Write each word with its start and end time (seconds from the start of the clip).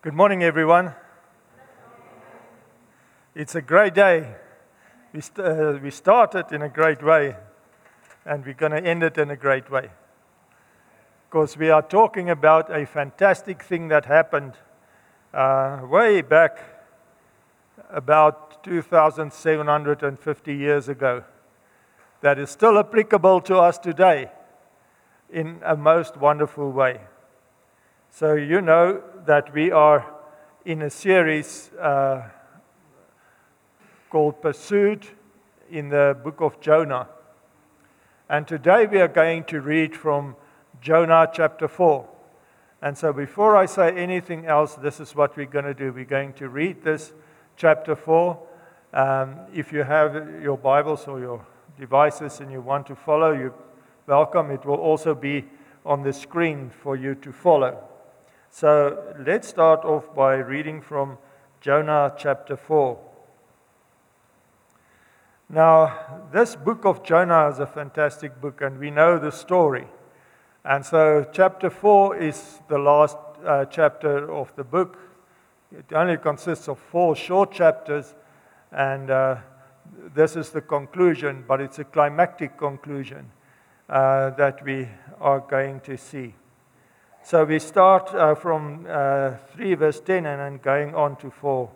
Good 0.00 0.14
morning, 0.14 0.44
everyone. 0.44 0.94
It's 3.34 3.56
a 3.56 3.60
great 3.60 3.94
day. 3.94 4.36
We, 5.12 5.20
st- 5.20 5.44
uh, 5.44 5.76
we 5.82 5.90
started 5.90 6.52
in 6.52 6.62
a 6.62 6.68
great 6.68 7.02
way, 7.02 7.34
and 8.24 8.46
we're 8.46 8.54
going 8.54 8.70
to 8.70 8.80
end 8.80 9.02
it 9.02 9.18
in 9.18 9.28
a 9.32 9.36
great 9.36 9.68
way. 9.72 9.90
Because 11.28 11.56
we 11.56 11.70
are 11.70 11.82
talking 11.82 12.30
about 12.30 12.72
a 12.72 12.86
fantastic 12.86 13.60
thing 13.64 13.88
that 13.88 14.04
happened 14.04 14.52
uh, 15.34 15.80
way 15.82 16.22
back 16.22 16.60
about 17.90 18.62
2,750 18.62 20.54
years 20.54 20.88
ago 20.88 21.24
that 22.20 22.38
is 22.38 22.50
still 22.50 22.78
applicable 22.78 23.40
to 23.40 23.56
us 23.56 23.78
today 23.78 24.30
in 25.28 25.58
a 25.64 25.76
most 25.76 26.16
wonderful 26.16 26.70
way. 26.70 27.00
So, 28.10 28.34
you 28.34 28.60
know 28.60 29.02
that 29.28 29.52
we 29.52 29.70
are 29.70 30.10
in 30.64 30.80
a 30.80 30.88
series 30.88 31.70
uh, 31.74 32.22
called 34.08 34.40
Pursued 34.40 35.06
in 35.70 35.90
the 35.90 36.16
book 36.24 36.40
of 36.40 36.58
Jonah. 36.62 37.06
And 38.30 38.48
today 38.48 38.86
we 38.86 39.02
are 39.02 39.08
going 39.08 39.44
to 39.44 39.60
read 39.60 39.94
from 39.94 40.34
Jonah 40.80 41.28
chapter 41.30 41.68
4. 41.68 42.08
And 42.80 42.96
so, 42.96 43.12
before 43.12 43.54
I 43.54 43.66
say 43.66 43.90
anything 43.90 44.46
else, 44.46 44.76
this 44.76 44.98
is 44.98 45.14
what 45.14 45.36
we're 45.36 45.44
going 45.44 45.66
to 45.66 45.74
do. 45.74 45.92
We're 45.92 46.06
going 46.06 46.32
to 46.34 46.48
read 46.48 46.82
this 46.82 47.12
chapter 47.58 47.94
4. 47.94 48.38
Um, 48.94 49.40
if 49.52 49.74
you 49.74 49.82
have 49.82 50.42
your 50.42 50.56
Bibles 50.56 51.06
or 51.06 51.20
your 51.20 51.44
devices 51.78 52.40
and 52.40 52.50
you 52.50 52.62
want 52.62 52.86
to 52.86 52.96
follow, 52.96 53.32
you're 53.32 53.54
welcome. 54.06 54.50
It 54.50 54.64
will 54.64 54.76
also 54.76 55.14
be 55.14 55.44
on 55.84 56.02
the 56.02 56.14
screen 56.14 56.70
for 56.70 56.96
you 56.96 57.14
to 57.16 57.30
follow. 57.30 57.88
So 58.50 59.14
let's 59.24 59.46
start 59.46 59.84
off 59.84 60.14
by 60.14 60.36
reading 60.36 60.80
from 60.80 61.18
Jonah 61.60 62.14
chapter 62.16 62.56
4. 62.56 62.98
Now, 65.50 66.22
this 66.32 66.56
book 66.56 66.84
of 66.84 67.04
Jonah 67.04 67.48
is 67.48 67.58
a 67.58 67.66
fantastic 67.66 68.40
book, 68.40 68.60
and 68.60 68.78
we 68.78 68.90
know 68.90 69.18
the 69.18 69.30
story. 69.30 69.86
And 70.64 70.84
so, 70.84 71.26
chapter 71.32 71.70
4 71.70 72.16
is 72.16 72.60
the 72.68 72.78
last 72.78 73.16
uh, 73.44 73.66
chapter 73.66 74.32
of 74.32 74.54
the 74.56 74.64
book. 74.64 74.98
It 75.70 75.92
only 75.92 76.16
consists 76.16 76.68
of 76.68 76.78
four 76.78 77.14
short 77.14 77.52
chapters, 77.52 78.14
and 78.72 79.10
uh, 79.10 79.36
this 80.14 80.36
is 80.36 80.50
the 80.50 80.62
conclusion, 80.62 81.44
but 81.46 81.60
it's 81.60 81.78
a 81.78 81.84
climactic 81.84 82.56
conclusion 82.56 83.30
uh, 83.88 84.30
that 84.30 84.64
we 84.64 84.88
are 85.20 85.40
going 85.40 85.80
to 85.80 85.96
see. 85.96 86.34
So 87.24 87.44
we 87.44 87.58
start 87.58 88.14
uh, 88.14 88.34
from 88.34 88.86
uh, 88.88 89.32
3 89.54 89.74
verse 89.74 90.00
10 90.00 90.26
and 90.26 90.40
then 90.40 90.60
going 90.62 90.94
on 90.94 91.16
to 91.16 91.30
4. 91.30 91.70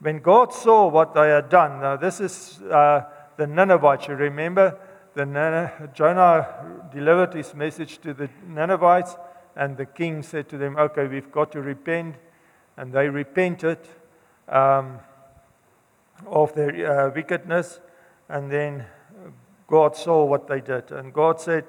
When 0.00 0.20
God 0.20 0.52
saw 0.52 0.88
what 0.88 1.14
they 1.14 1.28
had 1.28 1.48
done, 1.48 1.80
now 1.80 1.96
this 1.96 2.20
is 2.20 2.60
uh, 2.62 3.02
the 3.36 3.46
Ninevites. 3.46 4.08
You 4.08 4.14
remember, 4.14 4.78
the 5.14 5.90
Jonah 5.94 6.88
delivered 6.92 7.34
his 7.34 7.54
message 7.54 7.98
to 8.02 8.14
the 8.14 8.28
Ninevites, 8.46 9.16
and 9.56 9.76
the 9.76 9.86
king 9.86 10.22
said 10.22 10.48
to 10.50 10.58
them, 10.58 10.76
Okay, 10.76 11.06
we've 11.08 11.32
got 11.32 11.50
to 11.52 11.60
repent. 11.60 12.16
And 12.76 12.92
they 12.92 13.08
repented 13.08 13.78
um, 14.48 15.00
of 16.26 16.54
their 16.54 17.08
uh, 17.08 17.10
wickedness, 17.12 17.80
and 18.28 18.52
then 18.52 18.86
God 19.66 19.96
saw 19.96 20.24
what 20.24 20.46
they 20.46 20.60
did. 20.60 20.92
And 20.92 21.12
God 21.12 21.40
said, 21.40 21.64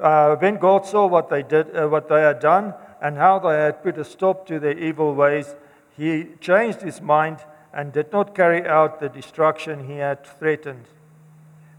uh, 0.00 0.36
when 0.36 0.56
God 0.56 0.86
saw 0.86 1.06
what 1.06 1.28
they 1.28 1.42
did, 1.42 1.76
uh, 1.76 1.88
what 1.88 2.08
they 2.08 2.20
had 2.20 2.40
done, 2.40 2.74
and 3.00 3.16
how 3.16 3.38
they 3.38 3.54
had 3.54 3.82
put 3.82 3.98
a 3.98 4.04
stop 4.04 4.46
to 4.46 4.58
their 4.58 4.78
evil 4.78 5.14
ways, 5.14 5.54
he 5.96 6.28
changed 6.40 6.82
his 6.82 7.00
mind 7.00 7.38
and 7.72 7.92
did 7.92 8.12
not 8.12 8.34
carry 8.34 8.66
out 8.66 9.00
the 9.00 9.08
destruction 9.08 9.86
he 9.86 9.96
had 9.96 10.26
threatened. 10.26 10.86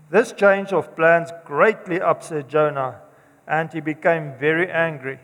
This 0.09 0.32
change 0.32 0.74
of 0.74 0.96
plans 0.96 1.32
greatly 1.46 2.02
upset 2.02 2.48
Jonah, 2.48 3.00
and 3.48 3.72
he 3.72 3.80
became 3.80 4.34
very 4.40 4.70
angry. 4.70 5.20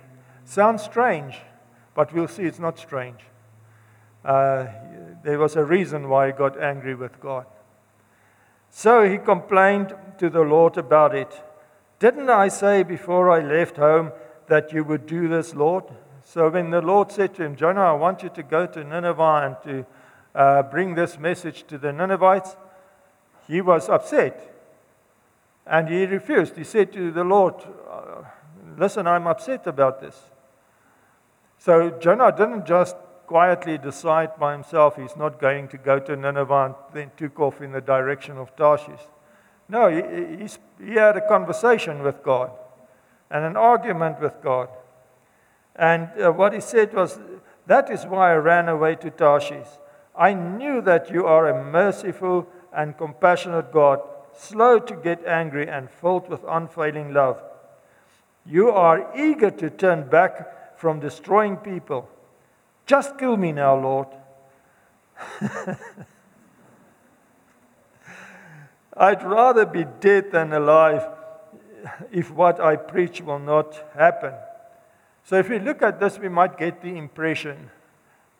Sounds 0.46 0.84
strange, 0.84 1.38
but 1.94 2.14
we'll 2.14 2.28
see 2.28 2.44
it's 2.44 2.60
not 2.60 2.80
strange. 2.80 3.20
Uh, 4.24 4.68
there 5.24 5.40
was 5.40 5.56
a 5.56 5.64
reason 5.64 6.10
why 6.10 6.28
he 6.28 6.34
got 6.34 6.62
angry 6.62 6.96
with 6.96 7.20
God. 7.20 7.46
So 8.70 9.10
he 9.10 9.18
complained 9.18 9.96
to 10.20 10.30
the 10.30 10.42
Lord 10.42 10.78
about 10.78 11.16
it. 11.16 11.42
Didn't 12.00 12.30
I 12.30 12.48
say 12.48 12.84
before 12.84 13.32
I 13.32 13.40
left 13.40 13.78
home 13.78 14.12
that 14.48 14.72
you 14.72 14.84
would 14.84 15.06
do 15.08 15.28
this, 15.28 15.56
Lord? 15.56 15.84
So 16.24 16.50
when 16.50 16.70
the 16.70 16.82
Lord 16.82 17.12
said 17.12 17.34
to 17.36 17.44
him, 17.44 17.56
Jonah, 17.56 17.82
I 17.82 17.94
want 17.94 18.22
you 18.22 18.30
to 18.30 18.44
go 18.44 18.68
to 18.68 18.84
Nineveh 18.84 19.42
and 19.46 19.56
to 19.64 19.86
uh, 20.36 20.64
bring 20.64 20.94
this 20.94 21.18
message 21.18 21.66
to 21.68 21.78
the 21.78 21.92
Ninevites, 21.92 22.56
he 23.48 23.62
was 23.62 23.90
upset. 23.90 24.54
And 25.66 25.90
he 25.90 26.06
refused. 26.06 26.56
He 26.56 26.64
said 26.64 26.94
to 26.94 27.12
the 27.12 27.24
Lord, 27.24 27.56
uh, 27.90 28.24
Listen, 28.78 29.08
I'm 29.08 29.26
upset 29.26 29.66
about 29.66 30.02
this. 30.02 30.30
So 31.58 31.90
Jonah 32.00 32.32
didn't 32.32 32.68
just 32.68 32.96
quietly 33.26 33.78
decide 33.78 34.38
by 34.40 34.54
himself 34.54 34.96
he's 34.96 35.18
not 35.18 35.40
going 35.40 35.68
to 35.70 35.78
go 35.78 36.00
to 36.00 36.16
Nineveh 36.16 36.66
and 36.66 36.76
then 36.94 37.12
took 37.18 37.40
off 37.40 37.62
in 37.62 37.72
the 37.72 37.82
direction 37.82 38.38
of 38.38 38.56
Tarshish. 38.56 39.02
No, 39.70 39.90
he, 39.90 40.48
he 40.84 40.94
had 40.94 41.18
a 41.18 41.28
conversation 41.28 42.02
with 42.02 42.24
God 42.24 42.52
and 43.30 43.44
an 43.44 43.58
argument 43.58 44.22
with 44.22 44.42
God. 44.42 44.70
And 45.76 46.10
uh, 46.20 46.32
what 46.32 46.54
he 46.54 46.62
said 46.62 46.94
was, 46.94 47.20
That 47.66 47.90
is 47.92 48.06
why 48.06 48.32
I 48.32 48.36
ran 48.36 48.70
away 48.70 48.96
to 48.96 49.10
Tarshish. 49.10 49.68
I 50.16 50.34
knew 50.34 50.82
that 50.82 51.12
you 51.12 51.26
are 51.26 51.48
a 51.48 51.64
merciful 51.64 52.48
and 52.74 52.98
compassionate 52.98 53.72
God, 53.72 54.02
slow 54.36 54.80
to 54.80 54.96
get 54.96 55.26
angry 55.26 55.70
and 55.70 55.90
filled 55.90 56.30
with 56.30 56.44
unfailing 56.48 57.14
love. 57.14 57.42
You 58.46 58.70
are 58.70 59.16
eager 59.16 59.52
to 59.52 59.70
turn 59.70 60.10
back 60.10 60.80
from 60.80 61.00
destroying 61.00 61.58
people. 61.58 62.10
Just 62.86 63.18
kill 63.18 63.36
me 63.36 63.52
now, 63.52 63.76
Lord. 63.76 64.08
I'd 68.98 69.24
rather 69.24 69.66
be 69.66 69.86
dead 70.00 70.32
than 70.32 70.54
alive 70.54 71.08
if 72.12 72.32
what 72.32 72.60
I 72.60 72.76
preach 72.76 73.22
will 73.22 73.40
not 73.40 73.82
happen. 73.96 74.34
So, 75.24 75.38
if 75.38 75.50
we 75.50 75.60
look 75.60 75.82
at 75.82 76.00
this, 76.00 76.18
we 76.18 76.30
might 76.30 76.58
get 76.58 76.82
the 76.82 76.98
impression 76.98 77.70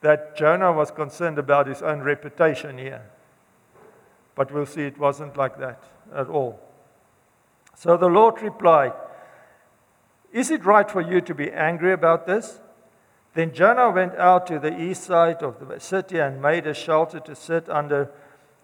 that 0.02 0.38
Jonah 0.38 0.72
was 0.72 0.92
concerned 0.92 1.38
about 1.38 1.68
his 1.68 1.82
own 1.82 2.02
reputation 2.02 2.78
here. 2.78 3.04
But 4.36 4.52
we'll 4.52 4.66
see 4.66 4.84
it 4.84 4.98
wasn't 4.98 5.36
like 5.36 5.60
that 5.60 5.84
at 6.16 6.28
all. 6.28 6.60
So 7.76 7.98
the 7.98 8.08
Lord 8.08 8.42
replied, 8.42 8.94
Is 10.32 10.52
it 10.52 10.66
right 10.66 10.90
for 10.90 11.02
you 11.02 11.22
to 11.22 11.34
be 11.34 11.52
angry 11.52 11.94
about 11.94 12.26
this? 12.26 12.60
Then 13.34 13.54
Jonah 13.54 13.92
went 13.92 14.16
out 14.16 14.48
to 14.48 14.60
the 14.60 14.80
east 14.80 15.04
side 15.04 15.44
of 15.44 15.68
the 15.68 15.80
city 15.80 16.20
and 16.20 16.42
made 16.42 16.66
a 16.66 16.74
shelter 16.74 17.20
to 17.20 17.36
sit 17.36 17.70
under 17.70 18.10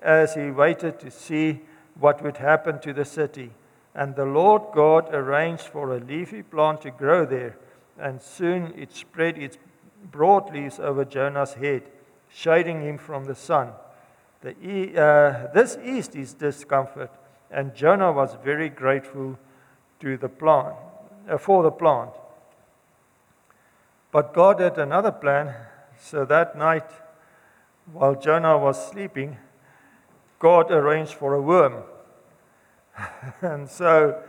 as 0.01 0.35
he 0.35 0.49
waited 0.49 0.99
to 0.99 1.11
see 1.11 1.61
what 1.99 2.21
would 2.23 2.37
happen 2.37 2.79
to 2.79 2.93
the 2.93 3.05
city. 3.05 3.51
And 3.95 4.15
the 4.15 4.25
Lord 4.25 4.63
God 4.73 5.13
arranged 5.13 5.63
for 5.63 5.95
a 5.95 5.99
leafy 5.99 6.41
plant 6.41 6.81
to 6.81 6.91
grow 6.91 7.25
there, 7.25 7.57
and 7.99 8.21
soon 8.21 8.73
it 8.75 8.91
spread 8.91 9.37
its 9.37 9.57
broad 10.11 10.53
leaves 10.53 10.79
over 10.79 11.05
Jonah's 11.05 11.53
head, 11.53 11.83
shading 12.29 12.81
him 12.81 12.97
from 12.97 13.25
the 13.25 13.35
sun. 13.35 13.69
The 14.41 14.51
uh, 14.99 15.53
this 15.53 15.77
eased 15.83 16.15
his 16.15 16.33
discomfort, 16.33 17.11
and 17.51 17.73
Jonah 17.75 18.11
was 18.11 18.35
very 18.43 18.69
grateful 18.69 19.37
to 19.99 20.17
the 20.17 20.27
plant, 20.27 20.75
uh, 21.29 21.37
for 21.37 21.63
the 21.63 21.71
plant. 21.71 22.11
But 24.11 24.33
God 24.33 24.59
had 24.59 24.77
another 24.77 25.11
plan, 25.11 25.55
so 25.97 26.25
that 26.25 26.57
night, 26.57 26.89
while 27.91 28.15
Jonah 28.15 28.57
was 28.57 28.89
sleeping, 28.89 29.37
God 30.43 30.71
arranged 30.71 31.13
for 31.13 31.35
a 31.35 31.41
worm. 31.41 31.83
and 33.41 33.69
so 33.69 34.21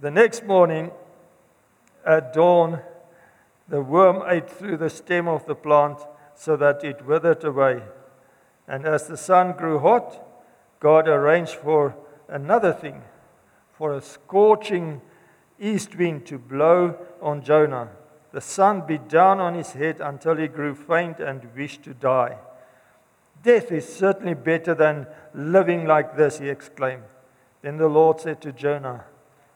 the 0.00 0.10
next 0.10 0.46
morning 0.46 0.92
at 2.06 2.32
dawn, 2.32 2.80
the 3.68 3.82
worm 3.82 4.22
ate 4.26 4.48
through 4.48 4.78
the 4.78 4.88
stem 4.88 5.28
of 5.28 5.44
the 5.44 5.54
plant 5.54 5.98
so 6.34 6.56
that 6.56 6.82
it 6.82 7.04
withered 7.04 7.44
away. 7.44 7.82
And 8.66 8.86
as 8.86 9.08
the 9.08 9.18
sun 9.18 9.52
grew 9.58 9.78
hot, 9.78 10.26
God 10.80 11.06
arranged 11.06 11.56
for 11.56 11.94
another 12.26 12.72
thing, 12.72 13.02
for 13.76 13.92
a 13.92 14.00
scorching 14.00 15.02
east 15.58 15.96
wind 15.96 16.24
to 16.28 16.38
blow 16.38 16.96
on 17.20 17.42
Jonah. 17.42 17.90
The 18.32 18.40
sun 18.40 18.86
beat 18.86 19.06
down 19.06 19.38
on 19.38 19.52
his 19.52 19.72
head 19.72 20.00
until 20.00 20.36
he 20.36 20.48
grew 20.48 20.74
faint 20.74 21.20
and 21.20 21.46
wished 21.54 21.82
to 21.82 21.92
die. 21.92 22.38
Death 23.42 23.72
is 23.72 23.88
certainly 23.88 24.34
better 24.34 24.74
than 24.74 25.06
living 25.34 25.86
like 25.86 26.16
this, 26.16 26.38
he 26.38 26.48
exclaimed. 26.48 27.04
Then 27.62 27.76
the 27.76 27.88
Lord 27.88 28.20
said 28.20 28.40
to 28.42 28.52
Jonah, 28.52 29.04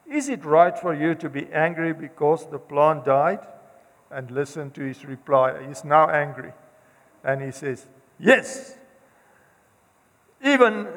Is 0.09 0.29
it 0.29 0.45
right 0.45 0.77
for 0.77 0.93
you 0.93 1.15
to 1.15 1.29
be 1.29 1.51
angry 1.51 1.93
because 1.93 2.49
the 2.49 2.59
plant 2.59 3.05
died? 3.05 3.45
and 4.15 4.31
listen 4.31 4.71
to 4.71 4.81
his 4.81 5.03
reply. 5.05 5.67
He's 5.67 5.83
now 5.83 6.09
angry. 6.09 6.53
And 7.23 7.41
he 7.41 7.51
says, 7.51 7.85
Yes, 8.19 8.77
even 10.43 10.87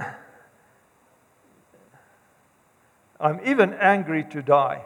I'm 3.20 3.40
even 3.44 3.74
angry 3.74 4.24
to 4.24 4.42
die. 4.42 4.84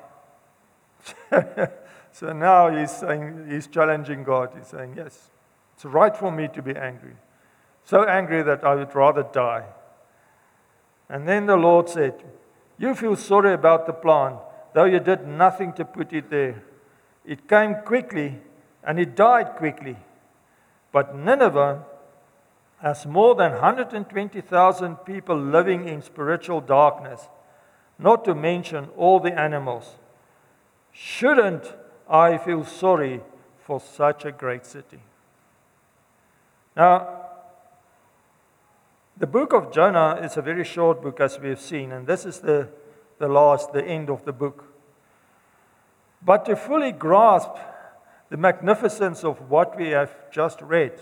so 2.12 2.32
now 2.32 2.74
he's 2.74 2.90
saying 2.90 3.48
he's 3.50 3.66
challenging 3.66 4.24
God. 4.24 4.52
He's 4.56 4.68
saying, 4.68 4.94
Yes, 4.96 5.30
it's 5.74 5.84
right 5.84 6.16
for 6.16 6.30
me 6.30 6.48
to 6.54 6.62
be 6.62 6.74
angry. 6.74 7.16
So 7.84 8.04
angry 8.04 8.42
that 8.42 8.64
I 8.64 8.74
would 8.74 8.94
rather 8.94 9.22
die. 9.22 9.64
And 11.08 11.28
then 11.28 11.46
the 11.46 11.56
Lord 11.56 11.88
said, 11.88 12.22
You 12.78 12.94
feel 12.94 13.16
sorry 13.16 13.52
about 13.52 13.86
the 13.86 13.92
plant, 13.92 14.36
though 14.72 14.84
you 14.84 15.00
did 15.00 15.26
nothing 15.26 15.72
to 15.74 15.84
put 15.84 16.12
it 16.12 16.30
there. 16.30 16.62
It 17.24 17.48
came 17.48 17.76
quickly 17.84 18.40
and 18.82 18.98
it 18.98 19.14
died 19.14 19.56
quickly. 19.56 19.96
But 20.90 21.14
Nineveh 21.14 21.84
has 22.80 23.06
more 23.06 23.34
than 23.34 23.52
120,000 23.52 24.96
people 25.04 25.36
living 25.36 25.88
in 25.88 26.02
spiritual 26.02 26.60
darkness, 26.60 27.28
not 27.98 28.24
to 28.24 28.34
mention 28.34 28.88
all 28.96 29.20
the 29.20 29.38
animals. 29.38 29.96
Shouldn't 30.92 31.74
I 32.08 32.38
feel 32.38 32.64
sorry 32.64 33.20
for 33.64 33.80
such 33.80 34.24
a 34.24 34.32
great 34.32 34.66
city? 34.66 35.00
Now, 36.76 37.21
the 39.22 39.26
book 39.28 39.52
of 39.52 39.70
Jonah 39.70 40.18
is 40.20 40.36
a 40.36 40.42
very 40.42 40.64
short 40.64 41.00
book, 41.00 41.20
as 41.20 41.38
we 41.38 41.50
have 41.50 41.60
seen, 41.60 41.92
and 41.92 42.08
this 42.08 42.26
is 42.26 42.40
the, 42.40 42.68
the 43.20 43.28
last, 43.28 43.72
the 43.72 43.84
end 43.84 44.10
of 44.10 44.24
the 44.24 44.32
book. 44.32 44.64
But 46.26 46.44
to 46.46 46.56
fully 46.56 46.90
grasp 46.90 47.52
the 48.30 48.36
magnificence 48.36 49.22
of 49.22 49.48
what 49.48 49.76
we 49.76 49.90
have 49.90 50.12
just 50.32 50.60
read, 50.60 50.94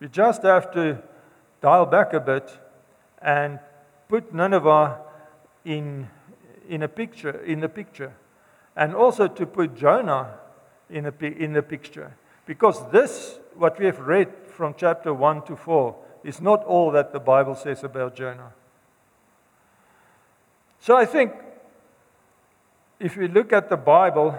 we 0.00 0.08
just 0.08 0.42
have 0.42 0.72
to 0.72 1.00
dial 1.60 1.86
back 1.86 2.12
a 2.12 2.18
bit 2.18 2.58
and 3.22 3.60
put 4.08 4.34
Nineveh 4.34 4.98
in, 5.64 6.10
in 6.68 6.82
a 6.82 6.88
picture, 6.88 7.40
in 7.44 7.60
the 7.60 7.68
picture, 7.68 8.14
and 8.74 8.96
also 8.96 9.28
to 9.28 9.46
put 9.46 9.76
Jonah 9.76 10.34
in, 10.90 11.06
a, 11.06 11.24
in 11.24 11.52
the 11.52 11.62
picture. 11.62 12.16
Because 12.46 12.82
this, 12.90 13.38
what 13.54 13.78
we 13.78 13.86
have 13.86 14.00
read 14.00 14.26
from 14.48 14.74
chapter 14.76 15.14
1 15.14 15.46
to 15.46 15.54
4, 15.54 15.94
is 16.24 16.40
not 16.40 16.64
all 16.64 16.90
that 16.92 17.12
the 17.12 17.20
Bible 17.20 17.54
says 17.54 17.84
about 17.84 18.14
Jonah. 18.14 18.52
So 20.80 20.96
I 20.96 21.04
think 21.04 21.32
if 22.98 23.16
we 23.16 23.28
look 23.28 23.52
at 23.52 23.68
the 23.68 23.76
Bible, 23.76 24.38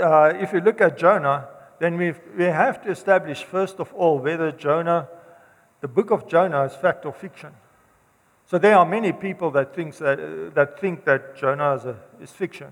uh, 0.00 0.32
if 0.34 0.52
we 0.52 0.60
look 0.60 0.80
at 0.80 0.98
Jonah, 0.98 1.48
then 1.78 1.96
we 1.96 2.12
we 2.36 2.44
have 2.44 2.82
to 2.82 2.90
establish, 2.90 3.44
first 3.44 3.78
of 3.78 3.92
all, 3.94 4.18
whether 4.18 4.50
Jonah, 4.52 5.08
the 5.80 5.88
book 5.88 6.10
of 6.10 6.28
Jonah, 6.28 6.64
is 6.64 6.74
fact 6.74 7.06
or 7.06 7.12
fiction. 7.12 7.52
So 8.46 8.58
there 8.58 8.76
are 8.76 8.86
many 8.86 9.12
people 9.12 9.50
that, 9.50 9.74
thinks 9.74 9.98
that, 9.98 10.18
uh, 10.18 10.50
that 10.54 10.80
think 10.80 11.04
that 11.04 11.36
Jonah 11.36 11.74
is, 11.74 11.84
a, 11.84 11.96
is 12.18 12.32
fiction. 12.32 12.68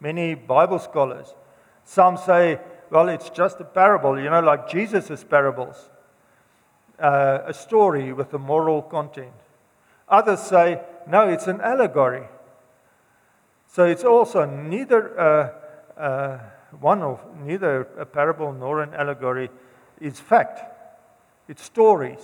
Many 0.00 0.34
Bible 0.34 0.80
scholars. 0.80 1.34
Some 1.84 2.16
say 2.16 2.58
well, 2.90 3.08
it's 3.08 3.30
just 3.30 3.60
a 3.60 3.64
parable, 3.64 4.18
you 4.18 4.28
know, 4.28 4.40
like 4.40 4.68
Jesus' 4.68 5.24
parables, 5.24 5.90
uh, 6.98 7.38
a 7.46 7.54
story 7.54 8.12
with 8.12 8.34
a 8.34 8.38
moral 8.38 8.82
content. 8.82 9.32
Others 10.08 10.40
say, 10.40 10.80
no, 11.08 11.28
it's 11.28 11.46
an 11.46 11.60
allegory. 11.60 12.26
So 13.68 13.84
it's 13.84 14.04
also 14.04 14.44
neither 14.44 15.18
uh, 15.18 16.00
uh, 16.00 16.38
one 16.80 17.02
of 17.02 17.20
neither 17.44 17.82
a 17.98 18.06
parable 18.06 18.52
nor 18.52 18.82
an 18.82 18.94
allegory 18.94 19.50
is 20.00 20.18
fact. 20.18 20.60
It's 21.48 21.62
stories 21.62 22.18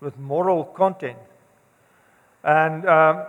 with 0.00 0.18
moral 0.18 0.64
content. 0.64 1.18
And 2.42 2.88
um, 2.88 3.24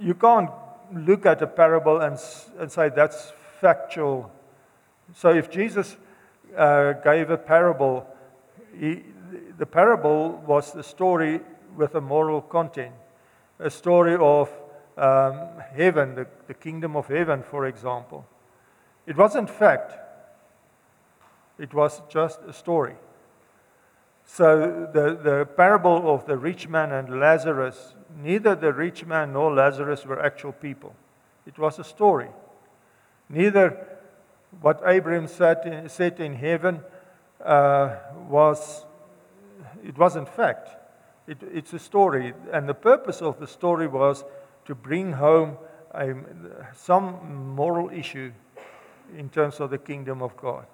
you 0.00 0.14
can't 0.14 0.50
look 0.92 1.26
at 1.26 1.42
a 1.42 1.46
parable 1.46 2.00
and, 2.00 2.18
and 2.58 2.70
say 2.70 2.88
that's 2.88 3.32
factual. 3.60 4.30
So 5.14 5.30
if 5.30 5.50
Jesus 5.50 5.96
uh, 6.56 6.92
gave 6.94 7.30
a 7.30 7.36
parable. 7.36 8.06
He, 8.78 9.02
the 9.58 9.66
parable 9.66 10.42
was 10.46 10.74
a 10.74 10.82
story 10.82 11.40
with 11.76 11.94
a 11.94 12.00
moral 12.00 12.40
content, 12.40 12.94
a 13.58 13.70
story 13.70 14.16
of 14.16 14.50
um, 14.96 15.40
heaven, 15.74 16.14
the, 16.14 16.26
the 16.46 16.54
kingdom 16.54 16.96
of 16.96 17.06
heaven, 17.06 17.42
for 17.42 17.66
example. 17.66 18.26
It 19.06 19.16
wasn't 19.16 19.50
fact, 19.50 19.92
it 21.58 21.72
was 21.72 22.02
just 22.08 22.40
a 22.48 22.52
story. 22.52 22.96
So, 24.24 24.88
the, 24.92 25.16
the 25.22 25.46
parable 25.56 26.12
of 26.12 26.26
the 26.26 26.36
rich 26.36 26.68
man 26.68 26.90
and 26.90 27.20
Lazarus, 27.20 27.94
neither 28.20 28.56
the 28.56 28.72
rich 28.72 29.06
man 29.06 29.32
nor 29.32 29.54
Lazarus 29.54 30.04
were 30.04 30.20
actual 30.20 30.52
people. 30.52 30.94
It 31.46 31.58
was 31.58 31.78
a 31.78 31.84
story. 31.84 32.28
Neither 33.28 33.86
what 34.60 34.80
Abraham 34.86 35.26
said 35.26 35.66
in, 35.66 35.88
said 35.88 36.20
in 36.20 36.34
heaven 36.34 36.80
uh, 37.44 37.96
was, 38.28 38.84
it 39.84 39.96
wasn't 39.98 40.28
fact. 40.28 40.70
It, 41.26 41.38
it's 41.52 41.72
a 41.72 41.78
story. 41.78 42.32
And 42.52 42.68
the 42.68 42.74
purpose 42.74 43.20
of 43.20 43.38
the 43.40 43.46
story 43.46 43.86
was 43.86 44.24
to 44.66 44.74
bring 44.74 45.12
home 45.12 45.56
a, 45.92 46.14
some 46.74 47.54
moral 47.54 47.90
issue 47.90 48.32
in 49.16 49.28
terms 49.28 49.60
of 49.60 49.70
the 49.70 49.78
kingdom 49.78 50.22
of 50.22 50.36
God. 50.36 50.66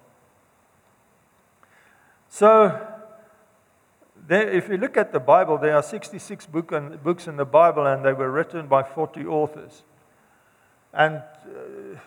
So, 2.29 2.81
there, 4.27 4.49
if 4.49 4.69
you 4.69 4.77
look 4.77 4.97
at 4.97 5.13
the 5.13 5.21
Bible, 5.21 5.59
there 5.59 5.75
are 5.75 5.83
66 5.83 6.47
book 6.47 6.73
and, 6.73 7.03
books 7.03 7.27
in 7.27 7.37
the 7.37 7.45
Bible, 7.45 7.87
and 7.87 8.05
they 8.05 8.13
were 8.13 8.31
written 8.31 8.67
by 8.67 8.83
40 8.83 9.27
authors. 9.27 9.83
And 10.93 11.17
uh, 11.17 11.99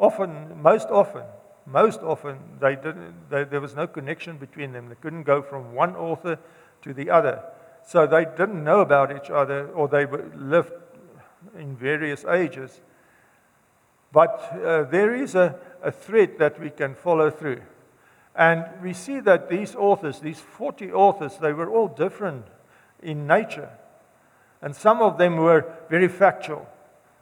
Often, 0.00 0.62
most 0.62 0.88
often, 0.88 1.24
most 1.66 2.00
often, 2.00 2.38
they 2.58 2.74
didn't, 2.74 3.28
they, 3.28 3.44
there 3.44 3.60
was 3.60 3.76
no 3.76 3.86
connection 3.86 4.38
between 4.38 4.72
them. 4.72 4.88
They 4.88 4.94
couldn't 4.94 5.24
go 5.24 5.42
from 5.42 5.74
one 5.74 5.94
author 5.94 6.38
to 6.82 6.94
the 6.94 7.10
other. 7.10 7.44
So 7.86 8.06
they 8.06 8.24
didn't 8.24 8.64
know 8.64 8.80
about 8.80 9.14
each 9.14 9.30
other, 9.30 9.68
or 9.68 9.88
they 9.88 10.06
lived 10.06 10.72
in 11.58 11.76
various 11.76 12.24
ages. 12.24 12.80
But 14.10 14.52
uh, 14.52 14.84
there 14.84 15.14
is 15.14 15.34
a, 15.34 15.56
a 15.82 15.92
thread 15.92 16.38
that 16.38 16.58
we 16.58 16.70
can 16.70 16.94
follow 16.94 17.30
through. 17.30 17.60
And 18.34 18.64
we 18.82 18.94
see 18.94 19.20
that 19.20 19.50
these 19.50 19.76
authors, 19.76 20.20
these 20.20 20.40
40 20.40 20.92
authors, 20.92 21.36
they 21.36 21.52
were 21.52 21.70
all 21.70 21.88
different 21.88 22.46
in 23.02 23.26
nature. 23.26 23.68
And 24.62 24.74
some 24.74 25.02
of 25.02 25.18
them 25.18 25.36
were 25.36 25.70
very 25.90 26.08
factual. 26.08 26.66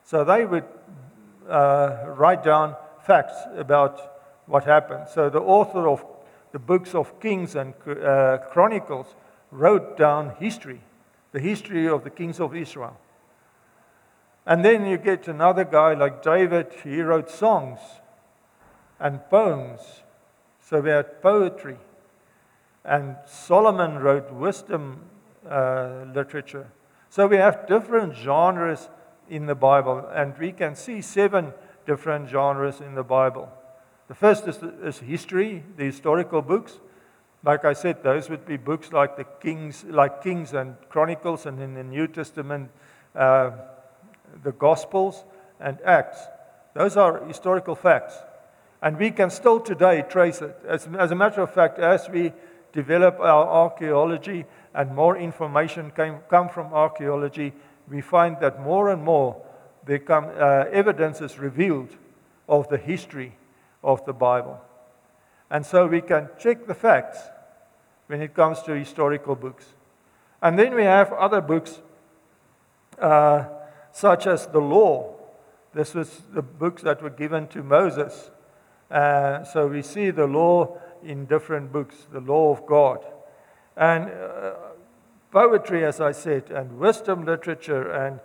So 0.05 0.23
they 0.25 0.45
would 0.45 0.65
uh, 1.49 2.05
write 2.07 2.43
down 2.45 2.77
facts 3.07 3.37
about 3.57 4.01
what 4.47 4.65
happened. 4.65 5.09
So 5.09 5.31
the 5.31 5.41
author 5.41 5.89
of 5.89 6.05
the 6.53 6.59
books 6.59 6.95
of 6.95 7.21
Kings 7.21 7.55
and 7.55 7.75
uh, 7.87 8.39
Chronicles 8.51 9.15
wrote 9.51 9.97
down 9.97 10.35
history, 10.39 10.81
the 11.33 11.41
history 11.41 11.89
of 11.89 12.05
the 12.05 12.11
kings 12.11 12.41
of 12.41 12.55
Israel. 12.55 12.97
And 14.47 14.65
then 14.65 14.87
you 14.87 14.97
get 14.97 15.29
another 15.29 15.65
guy 15.65 15.95
like 15.95 16.23
David, 16.23 16.73
he 16.83 17.03
wrote 17.03 17.31
songs 17.31 17.81
and 18.99 19.21
poems. 19.29 19.81
So 20.61 20.81
we 20.81 20.91
had 20.91 21.23
poetry. 21.23 21.77
And 22.85 23.17
Solomon 23.27 23.99
wrote 23.99 24.33
wisdom 24.33 25.01
uh, 25.49 26.07
literature. 26.15 26.71
So 27.11 27.27
we 27.27 27.37
have 27.37 27.67
different 27.67 28.15
genres 28.15 28.89
in 29.29 29.47
the 29.47 29.55
Bible, 29.55 30.07
and 30.13 30.37
we 30.39 30.53
can 30.53 30.75
see 30.75 31.01
seven 31.03 31.53
different 31.87 32.29
genres 32.29 32.81
in 32.81 32.95
the 32.95 33.03
Bible. 33.03 33.49
The 34.09 34.15
first 34.15 34.49
is, 34.49 34.59
is 34.83 34.99
history, 34.99 35.65
the 35.77 35.85
historical 35.85 36.43
books. 36.43 36.79
Like 37.45 37.65
I 37.65 37.73
said, 37.73 38.03
those 38.03 38.29
would 38.31 38.47
be 38.47 38.57
books 38.57 38.93
like 38.93 39.17
the 39.17 39.25
Kings, 39.25 39.85
like 39.85 40.23
Kings 40.23 40.55
and 40.55 40.77
Chronicles, 40.89 41.47
and 41.47 41.61
in 41.61 41.75
the 41.75 41.85
New 41.85 42.09
Testament, 42.09 42.71
uh, 43.15 43.53
the 44.43 44.53
Gospels 44.53 45.25
and 45.61 45.79
Acts. 45.85 46.19
Those 46.75 46.97
are 46.97 47.25
historical 47.27 47.75
facts. 47.75 48.15
And 48.81 48.99
we 48.99 49.11
can 49.11 49.31
still 49.31 49.61
today 49.61 50.05
trace 50.09 50.41
it. 50.41 50.57
As, 50.67 50.89
as 50.99 51.11
a 51.11 51.15
matter 51.15 51.43
of 51.43 51.53
fact, 51.53 51.79
as 51.79 52.09
we 52.09 52.33
develop 52.73 53.19
our 53.19 53.47
archaeology 53.47 54.45
and 54.75 54.95
more 54.95 55.17
information 55.17 55.91
came, 55.91 56.19
come 56.29 56.49
from 56.49 56.73
archaeology, 56.73 57.53
we 57.91 58.01
find 58.01 58.37
that 58.41 58.61
more 58.61 58.91
and 58.91 59.03
more 59.03 59.43
there 59.85 59.99
come, 59.99 60.27
uh, 60.27 60.65
evidence 60.71 61.21
is 61.21 61.39
revealed 61.39 61.97
of 62.49 62.69
the 62.69 62.77
history 62.77 63.37
of 63.83 64.05
the 64.05 64.13
Bible. 64.13 64.61
And 65.51 65.65
so 65.65 65.87
we 65.87 66.01
can 66.01 66.29
check 66.39 66.67
the 66.67 66.75
facts 66.75 67.19
when 68.07 68.21
it 68.21 68.35
comes 68.35 68.63
to 68.63 68.73
historical 68.73 69.35
books. 69.35 69.67
And 70.43 70.59
then 70.59 70.75
we 70.75 70.85
have 70.85 71.13
other 71.13 71.41
books, 71.41 71.81
uh, 72.99 73.45
such 73.93 74.27
as 74.27 74.47
the 74.47 74.61
law. 74.61 75.15
This 75.75 75.95
was 75.95 76.23
the 76.33 76.43
books 76.43 76.83
that 76.83 77.03
were 77.03 77.11
given 77.11 77.49
to 77.49 77.63
Moses. 77.63 78.31
Uh, 78.91 79.45
so 79.45 79.67
we 79.67 79.83
see 79.83 80.11
the 80.11 80.27
law 80.27 80.79
in 81.03 81.27
different 81.27 81.73
books, 81.73 82.07
the 82.13 82.21
law 82.21 82.53
of 82.53 82.67
God. 82.67 83.05
And 83.77 84.11
uh, 84.11 84.53
poetry, 85.31 85.85
as 85.85 86.01
I 86.01 86.13
said, 86.13 86.51
and 86.51 86.79
wisdom 86.79 87.25
literature 87.25 87.91
and 87.91 88.21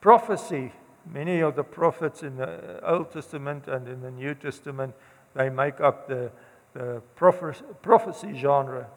prophecy. 0.00 0.72
Many 1.10 1.40
of 1.40 1.56
the 1.56 1.64
prophets 1.64 2.22
in 2.22 2.36
the 2.36 2.80
Old 2.86 3.10
Testament 3.10 3.68
and 3.68 3.88
in 3.88 4.00
the 4.00 4.10
New 4.10 4.34
Testament, 4.34 4.94
they 5.34 5.48
make 5.48 5.80
up 5.80 6.08
the, 6.08 6.30
the 6.74 7.02
prophecy 7.14 8.34
genre. 8.36 8.88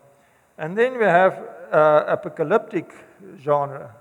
And 0.57 0.77
then 0.77 0.97
we 0.97 1.05
have 1.05 1.41
uh, 1.71 2.03
apocalyptic 2.07 2.93
genre. 3.39 3.95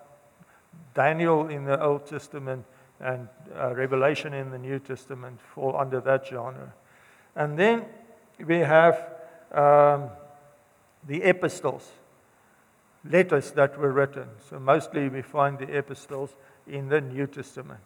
Daniel 0.94 1.48
in 1.48 1.64
the 1.64 1.82
Old 1.82 2.06
Testament 2.06 2.64
and 3.00 3.28
uh, 3.56 3.74
Revelation 3.74 4.34
in 4.34 4.50
the 4.50 4.58
New 4.58 4.78
Testament 4.78 5.40
fall 5.54 5.76
under 5.78 6.00
that 6.00 6.26
genre. 6.26 6.72
And 7.34 7.58
then 7.58 7.86
we 8.44 8.58
have 8.58 8.94
um, 9.52 10.10
the 11.06 11.22
epistles, 11.22 11.90
letters 13.04 13.52
that 13.52 13.78
were 13.78 13.92
written. 13.92 14.28
So 14.48 14.58
mostly 14.58 15.08
we 15.08 15.22
find 15.22 15.58
the 15.58 15.76
epistles 15.76 16.34
in 16.66 16.88
the 16.88 17.00
New 17.00 17.26
Testament. 17.26 17.80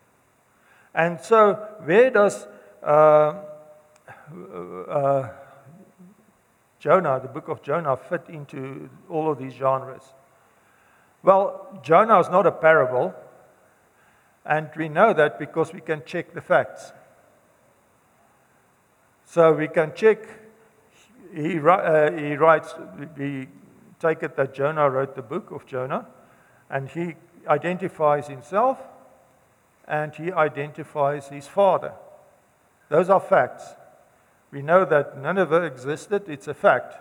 And 0.95 1.21
so, 1.21 1.55
where 1.85 2.11
does 2.11 2.47
uh, 2.83 3.35
uh, 4.89 5.29
Jonah, 6.79 7.21
the 7.21 7.29
book 7.29 7.49
of 7.49 7.63
Jonah, 7.63 7.97
fit 7.97 8.25
into 8.29 8.89
all 9.11 9.31
of 9.31 9.39
these 9.39 9.53
genres? 9.53 10.03
Well, 11.23 11.81
Jonah 11.83 12.21
is 12.21 12.31
not 12.31 12.47
a 12.47 12.53
parable, 12.53 13.15
and 14.45 14.71
we 14.77 14.89
know 14.89 15.13
that 15.13 15.39
because 15.39 15.73
we 15.73 15.81
can 15.81 16.03
check 16.07 16.33
the 16.33 16.41
facts. 16.41 16.93
So 19.27 19.53
we 19.53 19.69
can 19.69 19.93
check, 19.95 20.21
he, 21.35 21.59
uh, 21.59 22.13
he 22.13 22.37
writes, 22.37 22.75
we 23.19 23.49
take 24.00 24.23
it 24.23 24.37
that 24.37 24.55
Jonah 24.55 24.88
wrote 24.91 25.15
the 25.15 25.23
book 25.23 25.50
of 25.50 25.67
Jonah, 25.67 26.07
and 26.71 26.88
he 26.88 27.15
identifies 27.47 28.29
himself 28.29 28.79
and 29.88 30.15
he 30.17 30.33
identifies 30.33 31.29
his 31.29 31.47
father. 31.47 31.93
Those 32.88 33.09
are 33.09 33.21
facts. 33.21 33.75
We 34.50 34.62
know 34.62 34.85
that 34.85 35.17
Nineveh 35.17 35.62
existed, 35.62 36.29
it's 36.29 36.49
a 36.49 36.55
fact. 36.55 36.97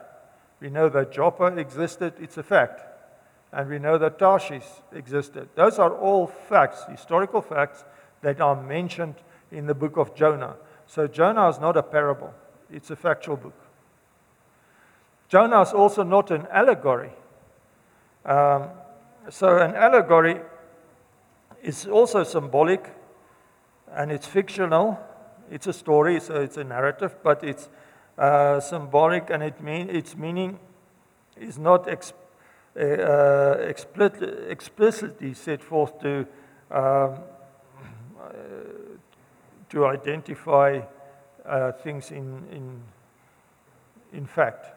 We 0.60 0.70
know 0.70 0.88
that 0.90 1.12
Joppa 1.12 1.46
existed, 1.58 2.14
it's 2.20 2.38
a 2.38 2.44
fact 2.44 2.82
and 3.56 3.70
we 3.70 3.80
know 3.80 3.98
that 3.98 4.20
Tarshish 4.20 4.66
existed. 4.92 5.48
Those 5.56 5.80
are 5.80 5.94
all 5.94 6.28
facts, 6.28 6.84
historical 6.90 7.42
facts, 7.42 7.86
that 8.22 8.42
are 8.42 8.62
mentioned 8.62 9.16
in 9.50 9.66
the 9.66 9.74
book 9.74 9.96
of 9.96 10.14
Jonah. 10.14 10.58
So 10.86 11.08
Jonah 11.08 11.48
is 11.48 11.58
not 11.60 11.78
a 11.78 11.84
parable, 11.84 12.34
it's 12.70 12.92
a 12.92 12.98
factual 12.98 13.38
book. 13.38 13.58
Jonah 15.27 15.62
is 15.62 15.74
also 15.74 16.03
not 16.03 16.32
an 16.32 16.48
allegory. 16.51 17.12
Um, 18.24 18.70
so, 19.29 19.58
an 19.58 19.75
allegory 19.75 20.39
is 21.63 21.88
also 21.88 22.24
symbolic 22.24 22.94
and 23.91 24.12
it's 24.12 24.27
fictional. 24.27 25.00
It's 25.50 25.67
a 25.67 25.74
story, 25.74 26.20
so 26.20 26.36
it's 26.41 26.58
a 26.58 26.63
narrative, 26.63 27.15
but 27.24 27.44
it's 27.44 27.70
uh, 28.17 28.60
symbolic 28.60 29.29
and 29.29 29.44
it 29.44 29.62
mean, 29.62 29.89
its 29.89 30.15
meaning 30.15 30.60
is 31.38 31.58
not 31.58 31.88
expressed 31.88 32.22
uh, 32.77 33.55
explicitly 34.50 35.34
set 35.34 35.63
forth 35.63 35.98
to, 36.01 36.27
um, 36.70 37.15
to 39.70 39.86
identify 39.86 40.82
uh, 41.46 41.72
things 41.72 42.12
in, 42.12 42.44
in, 42.51 42.82
in 44.12 44.25
fact. 44.25 44.75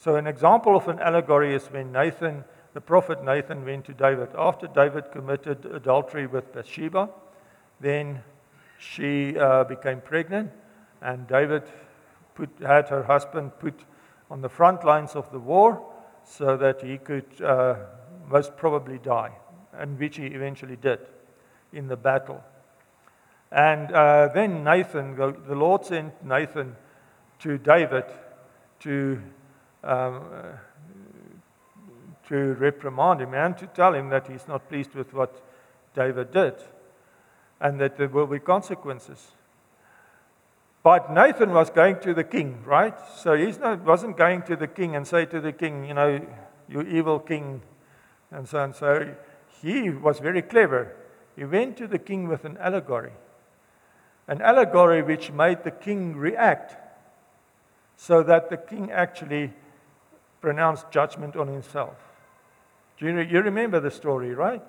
So, 0.00 0.16
an 0.16 0.26
example 0.26 0.76
of 0.76 0.88
an 0.88 0.98
allegory 0.98 1.54
is 1.54 1.66
when 1.66 1.92
Nathan, 1.92 2.42
the 2.72 2.80
prophet 2.80 3.22
Nathan, 3.22 3.66
went 3.66 3.84
to 3.84 3.92
David. 3.92 4.30
After 4.34 4.66
David 4.66 5.12
committed 5.12 5.66
adultery 5.66 6.26
with 6.26 6.54
Bathsheba, 6.54 7.10
then 7.80 8.22
she 8.78 9.36
uh, 9.38 9.64
became 9.64 10.00
pregnant, 10.00 10.52
and 11.02 11.28
David 11.28 11.64
put, 12.34 12.48
had 12.66 12.88
her 12.88 13.02
husband 13.02 13.52
put 13.58 13.74
on 14.30 14.40
the 14.40 14.48
front 14.48 14.84
lines 14.84 15.14
of 15.14 15.30
the 15.32 15.38
war 15.38 15.84
so 16.24 16.56
that 16.56 16.80
he 16.80 16.96
could 16.96 17.26
uh, 17.42 17.74
most 18.26 18.56
probably 18.56 18.98
die, 19.00 19.32
and 19.74 19.98
which 19.98 20.16
he 20.16 20.28
eventually 20.28 20.76
did 20.76 21.00
in 21.74 21.88
the 21.88 21.96
battle. 21.96 22.42
And 23.52 23.92
uh, 23.92 24.28
then 24.32 24.64
Nathan, 24.64 25.14
the 25.14 25.54
Lord 25.54 25.84
sent 25.84 26.24
Nathan 26.24 26.74
to 27.40 27.58
David 27.58 28.04
to, 28.78 29.20
um, 29.82 30.22
uh, 30.32 30.42
to 32.28 32.54
reprimand 32.54 33.20
him 33.20 33.34
and 33.34 33.58
to 33.58 33.66
tell 33.66 33.94
him 33.94 34.08
that 34.10 34.28
he's 34.28 34.46
not 34.46 34.68
pleased 34.68 34.94
with 34.94 35.12
what 35.12 35.42
David 35.94 36.30
did 36.30 36.54
and 37.60 37.80
that 37.80 37.96
there 37.96 38.08
will 38.08 38.26
be 38.26 38.38
consequences. 38.38 39.32
But 40.82 41.12
Nathan 41.12 41.52
was 41.52 41.68
going 41.68 42.00
to 42.00 42.14
the 42.14 42.24
king, 42.24 42.62
right? 42.64 42.94
So 43.16 43.34
he 43.34 43.52
wasn't 43.84 44.16
going 44.16 44.42
to 44.42 44.56
the 44.56 44.66
king 44.66 44.96
and 44.96 45.06
say 45.06 45.26
to 45.26 45.40
the 45.40 45.52
king, 45.52 45.84
you 45.84 45.94
know, 45.94 46.26
you 46.68 46.82
evil 46.82 47.18
king, 47.18 47.60
and 48.30 48.48
so 48.48 48.58
on. 48.58 48.64
And 48.64 48.74
so 48.74 49.14
he 49.60 49.90
was 49.90 50.20
very 50.20 50.40
clever. 50.40 50.96
He 51.36 51.44
went 51.44 51.76
to 51.78 51.86
the 51.86 51.98
king 51.98 52.28
with 52.28 52.44
an 52.44 52.56
allegory, 52.58 53.12
an 54.26 54.40
allegory 54.40 55.02
which 55.02 55.30
made 55.32 55.64
the 55.64 55.70
king 55.70 56.16
react, 56.16 56.76
so 57.96 58.22
that 58.22 58.48
the 58.48 58.56
king 58.56 58.90
actually 58.90 59.52
pronounced 60.40 60.90
judgment 60.90 61.36
on 61.36 61.48
himself. 61.48 61.96
Do 62.98 63.06
you, 63.06 63.18
you 63.20 63.40
remember 63.40 63.80
the 63.80 63.90
story, 63.90 64.34
right? 64.34 64.62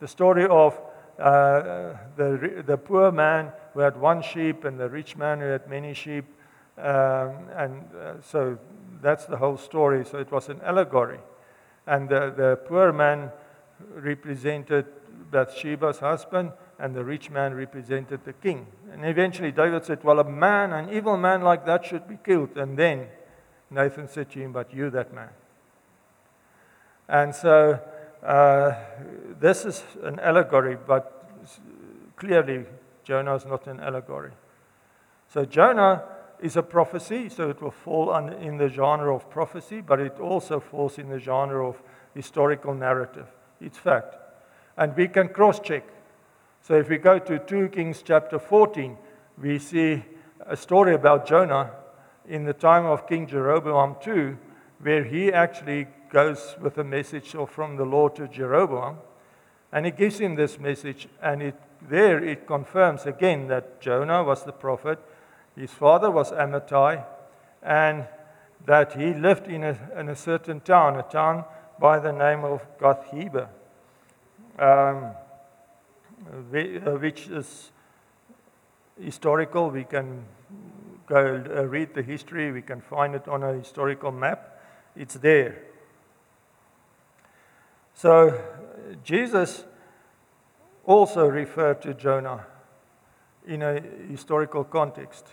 The 0.00 0.08
story 0.08 0.46
of 0.46 0.78
uh, 1.18 1.94
the, 2.16 2.62
the 2.66 2.76
poor 2.76 3.10
man 3.10 3.52
who 3.74 3.80
had 3.80 3.96
one 3.96 4.22
sheep 4.22 4.64
and 4.64 4.78
the 4.78 4.88
rich 4.88 5.16
man 5.16 5.40
who 5.40 5.46
had 5.46 5.68
many 5.68 5.94
sheep. 5.94 6.24
Um, 6.76 7.34
and 7.56 7.84
uh, 7.94 8.14
so 8.22 8.58
that's 9.02 9.26
the 9.26 9.36
whole 9.36 9.56
story. 9.56 10.04
So 10.04 10.18
it 10.18 10.30
was 10.30 10.48
an 10.48 10.60
allegory. 10.62 11.18
And 11.86 12.08
the, 12.08 12.32
the 12.36 12.60
poor 12.66 12.92
man 12.92 13.32
represented 13.94 14.86
Bathsheba's 15.30 15.98
husband, 15.98 16.52
and 16.78 16.94
the 16.94 17.04
rich 17.04 17.30
man 17.30 17.54
represented 17.54 18.24
the 18.24 18.32
king. 18.32 18.66
And 18.92 19.04
eventually 19.04 19.52
David 19.52 19.84
said, 19.84 20.04
Well, 20.04 20.20
a 20.20 20.24
man, 20.24 20.72
an 20.72 20.90
evil 20.90 21.16
man 21.16 21.42
like 21.42 21.66
that 21.66 21.84
should 21.84 22.08
be 22.08 22.18
killed. 22.22 22.56
And 22.56 22.78
then 22.78 23.08
Nathan 23.70 24.08
said 24.08 24.30
to 24.30 24.40
him, 24.40 24.52
But 24.52 24.72
you, 24.72 24.90
that 24.90 25.12
man. 25.12 25.30
And 27.08 27.34
so 27.34 27.80
uh, 28.22 28.74
this 29.40 29.64
is 29.64 29.82
an 30.02 30.18
allegory, 30.20 30.76
but 30.76 31.30
clearly 32.16 32.66
Jonah 33.04 33.34
is 33.36 33.46
not 33.46 33.66
an 33.66 33.80
allegory. 33.80 34.32
So 35.28 35.44
Jonah 35.44 36.04
is 36.40 36.56
a 36.56 36.62
prophecy, 36.62 37.28
so 37.28 37.50
it 37.50 37.60
will 37.60 37.70
fall 37.70 38.14
in 38.16 38.56
the 38.56 38.68
genre 38.68 39.14
of 39.14 39.28
prophecy, 39.30 39.80
but 39.80 40.00
it 40.00 40.18
also 40.20 40.60
falls 40.60 40.98
in 40.98 41.08
the 41.08 41.18
genre 41.18 41.66
of 41.66 41.80
historical 42.14 42.74
narrative. 42.74 43.26
It's 43.60 43.78
fact. 43.78 44.16
And 44.76 44.96
we 44.96 45.08
can 45.08 45.28
cross 45.28 45.60
check. 45.60 45.84
So 46.62 46.74
if 46.74 46.88
we 46.88 46.98
go 46.98 47.18
to 47.18 47.38
2 47.38 47.68
Kings 47.68 48.02
chapter 48.04 48.38
14, 48.38 48.96
we 49.40 49.58
see 49.58 50.04
a 50.46 50.56
story 50.56 50.94
about 50.94 51.26
Jonah 51.26 51.70
in 52.28 52.44
the 52.44 52.52
time 52.52 52.84
of 52.84 53.08
King 53.08 53.26
Jeroboam 53.26 53.96
II, 54.06 54.36
where 54.80 55.04
he 55.04 55.32
actually 55.32 55.86
goes 56.10 56.56
with 56.60 56.78
a 56.78 56.84
message 56.84 57.34
from 57.48 57.76
the 57.76 57.84
Lord 57.84 58.14
to 58.16 58.28
Jeroboam. 58.28 58.98
And 59.72 59.86
he 59.86 59.92
gives 59.92 60.18
him 60.18 60.34
this 60.34 60.58
message, 60.58 61.08
and 61.22 61.42
it, 61.42 61.56
there 61.82 62.22
it 62.22 62.46
confirms 62.46 63.06
again 63.06 63.48
that 63.48 63.80
Jonah 63.80 64.22
was 64.22 64.44
the 64.44 64.52
prophet, 64.52 64.98
his 65.56 65.72
father 65.72 66.10
was 66.10 66.30
Amittai, 66.30 67.04
and 67.62 68.06
that 68.64 68.94
he 68.94 69.12
lived 69.14 69.48
in 69.48 69.64
a, 69.64 69.78
in 69.96 70.08
a 70.08 70.16
certain 70.16 70.60
town, 70.60 70.96
a 70.96 71.02
town 71.02 71.44
by 71.80 71.98
the 71.98 72.12
name 72.12 72.44
of 72.44 72.60
Gath-hepher, 72.80 73.48
um, 74.58 75.12
uh, 76.26 76.92
which 76.98 77.28
is 77.28 77.70
historical. 79.00 79.70
We 79.70 79.84
can 79.84 80.24
go 81.08 81.42
uh, 81.56 81.62
read 81.64 81.94
the 81.94 82.02
history, 82.02 82.52
we 82.52 82.62
can 82.62 82.80
find 82.80 83.14
it 83.14 83.26
on 83.28 83.42
a 83.42 83.54
historical 83.54 84.12
map. 84.12 84.60
It's 84.94 85.14
there. 85.14 85.62
So 87.94 88.40
Jesus 89.02 89.64
also 90.84 91.26
referred 91.26 91.82
to 91.82 91.94
Jonah 91.94 92.46
in 93.46 93.62
a 93.62 93.80
historical 94.08 94.64
context. 94.64 95.26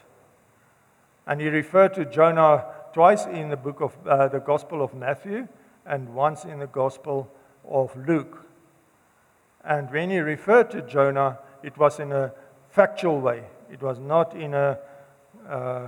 And 1.28 1.42
he 1.42 1.48
referred 1.48 1.94
to 1.96 2.06
Jonah 2.06 2.66
twice 2.94 3.26
in 3.26 3.50
the 3.50 3.58
book 3.58 3.82
of 3.82 3.96
uh, 4.08 4.28
the 4.30 4.40
Gospel 4.40 4.82
of 4.82 4.94
Matthew 4.94 5.48
and 5.86 6.16
once 6.16 6.46
in 6.46 6.60
the 6.60 6.68
Gospel 6.68 7.30
of 7.68 7.96
Luke. 8.08 8.46
And 9.64 9.92
when 9.92 10.10
he 10.10 10.20
referred 10.20 10.72
to 10.72 10.82
Jonah, 10.82 11.40
it 11.64 11.78
was 11.78 12.00
in 12.00 12.12
a 12.12 12.32
factual 12.70 13.20
way. 13.20 13.44
It 13.72 13.82
was 13.82 14.00
not 14.00 14.36
in 14.36 14.54
a, 14.54 14.78
uh, 15.50 15.88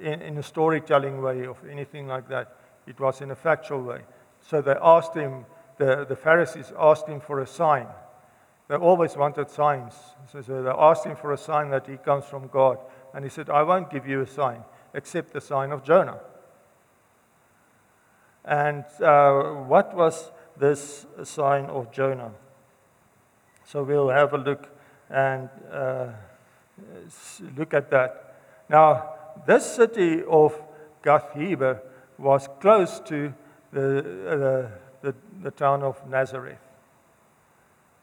in, 0.00 0.22
in 0.22 0.38
a 0.38 0.42
storytelling 0.42 1.22
way 1.22 1.46
or 1.46 1.56
anything 1.70 2.06
like 2.06 2.28
that. 2.28 2.56
It 2.86 3.00
was 3.00 3.20
in 3.20 3.30
a 3.30 3.36
factual 3.36 3.82
way. 3.82 4.02
So 4.40 4.60
they 4.60 4.74
asked 4.80 5.14
him, 5.14 5.44
the, 5.78 6.06
the 6.08 6.16
Pharisees 6.16 6.72
asked 6.78 7.08
him 7.08 7.20
for 7.20 7.40
a 7.40 7.46
sign. 7.46 7.86
They 8.68 8.76
always 8.76 9.16
wanted 9.16 9.50
signs. 9.50 9.94
So, 10.30 10.40
so 10.42 10.62
they 10.62 10.70
asked 10.70 11.04
him 11.04 11.16
for 11.16 11.32
a 11.32 11.38
sign 11.38 11.70
that 11.70 11.86
he 11.86 11.96
comes 11.96 12.24
from 12.24 12.48
God. 12.48 12.78
And 13.14 13.24
he 13.24 13.30
said, 13.30 13.50
I 13.50 13.62
won't 13.62 13.90
give 13.90 14.06
you 14.06 14.20
a 14.22 14.26
sign 14.26 14.62
except 14.94 15.32
the 15.32 15.40
sign 15.40 15.72
of 15.72 15.84
Jonah. 15.84 16.18
And 18.44 18.84
uh, 19.00 19.42
what 19.66 19.94
was 19.94 20.30
this 20.56 21.06
sign 21.24 21.66
of 21.66 21.92
Jonah? 21.92 22.32
So 23.64 23.82
we'll 23.82 24.10
have 24.10 24.32
a 24.32 24.38
look 24.38 24.68
and 25.10 25.48
uh, 25.72 26.08
look 27.56 27.74
at 27.74 27.90
that. 27.90 28.25
Now, 28.68 29.14
this 29.46 29.64
city 29.76 30.22
of 30.24 30.60
Gath 31.02 31.32
Hepher 31.34 31.80
was 32.18 32.48
close 32.60 33.00
to 33.00 33.32
the, 33.72 33.98
uh, 34.28 34.70
the, 35.02 35.14
the 35.42 35.50
town 35.50 35.82
of 35.82 36.08
Nazareth. 36.08 36.58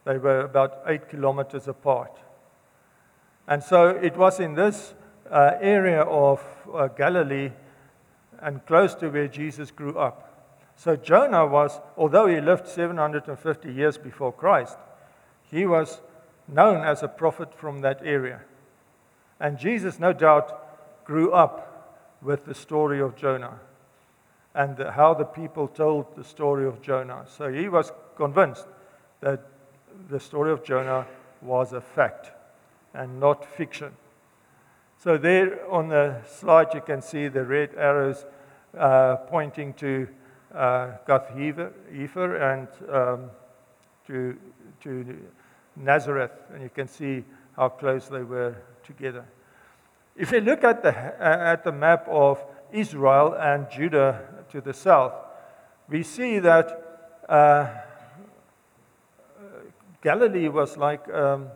They 0.05 0.17
were 0.17 0.41
about 0.41 0.83
eight 0.87 1.09
kilometers 1.09 1.67
apart. 1.67 2.17
And 3.47 3.63
so 3.63 3.89
it 3.89 4.15
was 4.15 4.39
in 4.39 4.55
this 4.55 4.93
uh, 5.29 5.51
area 5.59 6.01
of 6.01 6.43
uh, 6.73 6.87
Galilee 6.87 7.51
and 8.41 8.65
close 8.65 8.95
to 8.95 9.09
where 9.09 9.27
Jesus 9.27 9.71
grew 9.71 9.97
up. 9.97 10.29
So 10.75 10.95
Jonah 10.95 11.45
was, 11.45 11.79
although 11.97 12.27
he 12.27 12.41
lived 12.41 12.67
750 12.67 13.71
years 13.71 13.97
before 13.97 14.33
Christ, 14.33 14.77
he 15.49 15.65
was 15.65 16.01
known 16.47 16.83
as 16.83 17.03
a 17.03 17.07
prophet 17.07 17.53
from 17.57 17.79
that 17.81 18.01
area. 18.03 18.41
And 19.43 19.59
Jesus, 19.59 19.99
no 19.99 20.13
doubt, 20.13 21.03
grew 21.03 21.33
up 21.33 21.99
with 22.21 22.45
the 22.45 22.55
story 22.55 23.01
of 23.01 23.17
Jonah 23.17 23.59
and 24.55 24.79
how 24.79 25.13
the 25.13 25.25
people 25.25 25.67
told 25.67 26.15
the 26.15 26.23
story 26.23 26.65
of 26.65 26.81
Jonah. 26.81 27.25
So 27.27 27.51
he 27.51 27.67
was 27.67 27.91
convinced 28.15 28.65
that 29.19 29.41
the 30.09 30.21
story 30.21 30.53
of 30.53 30.63
Jonah 30.63 31.05
was 31.41 31.73
a 31.73 31.81
fact 31.81 32.31
and 32.93 33.19
not 33.19 33.43
fiction. 33.45 33.91
So, 34.99 35.17
there 35.17 35.69
on 35.69 35.89
the 35.89 36.21
slide, 36.25 36.73
you 36.73 36.79
can 36.79 37.01
see 37.01 37.27
the 37.27 37.43
red 37.43 37.71
arrows 37.75 38.25
uh, 38.77 39.17
pointing 39.27 39.73
to 39.73 40.07
uh, 40.55 40.91
Gath 41.05 41.27
Hefer 41.35 42.39
and 42.41 42.67
um, 42.89 43.29
to, 44.07 44.37
to 44.83 45.17
Nazareth, 45.75 46.31
and 46.53 46.63
you 46.63 46.69
can 46.69 46.87
see 46.87 47.25
how 47.57 47.67
close 47.67 48.07
they 48.07 48.23
were 48.23 48.55
together. 48.85 49.25
If 50.15 50.31
you 50.31 50.41
look 50.41 50.63
at 50.63 50.83
the, 50.83 50.95
at 50.95 51.63
the 51.63 51.71
map 51.71 52.07
of 52.07 52.43
Israel 52.71 53.33
and 53.33 53.69
Judah 53.69 54.21
to 54.51 54.61
the 54.61 54.73
south, 54.73 55.13
we 55.89 56.03
see 56.03 56.39
that 56.39 57.23
uh, 57.27 57.67
Galilee 60.01 60.49
was 60.49 60.77
like, 60.77 61.11
um, 61.11 61.47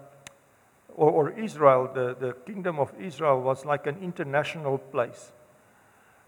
or, 0.96 1.12
or, 1.12 1.30
Israel, 1.32 1.90
the, 1.94 2.16
the 2.20 2.34
kingdom 2.46 2.80
of 2.80 2.92
Israel 3.00 3.42
was 3.42 3.66
like 3.66 3.86
an 3.86 3.98
international 4.02 4.80
place. 4.80 5.32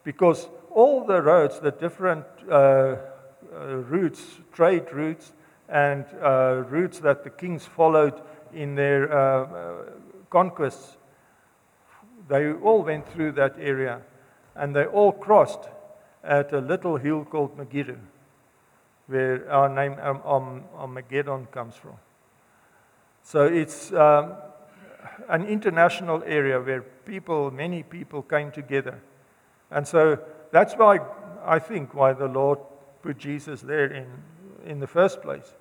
Because 0.03 0.47
all 0.69 1.05
the 1.05 1.21
roads, 1.21 1.59
the 1.59 1.71
different 1.71 2.25
uh, 2.49 2.53
uh, 2.53 2.97
routes, 3.87 4.21
trade 4.53 4.91
routes, 4.91 5.33
and 5.67 6.05
uh, 6.21 6.63
routes 6.67 6.99
that 6.99 7.23
the 7.23 7.29
kings 7.29 7.65
followed 7.65 8.21
in 8.53 8.75
their 8.75 9.11
uh, 9.11 9.45
uh, 9.45 9.73
conquests, 10.29 10.97
they 12.29 12.53
all 12.53 12.83
went 12.83 13.11
through 13.11 13.33
that 13.33 13.55
area. 13.59 14.01
And 14.55 14.75
they 14.75 14.85
all 14.85 15.11
crossed 15.11 15.69
at 16.23 16.53
a 16.53 16.59
little 16.59 16.97
hill 16.97 17.25
called 17.25 17.57
Megiddo, 17.57 17.97
where 19.07 19.49
our 19.51 19.67
name 19.67 19.97
um, 19.99 20.63
Armageddon 20.75 21.47
comes 21.47 21.75
from. 21.75 21.95
So 23.23 23.45
it's 23.45 23.91
um, 23.93 24.33
an 25.27 25.45
international 25.45 26.23
area 26.25 26.59
where 26.59 26.81
people, 26.81 27.51
many 27.51 27.83
people 27.83 28.21
came 28.21 28.51
together. 28.51 29.01
And 29.71 29.87
so 29.87 30.19
that's 30.51 30.73
why 30.73 30.99
I 31.45 31.59
think 31.59 31.93
why 31.93 32.13
the 32.13 32.27
Lord 32.27 32.59
put 33.01 33.17
Jesus 33.17 33.61
there 33.61 33.85
in, 33.85 34.07
in 34.65 34.79
the 34.79 34.87
first 34.87 35.21
place. 35.21 35.55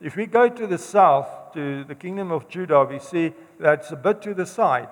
If 0.00 0.16
we 0.16 0.26
go 0.26 0.48
to 0.48 0.66
the 0.66 0.78
south, 0.78 1.54
to 1.54 1.82
the 1.84 1.94
kingdom 1.94 2.30
of 2.30 2.48
Judah, 2.48 2.84
we 2.84 2.98
see 2.98 3.32
that 3.58 3.80
it's 3.80 3.90
a 3.90 3.96
bit 3.96 4.22
to 4.22 4.34
the 4.34 4.46
side 4.46 4.88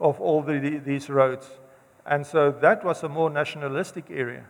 of 0.00 0.20
all 0.20 0.42
the, 0.42 0.80
these 0.84 1.08
roads. 1.08 1.46
And 2.06 2.26
so 2.26 2.50
that 2.50 2.84
was 2.84 3.02
a 3.02 3.08
more 3.08 3.30
nationalistic 3.30 4.10
area. 4.10 4.44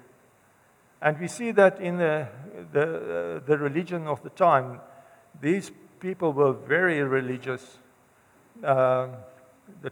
And 1.00 1.18
we 1.18 1.28
see 1.28 1.52
that 1.52 1.80
in 1.80 1.98
the, 1.98 2.28
the, 2.72 2.82
uh, 2.82 3.46
the 3.46 3.58
religion 3.58 4.06
of 4.06 4.22
the 4.22 4.30
time, 4.30 4.80
these 5.40 5.70
people 6.00 6.32
were 6.32 6.52
very 6.52 7.02
religious. 7.02 7.78
Uh, 8.62 9.08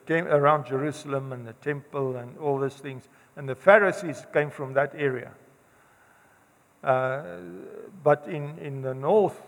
tem- 0.06 0.26
around 0.26 0.66
Jerusalem 0.66 1.32
and 1.32 1.46
the 1.46 1.52
temple 1.54 2.16
and 2.16 2.36
all 2.38 2.58
those 2.58 2.74
things. 2.74 3.04
And 3.36 3.48
the 3.48 3.54
Pharisees 3.54 4.26
came 4.32 4.50
from 4.50 4.74
that 4.74 4.92
area. 4.96 5.32
Uh, 6.82 7.22
but 8.02 8.26
in, 8.28 8.58
in 8.58 8.82
the 8.82 8.94
north, 8.94 9.40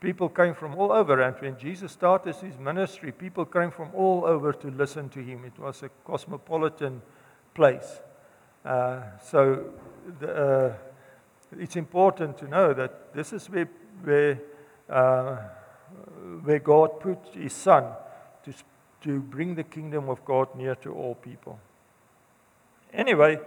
people 0.00 0.28
came 0.28 0.54
from 0.54 0.74
all 0.74 0.90
over. 0.92 1.20
And 1.20 1.36
when 1.40 1.58
Jesus 1.58 1.92
started 1.92 2.34
his 2.36 2.58
ministry, 2.58 3.12
people 3.12 3.44
came 3.44 3.70
from 3.70 3.90
all 3.94 4.24
over 4.24 4.52
to 4.52 4.70
listen 4.70 5.08
to 5.10 5.20
him. 5.20 5.44
It 5.44 5.58
was 5.58 5.82
a 5.82 5.90
cosmopolitan 6.04 7.02
place. 7.54 8.00
Uh, 8.64 9.02
so 9.22 9.72
the, 10.18 10.34
uh, 10.34 10.74
it's 11.58 11.76
important 11.76 12.38
to 12.38 12.48
know 12.48 12.72
that 12.74 13.14
this 13.14 13.32
is 13.32 13.48
where, 13.48 13.68
where, 14.02 14.40
uh, 14.88 15.36
where 16.44 16.58
God 16.58 17.00
put 17.00 17.18
his 17.32 17.52
son 17.52 17.84
to, 18.44 18.52
to 19.02 19.20
bring 19.20 19.54
the 19.54 19.64
kingdom 19.64 20.08
of 20.08 20.24
God 20.24 20.54
near 20.54 20.74
to 20.76 20.92
all 20.92 21.14
people. 21.14 21.58
Anyway, 22.92 23.38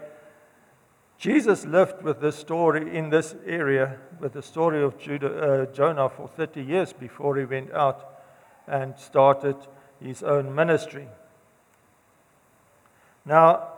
Jesus 1.18 1.66
lived 1.66 2.04
with 2.04 2.20
this 2.20 2.36
story 2.36 2.96
in 2.96 3.10
this 3.10 3.36
area, 3.46 3.98
with 4.20 4.34
the 4.34 4.42
story 4.42 4.84
of 4.84 4.98
Judah, 4.98 5.64
uh, 5.64 5.66
Jonah 5.68 6.10
for 6.10 6.28
30 6.28 6.62
years 6.62 6.92
before 6.92 7.38
he 7.38 7.46
went 7.46 7.72
out 7.72 8.22
and 8.68 8.98
started 8.98 9.56
his 10.02 10.24
own 10.24 10.54
ministry. 10.54 11.08
Now, 13.26 13.70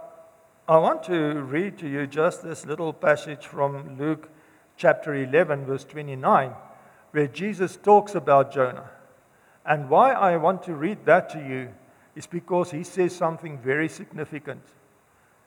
I 0.67 0.77
want 0.77 1.03
to 1.03 1.41
read 1.41 1.77
to 1.79 1.87
you 1.87 2.07
just 2.07 2.41
this 2.41 2.65
little 2.65 2.91
passage 2.91 3.45
from 3.45 3.99
Luke 3.99 4.29
chapter 4.77 5.13
11, 5.13 5.65
verse 5.65 5.83
29, 5.83 6.51
where 7.11 7.27
Jesus 7.27 7.77
talks 7.77 8.15
about 8.15 8.51
Jonah. 8.51 8.89
And 9.65 9.89
why 9.89 10.13
I 10.13 10.37
want 10.37 10.63
to 10.63 10.73
read 10.73 11.05
that 11.05 11.29
to 11.29 11.39
you 11.39 11.69
is 12.15 12.25
because 12.25 12.71
he 12.71 12.83
says 12.83 13.15
something 13.15 13.59
very 13.59 13.89
significant 13.89 14.63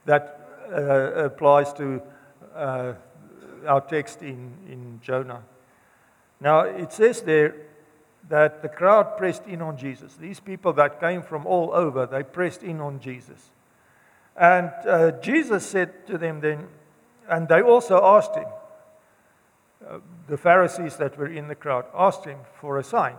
that 0.05 0.48
uh, 0.71 1.25
applies 1.25 1.73
to 1.75 2.03
uh, 2.55 2.95
our 3.67 3.81
text 3.81 4.23
in, 4.23 4.53
in 4.69 5.01
Jonah. 5.03 5.43
Now, 6.41 6.61
it 6.61 6.93
says 6.93 7.23
there 7.23 7.55
that 8.29 8.63
the 8.63 8.69
crowd 8.69 9.17
pressed 9.17 9.47
in 9.47 9.63
on 9.63 9.77
Jesus. 9.77 10.15
These 10.17 10.41
people 10.41 10.73
that 10.75 11.01
came 11.01 11.23
from 11.23 11.47
all 11.47 11.73
over, 11.73 12.07
they 12.07 12.23
pressed 12.23 12.63
in 12.63 12.81
on 12.81 13.01
Jesus. 13.01 13.51
And 14.37 14.71
uh, 14.87 15.13
Jesus 15.21 15.67
said 15.67 16.07
to 16.07 16.19
them 16.19 16.41
then, 16.41 16.69
and 17.29 17.49
they 17.49 17.61
also 17.61 18.03
asked 18.05 18.35
him, 18.37 18.47
uh, 19.87 19.99
the 20.27 20.37
Pharisees 20.37 20.97
that 20.97 21.17
were 21.17 21.27
in 21.29 21.49
the 21.49 21.55
crowd 21.55 21.87
asked 21.95 22.25
him 22.25 22.39
for 22.61 22.79
a 22.79 22.85
sign. 22.85 23.17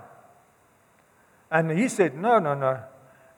And 1.52 1.72
he 1.72 1.88
said, 1.88 2.16
No, 2.16 2.40
no, 2.40 2.54
no. 2.54 2.82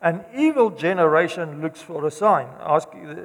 An 0.02 0.26
evil 0.36 0.72
generation 0.72 1.62
looks 1.62 1.82
for 1.82 2.06
a 2.06 2.12
sign. 2.12 2.48
Ask, 2.60 2.90
uh, 2.90 3.16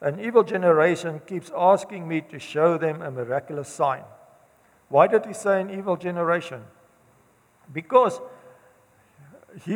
an 0.00 0.18
evil 0.18 0.42
generation 0.42 1.20
keeps 1.26 1.50
asking 1.54 2.08
me 2.08 2.22
to 2.22 2.38
show 2.38 2.78
them 2.78 3.02
a 3.02 3.10
miraculous 3.10 3.68
sign. 3.68 4.02
Why 4.88 5.06
did 5.06 5.26
he 5.26 5.34
say 5.34 5.60
an 5.60 5.70
evil 5.70 5.96
generation? 5.96 6.62
Because 7.72 8.18
he, 9.64 9.74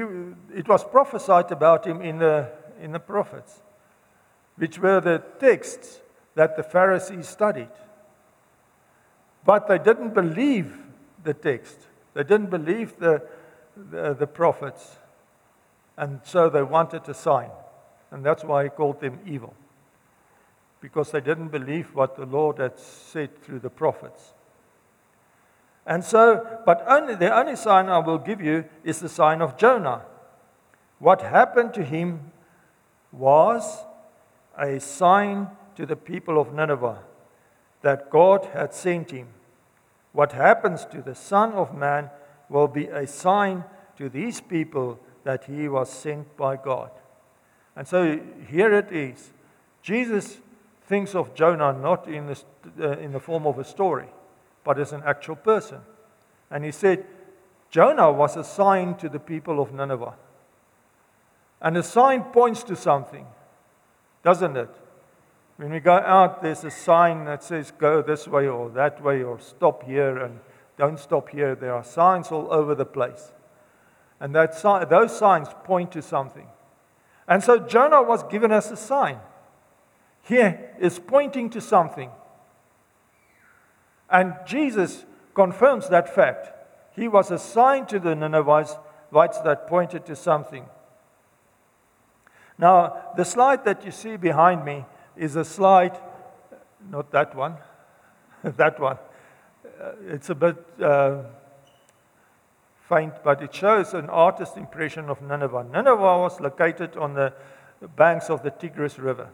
it 0.54 0.66
was 0.66 0.82
prophesied 0.82 1.52
about 1.52 1.86
him 1.86 2.00
in 2.00 2.18
the, 2.18 2.50
in 2.80 2.92
the 2.92 3.00
prophets, 3.00 3.62
which 4.56 4.78
were 4.78 5.00
the 5.00 5.22
texts 5.38 6.00
that 6.34 6.56
the 6.56 6.62
Pharisees 6.62 7.28
studied. 7.28 7.68
But 9.44 9.68
they 9.68 9.78
didn't 9.78 10.14
believe 10.14 10.78
the 11.22 11.34
text, 11.34 11.86
they 12.14 12.24
didn't 12.24 12.50
believe 12.50 12.98
the, 12.98 13.22
the, 13.76 14.14
the 14.14 14.26
prophets. 14.26 14.96
And 15.96 16.20
so 16.24 16.48
they 16.48 16.62
wanted 16.62 17.08
a 17.08 17.14
sign. 17.14 17.50
And 18.10 18.24
that's 18.24 18.42
why 18.42 18.64
he 18.64 18.70
called 18.70 19.00
them 19.00 19.20
evil 19.26 19.54
because 20.84 21.12
they 21.12 21.20
didn't 21.22 21.48
believe 21.48 21.94
what 21.94 22.14
the 22.14 22.26
Lord 22.26 22.58
had 22.58 22.78
said 22.78 23.42
through 23.42 23.60
the 23.60 23.70
prophets. 23.70 24.34
And 25.86 26.04
so, 26.04 26.46
but 26.66 26.84
only, 26.86 27.14
the 27.14 27.34
only 27.34 27.56
sign 27.56 27.88
I 27.88 28.00
will 28.00 28.18
give 28.18 28.42
you 28.42 28.66
is 28.84 29.00
the 29.00 29.08
sign 29.08 29.40
of 29.40 29.56
Jonah. 29.56 30.02
What 30.98 31.22
happened 31.22 31.72
to 31.72 31.82
him 31.82 32.32
was 33.12 33.78
a 34.58 34.78
sign 34.78 35.48
to 35.76 35.86
the 35.86 35.96
people 35.96 36.38
of 36.38 36.52
Nineveh 36.52 36.98
that 37.80 38.10
God 38.10 38.50
had 38.52 38.74
sent 38.74 39.10
him. 39.10 39.28
What 40.12 40.32
happens 40.32 40.84
to 40.92 41.00
the 41.00 41.14
Son 41.14 41.52
of 41.52 41.74
Man 41.74 42.10
will 42.50 42.68
be 42.68 42.88
a 42.88 43.06
sign 43.06 43.64
to 43.96 44.10
these 44.10 44.42
people 44.42 45.00
that 45.22 45.44
he 45.44 45.66
was 45.66 45.88
sent 45.88 46.36
by 46.36 46.56
God. 46.56 46.90
And 47.74 47.88
so 47.88 48.20
here 48.50 48.74
it 48.74 48.92
is. 48.92 49.32
Jesus 49.80 50.40
thinks 50.86 51.14
of 51.14 51.34
Jonah 51.34 51.72
not 51.72 52.08
in 52.08 52.26
the, 52.26 52.42
uh, 52.80 52.98
in 52.98 53.12
the 53.12 53.20
form 53.20 53.46
of 53.46 53.58
a 53.58 53.64
story, 53.64 54.08
but 54.64 54.78
as 54.78 54.92
an 54.92 55.02
actual 55.04 55.36
person. 55.36 55.80
And 56.50 56.64
he 56.64 56.70
said, 56.70 57.06
Jonah 57.70 58.12
was 58.12 58.36
a 58.36 58.44
sign 58.44 58.94
to 58.96 59.08
the 59.08 59.18
people 59.18 59.60
of 59.60 59.72
Nineveh. 59.72 60.14
And 61.60 61.76
a 61.76 61.82
sign 61.82 62.24
points 62.24 62.62
to 62.64 62.76
something, 62.76 63.26
doesn't 64.22 64.56
it? 64.56 64.70
When 65.56 65.70
we 65.70 65.80
go 65.80 65.94
out, 65.94 66.42
there's 66.42 66.64
a 66.64 66.70
sign 66.70 67.24
that 67.24 67.42
says 67.42 67.70
go 67.70 68.02
this 68.02 68.26
way 68.26 68.48
or 68.48 68.70
that 68.70 69.02
way 69.02 69.22
or 69.22 69.38
stop 69.40 69.84
here 69.84 70.18
and 70.18 70.40
don't 70.76 70.98
stop 70.98 71.28
here. 71.28 71.54
There 71.54 71.72
are 71.72 71.84
signs 71.84 72.28
all 72.32 72.52
over 72.52 72.74
the 72.74 72.84
place. 72.84 73.32
And 74.20 74.34
that, 74.34 74.60
those 74.90 75.16
signs 75.16 75.48
point 75.64 75.92
to 75.92 76.02
something. 76.02 76.46
And 77.28 77.42
so 77.42 77.58
Jonah 77.58 78.02
was 78.02 78.22
given 78.24 78.52
us 78.52 78.70
a 78.70 78.76
sign. 78.76 79.18
Here 80.24 80.74
is 80.80 80.98
pointing 80.98 81.50
to 81.50 81.60
something. 81.60 82.10
And 84.10 84.34
Jesus 84.46 85.04
confirms 85.34 85.88
that 85.90 86.14
fact. 86.14 86.50
He 86.96 87.08
was 87.08 87.30
a 87.30 87.38
sign 87.38 87.86
to 87.86 87.98
the 87.98 88.14
Ninevites 88.14 88.76
that 89.12 89.66
pointed 89.66 90.06
to 90.06 90.16
something. 90.16 90.66
Now, 92.56 93.12
the 93.16 93.24
slide 93.24 93.64
that 93.64 93.84
you 93.84 93.90
see 93.90 94.16
behind 94.16 94.64
me 94.64 94.84
is 95.16 95.36
a 95.36 95.44
slide, 95.44 95.98
not 96.90 97.10
that 97.10 97.34
one, 97.34 97.56
that 98.42 98.78
one. 98.78 98.98
Uh, 99.64 99.92
it's 100.06 100.30
a 100.30 100.34
bit 100.34 100.56
uh, 100.80 101.22
faint, 102.88 103.14
but 103.24 103.42
it 103.42 103.52
shows 103.52 103.92
an 103.92 104.08
artist's 104.08 104.56
impression 104.56 105.10
of 105.10 105.20
Nineveh. 105.20 105.66
Nineveh 105.70 106.18
was 106.18 106.40
located 106.40 106.96
on 106.96 107.14
the 107.14 107.32
banks 107.96 108.30
of 108.30 108.42
the 108.42 108.50
Tigris 108.50 108.98
River. 108.98 109.30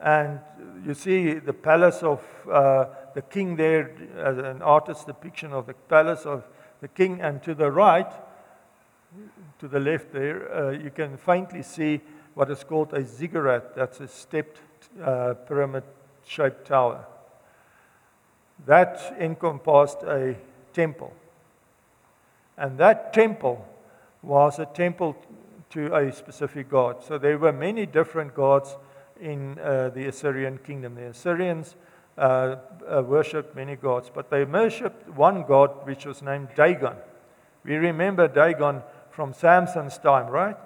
And 0.00 0.40
you 0.84 0.94
see 0.94 1.34
the 1.34 1.52
palace 1.52 2.02
of 2.02 2.22
uh, 2.50 2.86
the 3.14 3.22
king 3.22 3.56
there, 3.56 3.90
as 4.16 4.38
an 4.38 4.62
artist's 4.62 5.04
depiction 5.04 5.52
of 5.52 5.66
the 5.66 5.74
palace 5.74 6.24
of 6.24 6.44
the 6.80 6.88
king. 6.88 7.20
And 7.20 7.42
to 7.42 7.54
the 7.54 7.70
right, 7.70 8.10
to 9.58 9.68
the 9.68 9.80
left 9.80 10.12
there, 10.12 10.52
uh, 10.54 10.70
you 10.70 10.90
can 10.90 11.16
faintly 11.16 11.62
see 11.62 12.00
what 12.34 12.50
is 12.50 12.62
called 12.62 12.94
a 12.94 13.04
ziggurat. 13.04 13.74
That's 13.74 14.00
a 14.00 14.06
stepped 14.06 14.60
uh, 15.02 15.34
pyramid 15.34 15.82
shaped 16.24 16.66
tower. 16.66 17.04
That 18.66 19.16
encompassed 19.18 20.02
a 20.02 20.36
temple. 20.72 21.12
And 22.56 22.78
that 22.78 23.12
temple 23.12 23.66
was 24.22 24.58
a 24.58 24.66
temple 24.66 25.16
to 25.70 25.94
a 25.94 26.12
specific 26.12 26.68
god. 26.68 27.02
So 27.02 27.18
there 27.18 27.38
were 27.38 27.52
many 27.52 27.86
different 27.86 28.34
gods 28.34 28.76
in 29.20 29.58
uh, 29.58 29.90
the 29.94 30.06
Assyrian 30.06 30.58
kingdom. 30.58 30.94
The 30.94 31.08
Assyrians 31.08 31.74
uh, 32.16 32.56
uh, 32.90 33.02
worshipped 33.02 33.54
many 33.54 33.76
gods, 33.76 34.10
but 34.12 34.30
they 34.30 34.44
worshipped 34.44 35.08
one 35.10 35.44
god 35.44 35.86
which 35.86 36.04
was 36.04 36.22
named 36.22 36.48
Dagon. 36.56 36.96
We 37.64 37.76
remember 37.76 38.28
Dagon 38.28 38.82
from 39.10 39.32
Samson's 39.32 39.98
time, 39.98 40.28
right? 40.28 40.56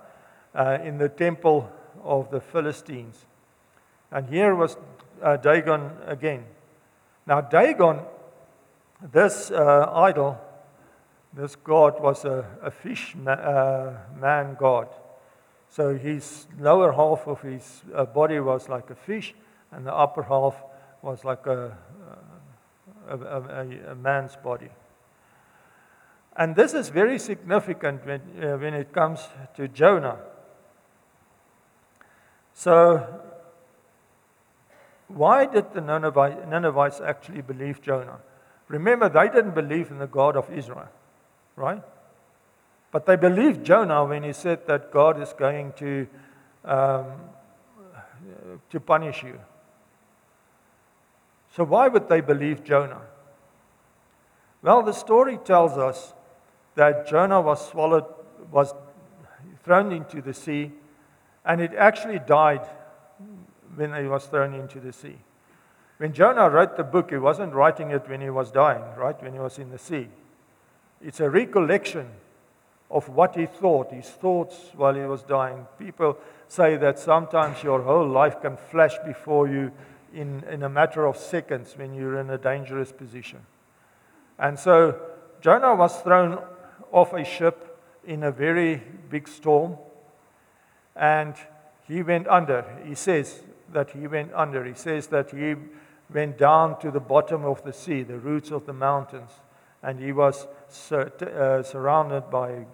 Uh, 0.54 0.78
in 0.82 0.98
the 0.98 1.08
temple 1.08 1.70
of 2.04 2.30
the 2.30 2.40
Philistines. 2.40 3.26
And 4.10 4.28
here 4.28 4.54
was 4.54 4.76
uh, 5.22 5.36
Dagon 5.36 5.90
again. 6.06 6.44
Now, 7.26 7.40
Dagon, 7.40 8.00
this 9.12 9.50
uh, 9.50 9.90
idol, 9.92 10.38
this 11.32 11.56
god 11.56 12.00
was 12.00 12.24
a, 12.24 12.44
a 12.62 12.70
fish 12.70 13.14
ma- 13.14 13.94
man 14.18 14.56
god. 14.58 14.88
So 15.72 15.96
his 15.96 16.46
lower 16.60 16.92
half 16.92 17.26
of 17.26 17.40
his 17.40 17.82
uh, 17.94 18.04
body 18.04 18.38
was 18.40 18.68
like 18.68 18.90
a 18.90 18.94
fish, 18.94 19.34
and 19.70 19.86
the 19.86 19.94
upper 19.94 20.22
half 20.22 20.54
was 21.00 21.24
like 21.24 21.46
a, 21.46 21.74
a, 23.08 23.16
a, 23.16 23.92
a 23.92 23.94
man's 23.94 24.36
body. 24.36 24.68
And 26.36 26.54
this 26.54 26.74
is 26.74 26.90
very 26.90 27.18
significant 27.18 28.04
when, 28.04 28.20
uh, 28.42 28.58
when 28.58 28.74
it 28.74 28.92
comes 28.92 29.26
to 29.56 29.66
Jonah. 29.66 30.18
So, 32.52 33.06
why 35.08 35.46
did 35.46 35.72
the 35.72 35.80
Ninevites 35.80 37.00
actually 37.00 37.40
believe 37.40 37.80
Jonah? 37.80 38.18
Remember, 38.68 39.08
they 39.08 39.28
didn't 39.28 39.54
believe 39.54 39.90
in 39.90 39.98
the 39.98 40.06
God 40.06 40.36
of 40.36 40.52
Israel 40.52 40.88
right? 41.56 41.82
But 42.92 43.06
they 43.06 43.16
believed 43.16 43.64
Jonah 43.64 44.04
when 44.04 44.22
he 44.22 44.34
said 44.34 44.66
that 44.66 44.92
God 44.92 45.20
is 45.20 45.32
going 45.32 45.72
to, 45.78 46.06
um, 46.64 47.06
to 48.68 48.78
punish 48.78 49.22
you. 49.22 49.40
So, 51.56 51.64
why 51.64 51.88
would 51.88 52.08
they 52.08 52.20
believe 52.20 52.62
Jonah? 52.62 53.00
Well, 54.62 54.82
the 54.82 54.92
story 54.92 55.38
tells 55.38 55.72
us 55.72 56.12
that 56.74 57.08
Jonah 57.08 57.40
was 57.40 57.66
swallowed, 57.66 58.04
was 58.50 58.74
thrown 59.64 59.90
into 59.90 60.20
the 60.20 60.34
sea, 60.34 60.70
and 61.44 61.60
it 61.60 61.72
actually 61.74 62.18
died 62.18 62.66
when 63.74 63.94
he 63.94 64.06
was 64.06 64.26
thrown 64.26 64.52
into 64.52 64.80
the 64.80 64.92
sea. 64.92 65.16
When 65.96 66.12
Jonah 66.12 66.50
wrote 66.50 66.76
the 66.76 66.84
book, 66.84 67.10
he 67.10 67.16
wasn't 67.16 67.54
writing 67.54 67.90
it 67.90 68.08
when 68.08 68.20
he 68.20 68.28
was 68.28 68.50
dying, 68.50 68.84
right? 68.96 69.20
When 69.22 69.32
he 69.32 69.38
was 69.38 69.58
in 69.58 69.70
the 69.70 69.78
sea. 69.78 70.08
It's 71.00 71.20
a 71.20 71.30
recollection 71.30 72.10
of 72.92 73.08
what 73.08 73.34
he 73.34 73.46
thought, 73.46 73.90
his 73.90 74.08
thoughts 74.08 74.70
while 74.76 74.94
he 74.94 75.00
was 75.00 75.22
dying. 75.22 75.66
People 75.78 76.18
say 76.46 76.76
that 76.76 76.98
sometimes 76.98 77.62
your 77.62 77.80
whole 77.82 78.06
life 78.06 78.40
can 78.42 78.56
flash 78.56 78.92
before 79.06 79.48
you 79.48 79.72
in, 80.14 80.44
in 80.50 80.62
a 80.62 80.68
matter 80.68 81.06
of 81.06 81.16
seconds 81.16 81.74
when 81.76 81.94
you're 81.94 82.20
in 82.20 82.28
a 82.28 82.36
dangerous 82.36 82.92
position. 82.92 83.40
And 84.38 84.58
so 84.58 85.00
Jonah 85.40 85.74
was 85.74 86.00
thrown 86.02 86.38
off 86.92 87.14
a 87.14 87.24
ship 87.24 87.80
in 88.04 88.22
a 88.24 88.30
very 88.30 88.82
big 89.08 89.26
storm, 89.26 89.78
and 90.94 91.34
he 91.88 92.02
went 92.02 92.28
under. 92.28 92.64
He 92.84 92.94
says 92.94 93.42
that 93.72 93.90
he 93.92 94.06
went 94.06 94.32
under. 94.34 94.64
He 94.64 94.74
says 94.74 95.06
that 95.06 95.30
he 95.30 95.54
went 96.12 96.36
down 96.36 96.78
to 96.80 96.90
the 96.90 97.00
bottom 97.00 97.46
of 97.46 97.64
the 97.64 97.72
sea, 97.72 98.02
the 98.02 98.18
roots 98.18 98.50
of 98.50 98.66
the 98.66 98.74
mountains 98.74 99.30
and 99.82 99.98
he 99.98 100.12
was 100.12 100.46
sur- 100.68 101.12
uh, 101.20 101.62
surrounded 101.62 102.30
by 102.30 102.64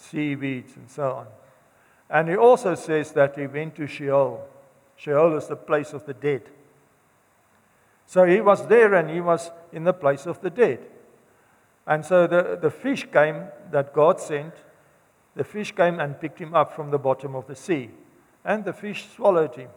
seaweeds 0.00 0.76
and 0.76 0.90
so 0.90 1.12
on. 1.12 1.26
And 2.08 2.28
he 2.28 2.36
also 2.36 2.74
says 2.74 3.12
that 3.12 3.38
he 3.38 3.46
went 3.46 3.76
to 3.76 3.86
Sheol. 3.86 4.46
Sheol 4.96 5.36
is 5.36 5.46
the 5.46 5.56
place 5.56 5.92
of 5.92 6.06
the 6.06 6.14
dead. 6.14 6.42
So 8.06 8.24
he 8.24 8.40
was 8.40 8.66
there 8.66 8.94
and 8.94 9.08
he 9.08 9.20
was 9.20 9.50
in 9.72 9.84
the 9.84 9.92
place 9.92 10.26
of 10.26 10.40
the 10.40 10.50
dead. 10.50 10.80
And 11.86 12.04
so 12.04 12.26
the, 12.26 12.58
the 12.60 12.70
fish 12.70 13.06
came 13.12 13.44
that 13.70 13.94
God 13.94 14.20
sent, 14.20 14.54
the 15.36 15.44
fish 15.44 15.72
came 15.72 16.00
and 16.00 16.20
picked 16.20 16.40
him 16.40 16.54
up 16.54 16.74
from 16.74 16.90
the 16.90 16.98
bottom 16.98 17.36
of 17.36 17.46
the 17.46 17.54
sea. 17.54 17.90
And 18.44 18.64
the 18.64 18.72
fish 18.72 19.08
swallowed 19.14 19.54
him. 19.54 19.68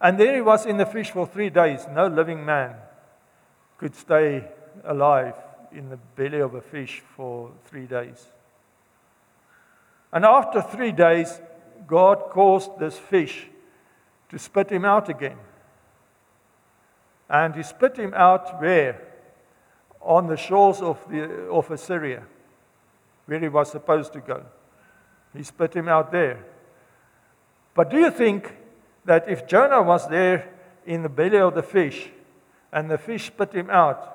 And 0.00 0.18
there 0.18 0.34
he 0.34 0.40
was 0.40 0.66
in 0.66 0.76
the 0.76 0.86
fish 0.86 1.10
for 1.10 1.26
three 1.26 1.50
days. 1.50 1.86
No 1.92 2.06
living 2.06 2.44
man 2.44 2.76
could 3.76 3.94
stay 3.94 4.44
alive 4.84 5.34
in 5.72 5.88
the 5.88 5.96
belly 5.96 6.38
of 6.38 6.54
a 6.54 6.60
fish 6.60 7.02
for 7.16 7.50
three 7.64 7.86
days. 7.86 8.26
And 10.12 10.24
after 10.24 10.62
three 10.62 10.92
days, 10.92 11.40
God 11.86 12.30
caused 12.30 12.78
this 12.78 12.98
fish 12.98 13.46
to 14.30 14.38
spit 14.38 14.70
him 14.70 14.84
out 14.84 15.08
again. 15.08 15.38
And 17.28 17.54
he 17.54 17.62
spit 17.62 17.96
him 17.96 18.14
out 18.14 18.60
where? 18.60 19.02
On 20.00 20.26
the 20.26 20.36
shores 20.36 20.80
of, 20.80 20.98
the, 21.10 21.48
of 21.50 21.70
Assyria, 21.70 22.22
where 23.26 23.40
he 23.40 23.48
was 23.48 23.70
supposed 23.70 24.12
to 24.14 24.20
go. 24.20 24.44
He 25.36 25.42
spit 25.42 25.74
him 25.74 25.88
out 25.88 26.10
there. 26.10 26.44
But 27.74 27.90
do 27.90 27.98
you 27.98 28.10
think 28.10 28.56
that 29.04 29.28
if 29.28 29.46
Jonah 29.46 29.82
was 29.82 30.08
there 30.08 30.48
in 30.86 31.02
the 31.02 31.08
belly 31.08 31.38
of 31.38 31.54
the 31.54 31.62
fish 31.62 32.10
and 32.72 32.90
the 32.90 32.98
fish 32.98 33.26
spit 33.26 33.52
him 33.52 33.70
out, 33.70 34.14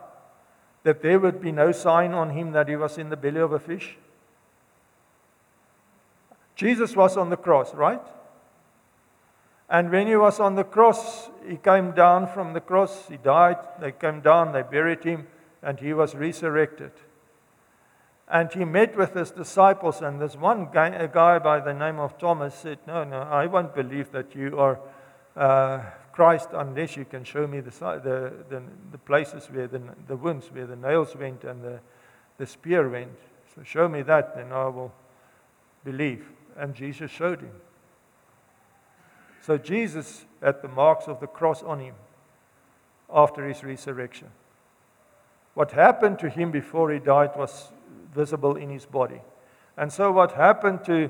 that 0.84 1.02
there 1.02 1.20
would 1.20 1.40
be 1.40 1.52
no 1.52 1.72
sign 1.72 2.14
on 2.14 2.32
him 2.32 2.52
that 2.52 2.68
he 2.68 2.76
was 2.76 2.98
in 2.98 3.10
the 3.10 3.18
belly 3.18 3.40
of 3.40 3.54
a 3.54 3.60
fish? 3.60 3.98
Jesus 6.56 6.96
was 6.96 7.18
on 7.18 7.30
the 7.30 7.38
cross, 7.38 7.74
right? 7.74 8.02
And 9.70 9.92
when 9.92 10.08
he 10.08 10.16
was 10.16 10.40
on 10.40 10.56
the 10.56 10.64
cross, 10.64 11.30
he 11.48 11.58
came 11.58 11.92
down 11.92 12.28
from 12.28 12.54
the 12.54 12.62
cross, 12.62 13.08
he 13.08 13.18
died, 13.18 13.58
they 13.80 13.92
came 13.92 14.22
down, 14.22 14.52
they 14.52 14.62
buried 14.62 15.04
him, 15.04 15.28
and 15.62 15.80
he 15.80 15.94
was 15.94 16.14
resurrected. 16.14 16.92
And 18.28 18.52
he 18.52 18.66
met 18.66 18.96
with 18.96 19.14
his 19.14 19.32
disciples, 19.32 20.02
and 20.02 20.22
this 20.22 20.36
one 20.36 20.70
guy, 20.72 20.88
a 20.88 21.08
guy 21.08 21.40
by 21.40 21.60
the 21.60 21.74
name 21.74 22.00
of 22.00 22.18
Thomas 22.18 22.56
said, 22.56 22.80
No, 22.88 23.04
no, 23.04 23.22
I 23.22 23.48
won't 23.48 23.76
believe 23.76 24.12
that 24.12 24.36
you 24.36 24.60
are 24.60 24.80
uh, 25.36 25.84
Christ 26.14 26.50
unless 26.54 26.96
you 26.96 27.06
can 27.06 27.24
show 27.24 27.48
me 27.48 27.60
the, 27.60 27.72
the, 27.72 28.34
the, 28.50 28.64
the 28.92 28.98
places 29.00 29.50
where 29.52 29.68
the, 29.68 29.82
the 30.08 30.16
wounds, 30.16 30.52
where 30.52 30.68
the 30.68 30.76
nails 30.76 31.16
went 31.16 31.44
and 31.44 31.64
the, 31.64 31.80
the 32.38 32.46
spear 32.46 32.88
went. 32.88 33.18
So 33.56 33.64
show 33.64 33.90
me 33.90 34.04
that, 34.04 34.36
then 34.36 34.52
I 34.52 34.68
will 34.68 34.94
believe. 35.84 36.26
And 36.58 36.74
Jesus 36.76 37.10
showed 37.10 37.42
him. 37.42 37.54
So 39.42 39.58
Jesus 39.58 40.26
had 40.42 40.62
the 40.62 40.68
marks 40.68 41.08
of 41.08 41.20
the 41.20 41.28
cross 41.28 41.64
on 41.64 41.80
him 41.80 41.96
after 43.14 43.48
his 43.48 43.64
resurrection. 43.64 44.30
What 45.54 45.72
happened 45.72 46.20
to 46.20 46.30
him 46.30 46.52
before 46.52 46.92
he 46.92 47.00
died 47.00 47.32
was 47.36 47.72
visible 48.14 48.56
in 48.56 48.70
his 48.70 48.86
body. 48.86 49.22
And 49.78 49.92
so, 49.92 50.12
what 50.12 50.34
happened 50.34 50.84
to, 50.86 51.10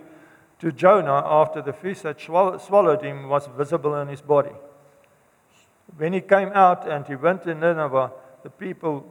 to 0.59 0.71
Jonah 0.71 1.21
after 1.25 1.61
the 1.61 1.73
fish 1.73 2.01
had 2.01 2.19
swallowed 2.19 3.01
him 3.01 3.29
was 3.29 3.47
visible 3.57 3.95
in 3.95 4.07
his 4.07 4.21
body. 4.21 4.55
When 5.97 6.13
he 6.13 6.21
came 6.21 6.49
out 6.53 6.89
and 6.89 7.05
he 7.05 7.15
went 7.15 7.43
to 7.43 7.53
Nineveh, 7.53 8.11
the 8.43 8.49
people 8.49 9.09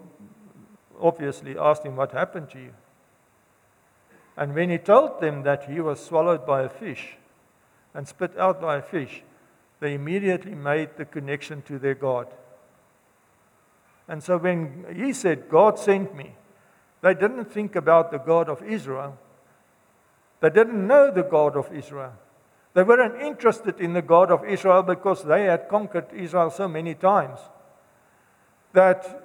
obviously 1.00 1.56
asked 1.58 1.84
him, 1.84 1.96
What 1.96 2.12
happened 2.12 2.50
to 2.50 2.58
you? 2.58 2.72
And 4.36 4.54
when 4.54 4.70
he 4.70 4.78
told 4.78 5.20
them 5.20 5.42
that 5.42 5.64
he 5.64 5.80
was 5.80 6.04
swallowed 6.04 6.46
by 6.46 6.62
a 6.62 6.68
fish 6.68 7.16
and 7.94 8.08
spit 8.08 8.36
out 8.38 8.60
by 8.60 8.76
a 8.76 8.82
fish, 8.82 9.22
they 9.80 9.94
immediately 9.94 10.54
made 10.54 10.96
the 10.96 11.04
connection 11.04 11.62
to 11.62 11.78
their 11.78 11.94
God. 11.94 12.28
And 14.08 14.22
so 14.22 14.38
when 14.38 14.86
he 14.94 15.12
said, 15.12 15.48
God 15.48 15.78
sent 15.78 16.14
me, 16.14 16.34
they 17.02 17.14
didn't 17.14 17.46
think 17.46 17.76
about 17.76 18.10
the 18.10 18.18
God 18.18 18.48
of 18.48 18.62
Israel. 18.62 19.18
They 20.40 20.50
didn't 20.50 20.86
know 20.86 21.10
the 21.10 21.22
God 21.22 21.56
of 21.56 21.72
Israel. 21.72 22.14
They 22.74 22.82
weren't 22.82 23.20
interested 23.20 23.80
in 23.80 23.92
the 23.92 24.02
God 24.02 24.30
of 24.30 24.44
Israel 24.44 24.82
because 24.82 25.24
they 25.24 25.44
had 25.44 25.68
conquered 25.68 26.06
Israel 26.14 26.50
so 26.50 26.68
many 26.68 26.94
times 26.94 27.38
that 28.72 29.22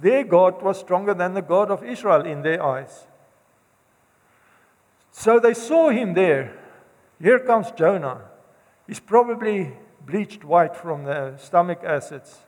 their 0.00 0.24
God 0.24 0.62
was 0.62 0.78
stronger 0.78 1.14
than 1.14 1.34
the 1.34 1.42
God 1.42 1.70
of 1.70 1.84
Israel 1.84 2.24
in 2.24 2.42
their 2.42 2.62
eyes. 2.62 3.06
So 5.10 5.40
they 5.40 5.54
saw 5.54 5.90
him 5.90 6.14
there. 6.14 6.58
Here 7.20 7.38
comes 7.38 7.70
Jonah. 7.72 8.20
He's 8.86 9.00
probably 9.00 9.72
bleached 10.06 10.44
white 10.44 10.76
from 10.76 11.04
the 11.04 11.36
stomach 11.36 11.80
acids. 11.84 12.38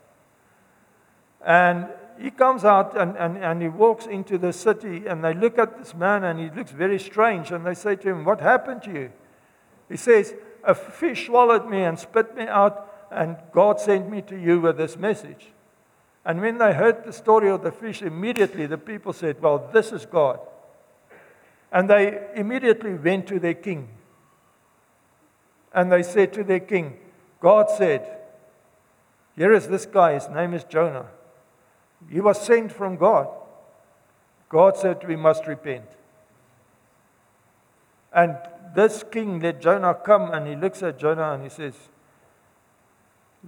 And 1.44 1.88
he 2.18 2.31
comes 2.31 2.64
out 2.64 2.96
and, 2.96 3.16
and, 3.16 3.38
and 3.38 3.62
he 3.62 3.68
walks 3.68 4.07
into 4.07 4.37
the 4.38 4.53
city, 4.53 5.07
and 5.07 5.25
they 5.25 5.35
look 5.35 5.59
at 5.59 5.79
this 5.79 5.94
man, 5.94 6.25
and 6.25 6.38
he 6.38 6.51
looks 6.51 6.70
very 6.70 6.99
strange. 6.99 7.51
And 7.51 7.64
they 7.64 7.75
say 7.75 7.96
to 7.96 8.09
him, 8.11 8.25
What 8.25 8.40
happened 8.40 8.83
to 8.83 8.92
you? 8.92 9.12
He 9.88 9.96
says, 9.96 10.35
A 10.64 10.75
fish 10.75 11.27
swallowed 11.27 11.68
me 11.68 11.83
and 11.83 11.99
spit 11.99 12.37
me 12.37 12.46
out, 12.46 13.09
and 13.11 13.37
God 13.53 13.81
sent 13.81 14.11
me 14.11 14.23
to 14.23 14.37
you 14.37 14.61
with 14.61 14.77
this 14.77 14.96
message. 14.96 15.49
And 16.25 16.40
when 16.40 16.59
they 16.59 16.75
heard 16.75 17.05
the 17.05 17.12
story 17.12 17.51
of 17.51 17.62
the 17.62 17.73
fish, 17.73 18.03
immediately 18.03 18.66
the 18.66 18.79
people 18.79 19.14
said, 19.14 19.40
Well, 19.40 19.70
this 19.73 19.90
is 19.90 20.05
God. 20.05 20.40
And 21.72 21.88
they 21.88 22.20
immediately 22.35 22.94
went 22.94 23.26
to 23.28 23.38
their 23.38 23.54
king. 23.54 23.88
And 25.72 25.90
they 25.90 26.02
said 26.02 26.33
to 26.33 26.44
their 26.44 26.61
king, 26.61 26.98
God 27.40 27.70
said, 27.70 28.18
Here 29.37 29.52
is 29.52 29.68
this 29.68 29.87
guy, 29.87 30.14
his 30.14 30.28
name 30.28 30.52
is 30.54 30.64
Jonah. 30.64 31.06
He 32.09 32.20
was 32.20 32.40
sent 32.40 32.72
from 32.72 32.96
God. 32.96 33.28
God 34.48 34.76
said 34.76 35.06
we 35.06 35.16
must 35.16 35.46
repent. 35.46 35.85
And 38.12 38.37
this 38.74 39.04
king 39.11 39.38
let 39.40 39.61
Jonah 39.61 39.94
come 39.94 40.33
and 40.33 40.46
he 40.46 40.56
looks 40.56 40.83
at 40.83 40.98
Jonah 40.98 41.33
and 41.33 41.44
he 41.44 41.48
says, 41.48 41.74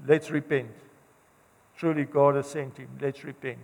Let's 0.07 0.31
repent. 0.31 0.71
Truly, 1.77 2.05
God 2.05 2.37
has 2.37 2.47
sent 2.47 2.79
him. 2.79 2.89
Let's 3.01 3.25
repent. 3.25 3.59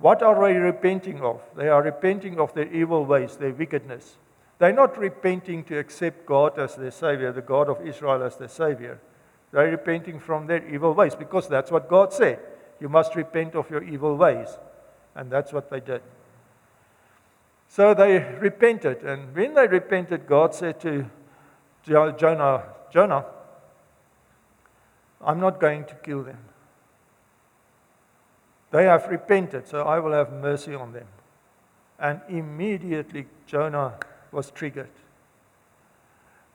What 0.00 0.22
are 0.22 0.48
they 0.48 0.54
repenting 0.54 1.20
of? 1.20 1.42
They 1.54 1.68
are 1.68 1.82
repenting 1.82 2.40
of 2.40 2.54
their 2.54 2.72
evil 2.72 3.04
ways, 3.04 3.36
their 3.36 3.52
wickedness. 3.52 4.16
They're 4.58 4.72
not 4.72 4.98
repenting 4.98 5.62
to 5.64 5.78
accept 5.78 6.26
God 6.26 6.58
as 6.58 6.74
their 6.74 6.90
Savior, 6.90 7.32
the 7.32 7.42
God 7.42 7.68
of 7.68 7.86
Israel 7.86 8.22
as 8.22 8.36
their 8.36 8.48
Savior. 8.48 8.98
They're 9.52 9.70
repenting 9.70 10.18
from 10.18 10.46
their 10.46 10.66
evil 10.66 10.94
ways 10.94 11.14
because 11.14 11.48
that's 11.48 11.70
what 11.70 11.88
God 11.88 12.12
said. 12.12 12.38
You 12.80 12.88
must 12.88 13.14
repent 13.14 13.54
of 13.54 13.70
your 13.70 13.82
evil 13.82 14.16
ways. 14.16 14.48
And 15.14 15.30
that's 15.30 15.52
what 15.52 15.70
they 15.70 15.80
did. 15.80 16.02
So 17.68 17.92
they 17.94 18.18
repented. 18.18 19.02
And 19.02 19.34
when 19.34 19.54
they 19.54 19.66
repented, 19.66 20.26
God 20.26 20.54
said 20.54 20.80
to 20.80 21.10
Jonah, 21.84 22.64
Jonah, 22.92 23.24
I'm 25.20 25.40
not 25.40 25.60
going 25.60 25.84
to 25.84 25.94
kill 25.96 26.22
them. 26.22 26.38
They 28.70 28.84
have 28.84 29.08
repented, 29.08 29.66
so 29.66 29.82
I 29.82 29.98
will 29.98 30.12
have 30.12 30.32
mercy 30.32 30.74
on 30.74 30.92
them. 30.92 31.06
And 31.98 32.20
immediately 32.28 33.26
Jonah 33.46 33.94
was 34.30 34.50
triggered. 34.50 34.90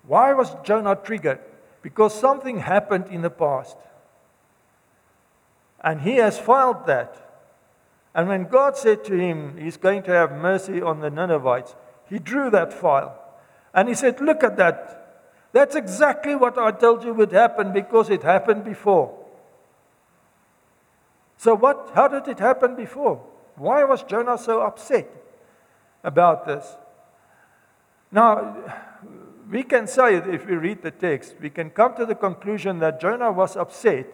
Why 0.08 0.34
was 0.34 0.56
Jonah 0.64 0.96
triggered? 0.96 1.40
Because 1.82 2.18
something 2.18 2.60
happened 2.60 3.08
in 3.10 3.22
the 3.22 3.30
past. 3.30 3.78
And 5.84 6.02
he 6.02 6.16
has 6.16 6.40
filed 6.40 6.88
that. 6.88 7.22
And 8.14 8.30
when 8.30 8.46
God 8.46 8.78
said 8.78 9.04
to 9.06 9.14
him, 9.14 9.58
He's 9.58 9.78
going 9.78 10.04
to 10.04 10.12
have 10.12 10.32
mercy 10.32 10.82
on 10.82 11.02
the 11.02 11.10
Ninevites, 11.10 11.76
he 12.10 12.18
drew 12.18 12.50
that 12.52 12.72
file. 12.72 13.20
And 13.74 13.90
he 13.90 13.96
said, 13.96 14.22
Look 14.22 14.44
at 14.44 14.58
that. 14.58 15.02
That's 15.52 15.76
exactly 15.76 16.36
what 16.36 16.58
I 16.58 16.72
told 16.72 17.04
you 17.04 17.14
would 17.14 17.32
happen 17.32 17.74
because 17.74 18.10
it 18.10 18.24
happened 18.24 18.64
before. 18.64 19.25
So, 21.46 21.54
what, 21.54 21.92
how 21.94 22.08
did 22.08 22.28
it 22.28 22.40
happen 22.40 22.76
before? 22.76 23.22
Why 23.56 23.84
was 23.84 24.02
Jonah 24.02 24.36
so 24.36 24.62
upset 24.62 25.08
about 26.04 26.48
this? 26.48 26.76
Now, 28.12 28.58
we 29.48 29.62
can 29.62 29.86
say, 29.86 30.16
if 30.16 30.48
we 30.48 30.56
read 30.56 30.82
the 30.82 30.90
text, 30.90 31.36
we 31.40 31.52
can 31.52 31.70
come 31.70 31.96
to 31.98 32.06
the 32.08 32.16
conclusion 32.16 32.80
that 32.80 33.00
Jonah 33.00 33.32
was 33.32 33.56
upset 33.56 34.08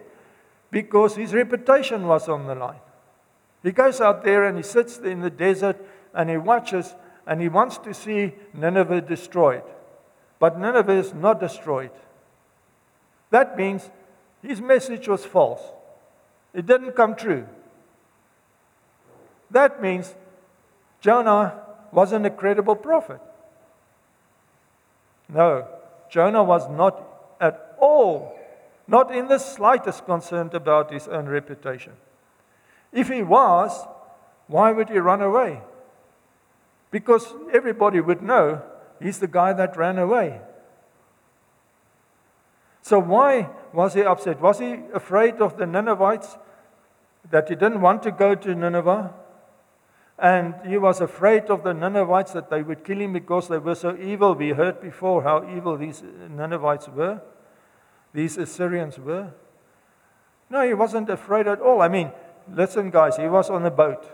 because 0.70 1.16
his 1.16 1.32
reputation 1.32 2.06
was 2.06 2.28
on 2.28 2.46
the 2.46 2.54
line. 2.54 2.82
He 3.62 3.72
goes 3.72 4.02
out 4.02 4.24
there 4.24 4.44
and 4.44 4.58
he 4.58 4.62
sits 4.62 4.98
in 4.98 5.20
the 5.20 5.30
desert 5.30 5.82
and 6.12 6.28
he 6.28 6.36
watches 6.36 6.94
and 7.26 7.40
he 7.40 7.48
wants 7.48 7.78
to 7.78 7.94
see 7.94 8.34
Nineveh 8.52 9.00
destroyed. 9.00 9.62
But 10.38 10.60
Nineveh 10.60 10.98
is 10.98 11.14
not 11.14 11.40
destroyed. 11.40 11.92
That 13.30 13.56
means 13.56 13.88
his 14.42 14.60
message 14.60 15.08
was 15.08 15.24
false, 15.24 15.62
it 16.54 16.66
didn't 16.66 16.92
come 16.92 17.14
true. 17.14 17.46
That 19.50 19.82
means 19.82 20.14
Jonah 21.00 21.60
wasn't 21.90 22.26
a 22.26 22.30
credible 22.30 22.76
prophet. 22.76 23.20
No, 25.28 25.66
Jonah 26.10 26.42
was 26.42 26.68
not 26.68 27.02
at 27.40 27.74
all 27.78 28.38
not 28.86 29.14
in 29.14 29.28
the 29.28 29.38
slightest 29.38 30.04
concerned 30.04 30.54
about 30.54 30.92
his 30.92 31.08
own 31.08 31.26
reputation. 31.26 31.92
If 32.92 33.08
he 33.08 33.22
was, 33.22 33.86
why 34.48 34.72
would 34.72 34.90
he 34.90 34.98
run 34.98 35.22
away? 35.22 35.62
Because 36.90 37.32
everybody 37.52 38.00
would 38.00 38.22
know 38.22 38.60
he's 39.00 39.18
the 39.18 39.28
guy 39.28 39.52
that 39.54 39.76
ran 39.76 39.98
away. 39.98 40.40
So, 42.82 42.98
why 42.98 43.48
was 43.72 43.94
he 43.94 44.02
upset? 44.02 44.40
Was 44.40 44.58
he 44.58 44.80
afraid 44.92 45.40
of 45.40 45.56
the 45.56 45.64
Ninevites? 45.64 46.36
That 47.30 47.48
he 47.48 47.54
didn't 47.54 47.80
want 47.80 48.02
to 48.02 48.10
go 48.10 48.34
to 48.34 48.54
Nineveh? 48.54 49.14
And 50.18 50.54
he 50.66 50.78
was 50.78 51.00
afraid 51.00 51.44
of 51.44 51.64
the 51.64 51.72
Ninevites 51.72 52.32
that 52.32 52.50
they 52.50 52.62
would 52.62 52.84
kill 52.84 53.00
him 53.00 53.12
because 53.12 53.48
they 53.48 53.58
were 53.58 53.74
so 53.74 53.96
evil. 53.96 54.34
We 54.34 54.50
heard 54.50 54.80
before 54.80 55.22
how 55.22 55.48
evil 55.48 55.76
these 55.76 56.02
Ninevites 56.28 56.88
were 56.88 57.20
these 58.12 58.36
Assyrians 58.36 58.98
were? 58.98 59.32
No, 60.50 60.66
he 60.66 60.74
wasn't 60.74 61.08
afraid 61.08 61.46
at 61.46 61.60
all. 61.60 61.80
I 61.80 61.88
mean, 61.88 62.12
listen, 62.52 62.90
guys, 62.90 63.16
he 63.16 63.26
was 63.26 63.48
on 63.48 63.64
a 63.64 63.70
boat 63.70 64.04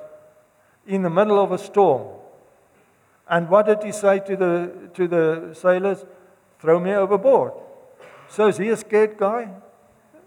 in 0.87 1.03
the 1.03 1.11
middle 1.11 1.42
of 1.42 1.53
a 1.53 1.59
storm. 1.59 2.07
And 3.29 3.49
what 3.49 3.66
did 3.66 3.83
he 3.83 3.92
say 3.92 4.21
to 4.21 4.37
the, 4.37 4.90
to 4.94 5.09
the 5.09 5.55
sailors? 5.55 6.05
Throw 6.61 6.81
me 6.81 6.92
overboard. 6.92 7.53
So 8.29 8.49
is 8.49 8.57
he 8.57 8.68
a 8.68 8.77
scared 8.77 9.16
guy? 9.16 9.49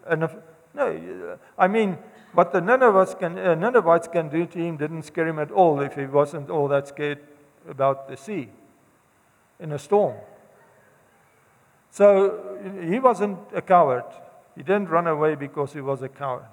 And 0.06 0.24
if, 0.24 0.36
no, 0.74 1.38
I 1.58 1.68
mean, 1.68 1.98
what 2.34 2.54
the 2.54 2.62
Ninevites 2.62 3.16
can, 3.16 3.38
uh, 3.38 3.56
Ninevites 3.56 4.08
can 4.08 4.30
do 4.30 4.46
to 4.46 4.58
him 4.58 4.78
didn't 4.78 5.04
scare 5.04 5.28
him 5.28 5.40
at 5.40 5.52
all 5.52 5.82
if 5.82 5.96
he 5.96 6.06
wasn't 6.06 6.50
all 6.50 6.68
that 6.70 6.88
scared 6.88 7.20
about 7.70 8.08
the 8.08 8.16
sea 8.16 8.50
in 9.60 9.72
a 9.72 9.80
storm. 9.80 10.16
So 11.92 12.58
he 12.82 13.00
wasn't 13.00 13.38
a 13.54 13.62
coward. 13.62 14.06
He 14.56 14.64
didn't 14.64 14.90
run 14.90 15.08
away 15.08 15.36
because 15.36 15.74
he 15.74 15.82
was 15.82 16.02
a 16.02 16.10
coward. 16.10 16.46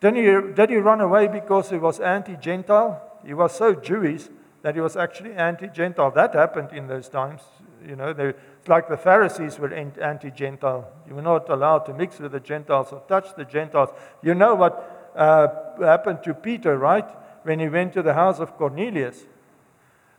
Did 0.00 0.16
he, 0.16 0.52
did 0.54 0.70
he 0.70 0.76
run 0.76 1.00
away 1.00 1.28
because 1.28 1.70
he 1.70 1.76
was 1.76 2.00
anti 2.00 2.36
Gentile? 2.36 3.00
He 3.24 3.34
was 3.34 3.54
so 3.54 3.74
Jewish 3.74 4.28
that 4.62 4.74
he 4.74 4.80
was 4.80 4.96
actually 4.96 5.34
anti 5.34 5.68
Gentile. 5.68 6.10
That 6.10 6.34
happened 6.34 6.72
in 6.72 6.88
those 6.88 7.08
times. 7.08 7.42
You 7.86 7.96
know, 7.96 8.12
they, 8.12 8.32
it's 8.64 8.70
like 8.70 8.88
the 8.88 8.96
Pharisees 8.96 9.58
were 9.58 9.74
anti 9.74 10.30
Gentile. 10.30 10.90
You 11.06 11.16
were 11.16 11.20
not 11.20 11.50
allowed 11.50 11.80
to 11.80 11.92
mix 11.92 12.18
with 12.18 12.32
the 12.32 12.40
Gentiles 12.40 12.88
or 12.92 13.02
touch 13.06 13.36
the 13.36 13.44
Gentiles. 13.44 13.90
You 14.22 14.34
know 14.34 14.54
what 14.54 15.12
uh, 15.14 15.48
happened 15.80 16.22
to 16.24 16.32
Peter, 16.32 16.78
right? 16.78 17.04
When 17.42 17.60
he 17.60 17.68
went 17.68 17.92
to 17.92 18.02
the 18.02 18.14
house 18.14 18.40
of 18.40 18.56
Cornelius. 18.56 19.26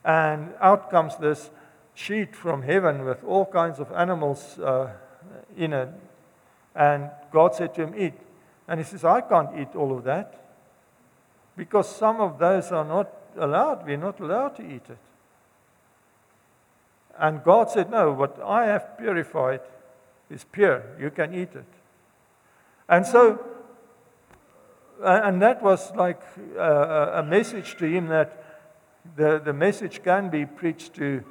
And 0.04 0.54
out 0.62 0.92
comes 0.92 1.18
this 1.18 1.50
sheet 1.96 2.36
from 2.36 2.62
heaven 2.62 3.04
with 3.04 3.24
all 3.24 3.48
kinds 3.48 3.80
of 3.80 3.92
animals 3.92 4.60
uh, 4.60 4.92
in 5.58 5.74
it. 5.74 5.90
And 6.76 7.10
God 7.32 7.56
said 7.56 7.74
to 7.74 7.88
him, 7.88 7.96
Eat. 7.98 8.14
And 8.68 8.80
he 8.80 8.84
says, 8.84 9.04
I 9.04 9.22
can't 9.22 9.58
eat 9.58 9.76
all 9.76 9.98
of 9.98 10.04
that 10.04 10.40
because 11.58 11.90
some 11.90 12.22
of 12.22 12.38
those 12.38 12.72
are 12.72 12.86
not 12.86 13.12
allowed. 13.40 13.88
We're 13.88 13.98
not 13.98 14.20
allowed 14.20 14.56
to 14.58 14.62
eat 14.62 14.84
it. 14.88 15.00
And 17.20 17.44
God 17.44 17.70
said, 17.70 17.90
No, 17.90 18.12
what 18.12 18.40
I 18.44 18.66
have 18.66 18.98
purified 18.98 19.62
is 20.30 20.44
pure. 20.44 20.84
You 21.00 21.12
can 21.12 21.34
eat 21.34 21.56
it. 21.56 21.66
And 22.88 23.06
so, 23.06 23.44
and 25.02 25.42
that 25.42 25.62
was 25.62 25.94
like 25.96 26.22
a, 26.58 27.20
a 27.20 27.24
message 27.24 27.78
to 27.78 27.86
him 27.86 28.08
that 28.08 28.44
the, 29.16 29.42
the 29.44 29.54
message 29.54 30.04
can 30.04 30.30
be 30.30 30.46
preached 30.46 30.94
to, 30.96 31.24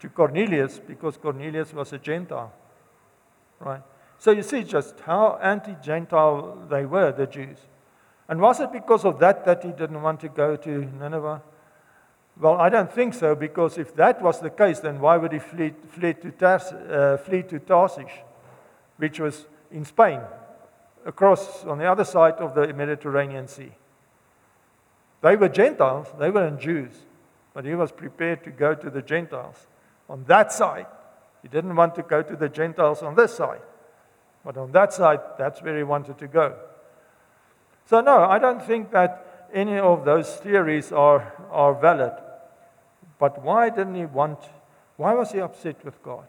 to 0.00 0.08
Cornelius 0.08 0.78
because 0.78 1.16
Cornelius 1.16 1.72
was 1.72 1.92
a 1.92 1.98
Gentile. 1.98 2.52
Right? 3.60 3.82
So 4.18 4.30
you 4.30 4.42
see 4.42 4.62
just 4.62 5.00
how 5.00 5.38
anti 5.42 5.74
Gentile 5.82 6.66
they 6.68 6.86
were, 6.86 7.12
the 7.12 7.26
Jews. 7.26 7.58
And 8.28 8.40
was 8.40 8.60
it 8.60 8.72
because 8.72 9.04
of 9.04 9.18
that 9.20 9.44
that 9.44 9.62
he 9.62 9.70
didn't 9.70 10.02
want 10.02 10.20
to 10.20 10.28
go 10.28 10.56
to 10.56 10.84
Nineveh? 10.98 11.42
Well, 12.38 12.60
I 12.60 12.68
don't 12.68 12.92
think 12.92 13.14
so, 13.14 13.34
because 13.34 13.78
if 13.78 13.94
that 13.96 14.20
was 14.20 14.40
the 14.40 14.50
case, 14.50 14.80
then 14.80 15.00
why 15.00 15.16
would 15.16 15.32
he 15.32 15.38
flee, 15.38 15.72
flee, 15.88 16.12
to, 16.14 16.30
Tars, 16.30 16.64
uh, 16.64 17.18
flee 17.24 17.42
to 17.44 17.58
which 18.98 19.18
was 19.20 19.46
in 19.70 19.84
Spain, 19.86 20.20
across 21.06 21.64
on 21.64 21.78
the 21.78 21.90
other 21.90 22.04
side 22.04 22.34
of 22.34 22.54
the 22.54 22.74
Mediterranean 22.74 23.48
Sea? 23.48 23.72
They 25.22 25.34
were 25.34 25.48
Gentiles, 25.48 26.08
they 26.18 26.30
weren't 26.30 26.60
Jews, 26.60 26.92
but 27.54 27.64
he 27.64 27.74
was 27.74 27.90
prepared 27.90 28.44
to 28.44 28.50
go 28.50 28.74
to 28.74 28.90
the 28.90 29.00
Gentiles 29.00 29.66
on 30.08 30.24
that 30.24 30.52
side. 30.52 30.86
He 31.40 31.48
didn't 31.48 31.74
want 31.74 31.94
to 31.94 32.02
go 32.02 32.22
to 32.22 32.36
the 32.36 32.50
Gentiles 32.50 33.02
on 33.02 33.14
this 33.14 33.34
side, 33.34 33.62
but 34.44 34.58
on 34.58 34.72
that 34.72 34.92
side, 34.92 35.20
that's 35.38 35.62
where 35.62 35.76
he 35.76 35.84
wanted 35.84 36.18
to 36.18 36.28
go. 36.28 36.54
So, 37.86 38.02
no, 38.02 38.24
I 38.24 38.38
don't 38.38 38.62
think 38.62 38.90
that 38.90 39.48
any 39.54 39.78
of 39.78 40.04
those 40.04 40.36
theories 40.36 40.92
are, 40.92 41.32
are 41.50 41.72
valid. 41.72 42.12
But 43.18 43.42
why 43.42 43.70
didn't 43.70 43.94
he 43.94 44.04
want, 44.04 44.38
why 44.96 45.14
was 45.14 45.32
he 45.32 45.40
upset 45.40 45.84
with 45.84 46.02
God? 46.02 46.26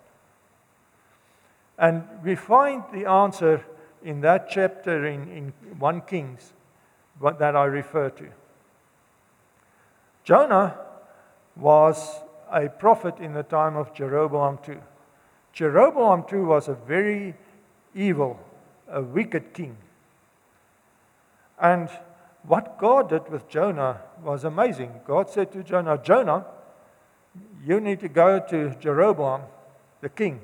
And 1.77 2.03
we 2.23 2.35
find 2.35 2.83
the 2.91 3.09
answer 3.09 3.63
in 4.03 4.21
that 4.21 4.49
chapter 4.49 5.05
in, 5.05 5.29
in 5.29 5.53
1 5.77 6.01
Kings 6.01 6.53
that 7.21 7.55
I 7.55 7.65
refer 7.65 8.09
to. 8.11 8.27
Jonah 10.23 10.77
was 11.55 12.21
a 12.51 12.69
prophet 12.69 13.19
in 13.19 13.33
the 13.33 13.43
time 13.43 13.75
of 13.75 13.93
Jeroboam 13.93 14.59
II. 14.67 14.77
Jeroboam 15.53 16.25
II 16.31 16.39
was 16.39 16.67
a 16.67 16.73
very 16.73 17.35
evil, 17.95 18.39
a 18.89 19.01
wicked 19.01 19.53
king. 19.53 19.77
And 21.59 21.89
what 22.43 22.77
God 22.77 23.09
did 23.09 23.27
with 23.29 23.49
Jonah 23.49 24.01
was 24.23 24.43
amazing. 24.43 25.01
God 25.05 25.29
said 25.29 25.51
to 25.53 25.63
Jonah, 25.63 25.97
Jonah, 25.97 26.45
you 27.65 27.79
need 27.79 27.99
to 27.99 28.09
go 28.09 28.39
to 28.39 28.75
Jeroboam, 28.79 29.41
the 30.01 30.09
king. 30.09 30.41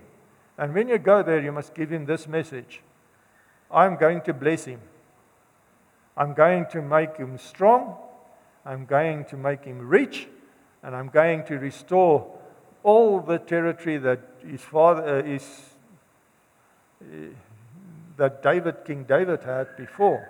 And 0.57 0.73
when 0.73 0.87
you 0.87 0.97
go 0.97 1.23
there, 1.23 1.41
you 1.41 1.51
must 1.51 1.73
give 1.73 1.91
him 1.91 2.05
this 2.05 2.27
message 2.27 2.81
I'm 3.71 3.95
going 3.95 4.21
to 4.21 4.33
bless 4.33 4.65
him. 4.65 4.79
I'm 6.15 6.33
going 6.35 6.67
to 6.71 6.81
make 6.81 7.17
him 7.17 7.39
strong. 7.39 7.95
I'm 8.65 8.85
going 8.85 9.25
to 9.25 9.37
make 9.37 9.65
him 9.65 9.79
rich. 9.79 10.27
And 10.83 10.95
I'm 10.95 11.09
going 11.09 11.43
to 11.45 11.55
restore 11.57 12.31
all 12.83 13.19
the 13.19 13.39
territory 13.39 13.97
that 13.97 14.19
his 14.45 14.61
father 14.61 15.19
uh, 15.19 15.23
is, 15.23 15.75
uh, 17.01 17.05
that 18.17 18.43
David, 18.43 18.85
King 18.85 19.05
David 19.05 19.41
had 19.43 19.75
before, 19.75 20.29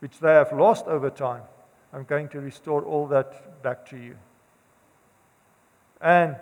which 0.00 0.18
they 0.18 0.32
have 0.32 0.52
lost 0.52 0.86
over 0.86 1.08
time. 1.08 1.42
I'm 1.92 2.04
going 2.04 2.28
to 2.30 2.40
restore 2.40 2.82
all 2.82 3.06
that 3.08 3.62
back 3.62 3.88
to 3.90 3.96
you. 3.96 4.16
And 6.00 6.36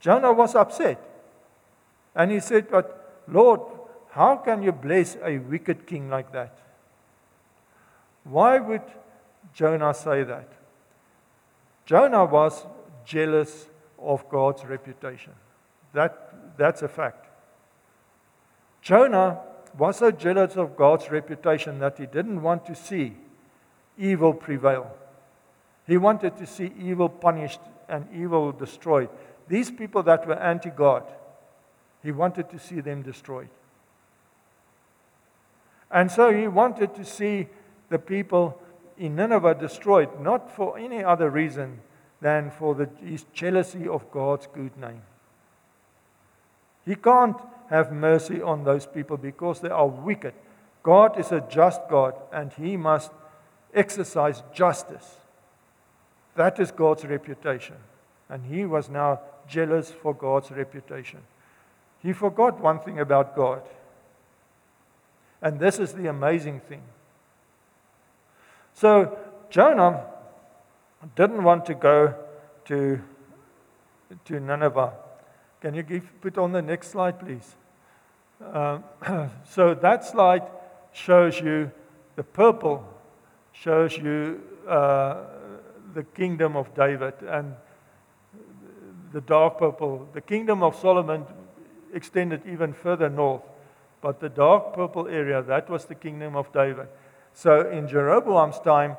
Jonah 0.00 0.32
was 0.32 0.54
upset. 0.54 1.02
And 2.14 2.30
he 2.30 2.40
said, 2.40 2.70
But 2.70 3.24
Lord, 3.28 3.60
how 4.10 4.36
can 4.36 4.62
you 4.62 4.72
bless 4.72 5.16
a 5.22 5.38
wicked 5.38 5.86
king 5.86 6.08
like 6.08 6.32
that? 6.32 6.58
Why 8.24 8.58
would 8.58 8.82
Jonah 9.52 9.94
say 9.94 10.24
that? 10.24 10.48
Jonah 11.84 12.24
was 12.24 12.66
jealous 13.04 13.66
of 13.98 14.28
God's 14.28 14.64
reputation. 14.64 15.32
That, 15.92 16.56
that's 16.56 16.82
a 16.82 16.88
fact. 16.88 17.26
Jonah 18.82 19.40
was 19.78 19.98
so 19.98 20.10
jealous 20.10 20.56
of 20.56 20.76
God's 20.76 21.10
reputation 21.10 21.78
that 21.78 21.98
he 21.98 22.06
didn't 22.06 22.42
want 22.42 22.66
to 22.66 22.74
see 22.74 23.16
evil 23.98 24.32
prevail. 24.32 24.90
He 25.86 25.96
wanted 25.96 26.36
to 26.38 26.46
see 26.46 26.72
evil 26.80 27.08
punished 27.08 27.60
and 27.88 28.06
evil 28.14 28.52
destroyed. 28.52 29.08
These 29.48 29.70
people 29.70 30.02
that 30.04 30.26
were 30.26 30.38
anti 30.38 30.70
God, 30.70 31.04
he 32.02 32.12
wanted 32.12 32.50
to 32.50 32.58
see 32.58 32.80
them 32.80 33.02
destroyed. 33.02 33.48
And 35.90 36.10
so 36.10 36.32
he 36.32 36.48
wanted 36.48 36.94
to 36.96 37.04
see 37.04 37.48
the 37.88 37.98
people 37.98 38.60
in 38.98 39.16
Nineveh 39.16 39.54
destroyed, 39.54 40.20
not 40.20 40.54
for 40.54 40.78
any 40.78 41.04
other 41.04 41.30
reason 41.30 41.80
than 42.20 42.50
for 42.50 42.74
the, 42.74 42.88
his 43.04 43.24
jealousy 43.32 43.86
of 43.86 44.10
God's 44.10 44.48
good 44.52 44.76
name. 44.76 45.02
He 46.84 46.94
can't 46.94 47.36
have 47.68 47.92
mercy 47.92 48.40
on 48.40 48.64
those 48.64 48.86
people 48.86 49.16
because 49.16 49.60
they 49.60 49.68
are 49.68 49.86
wicked. 49.86 50.34
God 50.82 51.18
is 51.18 51.32
a 51.32 51.40
just 51.40 51.80
God 51.90 52.14
and 52.32 52.52
he 52.52 52.76
must 52.76 53.10
exercise 53.74 54.42
justice. 54.52 55.16
That 56.36 56.60
is 56.60 56.70
God's 56.70 57.04
reputation. 57.04 57.76
And 58.28 58.44
he 58.44 58.64
was 58.64 58.88
now 58.88 59.20
jealous 59.48 59.90
for 59.90 60.14
God's 60.14 60.50
reputation. 60.50 61.20
He 62.02 62.12
forgot 62.12 62.60
one 62.60 62.80
thing 62.80 63.00
about 63.00 63.34
God. 63.34 63.62
And 65.42 65.58
this 65.58 65.78
is 65.78 65.92
the 65.92 66.08
amazing 66.08 66.60
thing. 66.60 66.82
So 68.74 69.18
Jonah 69.50 70.04
didn't 71.14 71.42
want 71.42 71.66
to 71.66 71.74
go 71.74 72.14
to, 72.66 73.00
to 74.24 74.40
Nineveh. 74.40 74.92
Can 75.60 75.74
you 75.74 75.82
give, 75.82 76.20
put 76.20 76.36
on 76.36 76.52
the 76.52 76.62
next 76.62 76.88
slide, 76.88 77.18
please? 77.18 77.56
Um, 78.52 78.84
so 79.48 79.74
that 79.74 80.04
slide 80.04 80.42
shows 80.92 81.40
you 81.40 81.70
the 82.16 82.22
purple, 82.22 82.86
shows 83.52 83.96
you 83.96 84.42
uh, 84.68 85.24
the 85.96 86.04
kingdom 86.04 86.56
of 86.56 86.74
David, 86.74 87.14
and 87.26 87.54
the 89.12 89.22
dark 89.22 89.58
purple, 89.58 90.06
the 90.12 90.20
kingdom 90.20 90.62
of 90.62 90.76
Solomon 90.76 91.24
extended 91.94 92.42
even 92.46 92.74
further 92.74 93.08
north. 93.08 93.40
But 94.02 94.20
the 94.20 94.28
dark 94.28 94.74
purple 94.74 95.08
area, 95.08 95.42
that 95.42 95.70
was 95.70 95.86
the 95.86 95.94
kingdom 95.94 96.36
of 96.36 96.52
David. 96.52 96.88
So 97.32 97.70
in 97.70 97.88
Jeroboam's 97.88 98.60
time, 98.60 98.98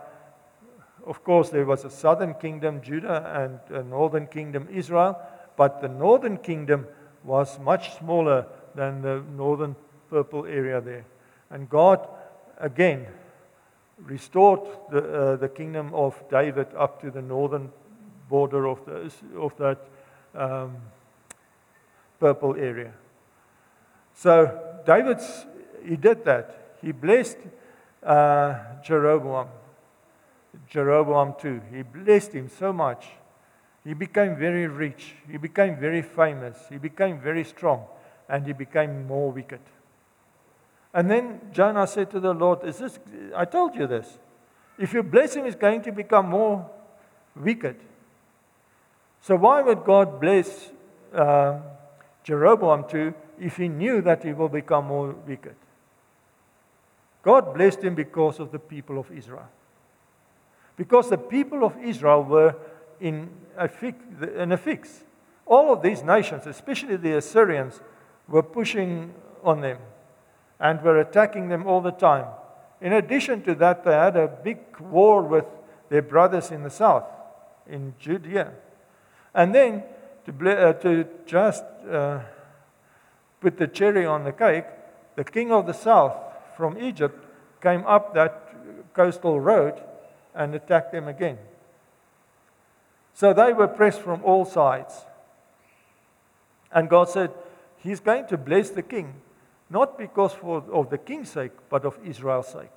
of 1.05 1.23
course, 1.23 1.49
there 1.49 1.65
was 1.65 1.85
a 1.85 1.89
southern 1.91 2.33
kingdom, 2.33 2.81
Judah, 2.81 3.19
and 3.43 3.77
a 3.77 3.83
northern 3.83 4.25
kingdom, 4.25 4.67
Israel. 4.71 5.21
But 5.55 5.81
the 5.81 5.89
northern 5.89 6.37
kingdom 6.37 6.87
was 7.23 7.59
much 7.59 7.95
smaller 7.99 8.47
than 8.73 9.03
the 9.03 9.23
northern 9.35 9.75
purple 10.09 10.47
area 10.47 10.81
there. 10.81 11.05
And 11.51 11.69
God, 11.69 12.07
again, 12.57 13.05
restored 13.97 14.61
the, 14.91 14.99
uh, 14.99 15.35
the 15.37 15.49
kingdom 15.49 15.93
of 15.93 16.21
David 16.29 16.67
up 16.77 17.01
to 17.01 17.11
the 17.11 17.21
northern 17.21 17.71
border 18.29 18.67
of, 18.67 18.85
the, 18.85 19.11
of 19.37 19.55
that 19.57 19.87
um, 20.35 20.77
purple 22.19 22.55
area. 22.55 22.93
So 24.13 24.81
David's, 24.85 25.45
he 25.83 25.95
did 25.95 26.25
that. 26.25 26.75
He 26.81 26.91
blessed 26.91 27.37
uh, 28.03 28.55
Jeroboam, 28.83 29.47
Jeroboam 30.69 31.35
II. 31.43 31.61
He 31.71 31.83
blessed 31.83 32.33
him 32.33 32.49
so 32.49 32.73
much. 32.73 33.05
He 33.83 33.93
became 33.93 34.35
very 34.35 34.67
rich. 34.67 35.13
He 35.29 35.37
became 35.37 35.77
very 35.77 36.01
famous. 36.01 36.57
He 36.69 36.77
became 36.77 37.19
very 37.19 37.43
strong. 37.43 37.85
And 38.27 38.45
he 38.45 38.53
became 38.53 39.07
more 39.07 39.31
wicked. 39.31 39.61
And 40.93 41.09
then 41.09 41.41
Jonah 41.51 41.87
said 41.87 42.09
to 42.11 42.19
the 42.19 42.33
Lord, 42.33 42.63
Is 42.63 42.77
this, 42.77 42.99
I 43.35 43.45
told 43.45 43.75
you 43.75 43.87
this. 43.87 44.17
If 44.77 44.93
you 44.93 45.03
bless 45.03 45.35
him, 45.35 45.45
he's 45.45 45.55
going 45.55 45.81
to 45.83 45.91
become 45.91 46.29
more 46.29 46.69
wicked. 47.35 47.77
So, 49.21 49.35
why 49.35 49.61
would 49.61 49.83
God 49.83 50.21
bless 50.21 50.69
uh, 51.13 51.59
Jeroboam 52.23 52.85
II 52.93 53.13
if 53.39 53.57
he 53.57 53.67
knew 53.67 54.01
that 54.01 54.23
he 54.23 54.33
will 54.33 54.49
become 54.49 54.85
more 54.85 55.15
wicked? 55.27 55.55
God 57.23 57.53
blessed 57.53 57.83
him 57.83 57.95
because 57.95 58.39
of 58.39 58.51
the 58.51 58.59
people 58.59 58.99
of 58.99 59.11
Israel. 59.11 59.49
Because 60.77 61.09
the 61.09 61.17
people 61.17 61.65
of 61.65 61.75
Israel 61.83 62.23
were 62.23 62.55
in 63.01 63.29
a, 63.57 63.67
fix, 63.67 63.97
in 64.35 64.51
a 64.51 64.57
fix. 64.57 65.03
All 65.45 65.73
of 65.73 65.81
these 65.81 66.03
nations, 66.03 66.45
especially 66.45 66.97
the 66.97 67.17
Assyrians, 67.17 67.81
were 68.27 68.43
pushing 68.43 69.13
on 69.43 69.61
them 69.61 69.79
and 70.59 70.81
were 70.81 70.99
attacking 70.99 71.49
them 71.49 71.67
all 71.67 71.81
the 71.81 71.91
time. 71.91 72.25
In 72.81 72.93
addition 72.93 73.41
to 73.43 73.55
that, 73.55 73.83
they 73.83 73.91
had 73.91 74.15
a 74.15 74.27
big 74.27 74.59
war 74.79 75.21
with 75.21 75.45
their 75.89 76.01
brothers 76.01 76.51
in 76.51 76.63
the 76.63 76.69
south, 76.69 77.05
in 77.67 77.93
Judea. 77.99 78.51
And 79.33 79.53
then, 79.53 79.83
to, 80.25 80.51
uh, 80.51 80.73
to 80.73 81.05
just 81.25 81.63
uh, 81.89 82.19
put 83.39 83.57
the 83.57 83.67
cherry 83.67 84.05
on 84.05 84.23
the 84.23 84.31
cake, 84.31 84.65
the 85.15 85.23
king 85.23 85.51
of 85.51 85.65
the 85.65 85.73
south 85.73 86.15
from 86.55 86.77
Egypt 86.77 87.25
came 87.61 87.85
up 87.85 88.13
that 88.13 88.93
coastal 88.93 89.39
road 89.39 89.81
and 90.35 90.53
attacked 90.53 90.91
them 90.91 91.07
again. 91.07 91.37
So 93.13 93.33
they 93.33 93.53
were 93.53 93.67
pressed 93.67 94.01
from 94.01 94.23
all 94.23 94.45
sides. 94.45 94.93
And 96.71 96.89
God 96.89 97.09
said, 97.09 97.31
He's 97.77 97.99
going 97.99 98.27
to 98.27 98.37
bless 98.37 98.69
the 98.69 98.83
king, 98.83 99.15
not 99.69 99.97
because 99.97 100.33
for, 100.33 100.63
of 100.71 100.89
the 100.89 100.97
king's 100.97 101.29
sake, 101.29 101.51
but 101.69 101.85
of 101.85 101.97
Israel's 102.05 102.47
sake. 102.47 102.71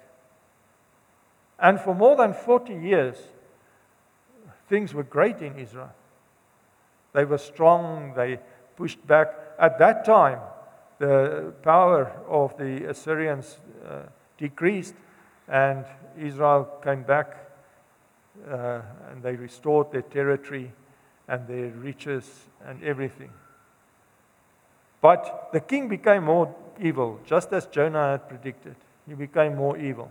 And 1.58 1.78
for 1.80 1.94
more 1.94 2.16
than 2.16 2.32
40 2.32 2.74
years, 2.74 3.16
things 4.68 4.94
were 4.94 5.02
great 5.02 5.40
in 5.42 5.58
Israel. 5.58 5.92
They 7.12 7.24
were 7.24 7.38
strong, 7.38 8.14
they 8.14 8.38
pushed 8.76 9.04
back. 9.06 9.28
At 9.58 9.78
that 9.78 10.04
time, 10.04 10.38
the 10.98 11.52
power 11.62 12.12
of 12.28 12.56
the 12.56 12.88
Assyrians 12.88 13.58
uh, 13.86 14.02
decreased, 14.38 14.94
and 15.48 15.84
Israel 16.18 16.64
came 16.82 17.02
back 17.02 17.36
uh, 18.48 18.80
and 19.10 19.22
they 19.22 19.36
restored 19.36 19.92
their 19.92 20.02
territory 20.02 20.72
and 21.28 21.46
their 21.46 21.70
riches 21.70 22.46
and 22.64 22.82
everything. 22.82 23.30
But 25.00 25.50
the 25.52 25.60
king 25.60 25.88
became 25.88 26.24
more 26.24 26.54
evil, 26.80 27.20
just 27.24 27.52
as 27.52 27.66
Jonah 27.66 28.12
had 28.12 28.28
predicted. 28.28 28.76
He 29.06 29.14
became 29.14 29.56
more 29.56 29.76
evil. 29.76 30.10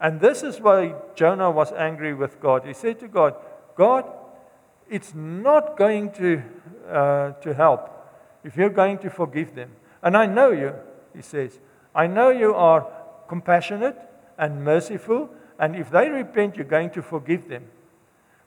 And 0.00 0.20
this 0.20 0.42
is 0.42 0.60
why 0.60 0.94
Jonah 1.14 1.50
was 1.50 1.72
angry 1.72 2.14
with 2.14 2.40
God. 2.40 2.64
He 2.64 2.72
said 2.72 3.00
to 3.00 3.08
God, 3.08 3.34
God, 3.76 4.04
it's 4.88 5.14
not 5.14 5.76
going 5.76 6.12
to, 6.12 6.42
uh, 6.88 7.32
to 7.32 7.54
help 7.54 7.94
if 8.44 8.56
you're 8.56 8.70
going 8.70 8.98
to 8.98 9.10
forgive 9.10 9.54
them. 9.54 9.70
And 10.02 10.16
I 10.16 10.26
know 10.26 10.50
you, 10.50 10.74
he 11.14 11.22
says. 11.22 11.58
I 11.94 12.06
know 12.06 12.30
you 12.30 12.54
are 12.54 12.86
compassionate 13.28 13.98
and 14.38 14.64
merciful, 14.64 15.28
and 15.58 15.74
if 15.74 15.90
they 15.90 16.08
repent, 16.08 16.56
you're 16.56 16.64
going 16.64 16.90
to 16.90 17.02
forgive 17.02 17.48
them. 17.48 17.64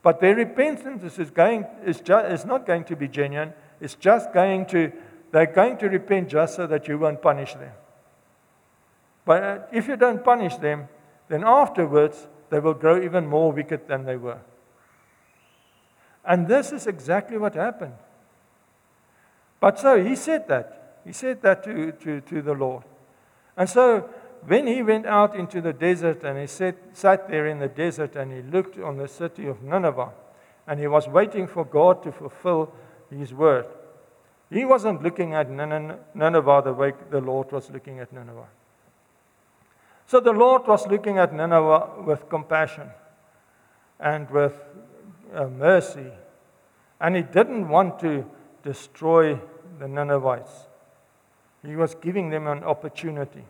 But 0.01 0.19
their 0.19 0.35
repentance 0.35 1.19
is, 1.19 1.29
going, 1.29 1.65
is, 1.85 2.01
ju- 2.01 2.17
is 2.17 2.45
not 2.45 2.65
going 2.65 2.85
to 2.85 2.95
be 2.95 3.07
genuine. 3.07 3.53
It's 3.79 3.95
just 3.95 4.33
going 4.33 4.65
to, 4.67 4.91
they're 5.31 5.45
going 5.45 5.77
to 5.77 5.87
repent 5.87 6.29
just 6.29 6.55
so 6.55 6.67
that 6.67 6.87
you 6.87 6.97
won't 6.97 7.21
punish 7.21 7.53
them. 7.53 7.71
But 9.25 9.43
uh, 9.43 9.59
if 9.71 9.87
you 9.87 9.95
don't 9.95 10.23
punish 10.23 10.55
them, 10.57 10.87
then 11.29 11.43
afterwards 11.45 12.27
they 12.49 12.59
will 12.59 12.73
grow 12.73 13.01
even 13.01 13.27
more 13.27 13.51
wicked 13.51 13.87
than 13.87 14.05
they 14.05 14.17
were. 14.17 14.39
And 16.25 16.47
this 16.47 16.71
is 16.71 16.87
exactly 16.87 17.37
what 17.37 17.55
happened. 17.55 17.93
But 19.59 19.79
so 19.79 20.03
he 20.03 20.15
said 20.15 20.47
that. 20.49 20.99
He 21.05 21.13
said 21.13 21.41
that 21.41 21.63
to, 21.63 21.91
to, 21.93 22.21
to 22.21 22.41
the 22.41 22.53
Lord. 22.53 22.83
And 23.55 23.69
so 23.69 24.09
when 24.45 24.67
he 24.67 24.83
went 24.83 25.05
out 25.05 25.35
into 25.35 25.61
the 25.61 25.73
desert 25.73 26.23
and 26.23 26.37
he 26.39 26.47
sat, 26.47 26.75
sat 26.93 27.29
there 27.29 27.47
in 27.47 27.59
the 27.59 27.67
desert 27.67 28.15
and 28.15 28.31
he 28.31 28.41
looked 28.41 28.77
on 28.79 28.97
the 28.97 29.07
city 29.07 29.47
of 29.47 29.63
Nineveh 29.63 30.09
and 30.67 30.79
he 30.79 30.87
was 30.87 31.07
waiting 31.07 31.47
for 31.47 31.63
God 31.63 32.03
to 32.03 32.11
fulfill 32.11 32.73
his 33.09 33.33
word, 33.33 33.65
he 34.51 34.65
wasn't 34.65 35.01
looking 35.01 35.33
at 35.33 35.49
Nineveh 35.49 36.61
the 36.63 36.73
way 36.73 36.93
the 37.09 37.21
Lord 37.21 37.51
was 37.51 37.69
looking 37.71 37.99
at 37.99 38.11
Nineveh. 38.11 38.47
So 40.05 40.19
the 40.19 40.33
Lord 40.33 40.67
was 40.67 40.85
looking 40.87 41.17
at 41.17 41.33
Nineveh 41.33 42.03
with 42.05 42.27
compassion 42.27 42.89
and 43.99 44.29
with 44.29 44.53
uh, 45.33 45.47
mercy, 45.47 46.11
and 46.99 47.15
he 47.15 47.21
didn't 47.21 47.69
want 47.69 47.99
to 47.99 48.25
destroy 48.61 49.39
the 49.79 49.87
Ninevites. 49.87 50.67
He 51.65 51.75
was 51.75 51.95
giving 51.95 52.29
them 52.29 52.47
an 52.47 52.63
opportunity. 52.63 53.45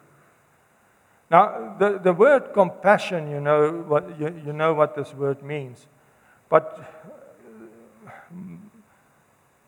Now, 1.32 1.76
the, 1.80 1.98
the 1.98 2.14
word 2.14 2.54
compassion, 2.54 3.32
you 3.32 3.40
know, 3.40 3.72
what, 3.88 4.20
you, 4.20 4.42
you 4.46 4.54
know 4.54 4.74
what 4.74 4.96
this 4.96 5.14
word 5.14 5.42
means. 5.42 5.88
But 6.50 7.21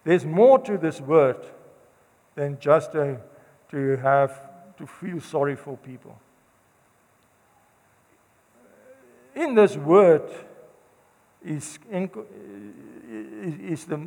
there's 0.04 0.26
more 0.26 0.60
to 0.60 0.78
this 0.78 1.00
word 1.00 1.38
than 2.36 2.60
just 2.60 2.92
to, 2.94 3.20
to 3.72 3.98
have 3.98 4.42
to 4.78 4.88
feel 4.88 5.22
sorry 5.22 5.56
for 5.56 5.78
people. 5.78 6.20
In 9.36 9.56
this 9.56 9.78
word 9.78 10.30
is, 11.44 11.80
in, 11.92 12.10
uh, 12.16 12.22
is 13.72 13.86
the, 13.86 14.00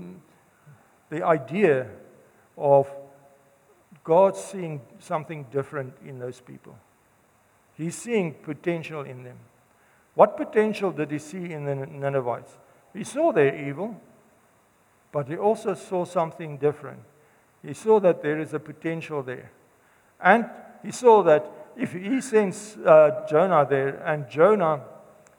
the 1.10 1.24
idea 1.24 1.88
of 2.56 2.88
God 4.04 4.36
seeing 4.36 4.80
something 4.98 5.46
different 5.50 5.94
in 6.06 6.18
those 6.18 6.40
people. 6.40 6.76
He's 7.76 7.94
seeing 7.94 8.34
potential 8.34 9.02
in 9.02 9.24
them. 9.24 9.36
What 10.14 10.36
potential 10.36 10.92
did 10.92 11.10
he 11.10 11.18
see 11.18 11.52
in 11.52 11.64
the 11.64 11.74
Ninevites? 11.74 12.56
He 12.94 13.04
saw 13.04 13.32
their 13.32 13.54
evil, 13.68 14.00
but 15.16 15.28
he 15.28 15.38
also 15.38 15.72
saw 15.72 16.04
something 16.04 16.58
different. 16.58 17.00
He 17.62 17.72
saw 17.72 17.98
that 18.00 18.20
there 18.20 18.38
is 18.38 18.52
a 18.52 18.58
potential 18.58 19.22
there. 19.22 19.50
And 20.20 20.44
he 20.84 20.92
saw 20.92 21.22
that 21.22 21.50
if 21.74 21.94
he 21.94 22.20
sends 22.20 22.76
uh, 22.84 23.24
Jonah 23.26 23.66
there 23.66 23.96
and 24.04 24.28
Jonah 24.28 24.82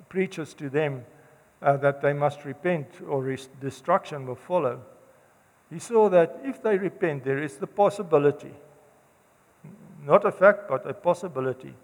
preaches 0.09 0.55
to 0.55 0.71
them 0.71 1.05
uh, 1.61 1.77
that 1.77 2.01
they 2.01 2.13
must 2.13 2.43
repent 2.43 2.87
or 3.07 3.21
res- 3.21 3.49
destruction 3.61 4.25
will 4.25 4.33
follow, 4.33 4.81
he 5.69 5.77
saw 5.77 6.09
that 6.09 6.39
if 6.43 6.63
they 6.63 6.79
repent, 6.79 7.23
there 7.23 7.43
is 7.43 7.57
the 7.57 7.67
possibility, 7.67 8.55
not 10.03 10.25
a 10.25 10.31
fact, 10.31 10.67
but 10.67 10.89
a 10.89 10.93
possibility 10.95 11.75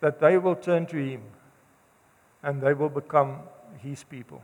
that 0.00 0.20
they 0.20 0.36
will 0.36 0.56
turn 0.56 0.84
to 0.88 0.98
Him 0.98 1.22
and 2.42 2.60
they 2.60 2.74
will 2.74 2.90
become 2.90 3.38
His 3.78 4.04
people. 4.04 4.42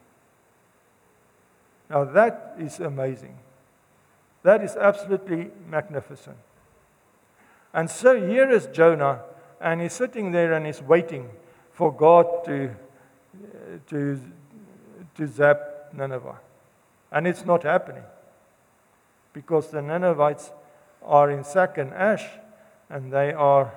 Now, 1.91 2.05
that 2.05 2.55
is 2.59 2.79
amazing. 2.79 3.37
That 4.45 4.63
is 4.63 4.77
absolutely 4.77 5.51
magnificent. 5.69 6.37
And 7.75 7.91
so 7.91 8.15
here 8.15 8.49
is 8.51 8.69
Jonah, 8.69 9.21
and 9.61 9.81
he's 9.81 9.93
sitting 9.93 10.31
there 10.31 10.53
and 10.53 10.65
he's 10.65 10.81
waiting 10.81 11.29
for 11.73 11.93
God 11.93 12.45
to, 12.45 12.75
to, 13.89 14.21
to 15.17 15.27
zap 15.27 15.59
Nineveh. 15.93 16.39
And 17.13 17.27
it's 17.27 17.45
not 17.45 17.65
happening 17.65 18.05
because 19.33 19.69
the 19.69 19.83
Ninevites 19.83 20.53
are 21.03 21.31
in 21.31 21.45
sack 21.45 21.79
and 21.79 21.93
ash 21.93 22.25
and 22.89 23.13
they 23.13 23.33
are 23.33 23.73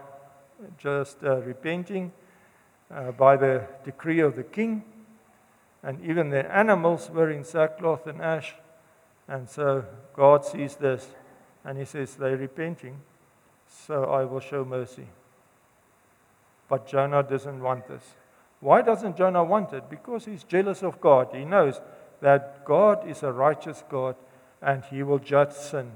just 0.78 1.24
uh, 1.24 1.42
repenting 1.42 2.12
uh, 2.92 3.12
by 3.12 3.36
the 3.36 3.64
decree 3.84 4.20
of 4.20 4.36
the 4.36 4.44
king. 4.44 4.84
And 5.84 6.04
even 6.04 6.30
their 6.30 6.50
animals 6.52 7.10
were 7.10 7.30
in 7.30 7.44
sackcloth 7.44 8.08
and 8.08 8.22
ash. 8.22 8.56
And 9.28 9.50
so 9.50 9.86
God 10.16 10.46
sees 10.46 10.76
this 10.76 11.08
and 11.66 11.78
he 11.78 11.86
says, 11.86 12.16
They're 12.16 12.38
repenting, 12.38 13.02
so 13.68 14.06
I 14.06 14.24
will 14.24 14.40
show 14.40 14.64
mercy. 14.64 15.08
But 16.70 16.88
Jonah 16.88 17.24
doesn't 17.24 17.62
want 17.62 17.88
this. 17.88 18.04
Why 18.60 18.82
doesn't 18.82 19.18
Jonah 19.18 19.44
want 19.44 19.74
it? 19.74 19.90
Because 19.90 20.26
he's 20.26 20.44
jealous 20.44 20.84
of 20.84 21.02
God. 21.02 21.30
He 21.34 21.44
knows 21.44 21.82
that 22.22 22.64
God 22.64 23.08
is 23.08 23.22
a 23.22 23.32
righteous 23.32 23.84
God 23.90 24.16
and 24.62 24.84
he 24.86 25.04
will 25.04 25.20
judge 25.20 25.52
sin. 25.52 25.92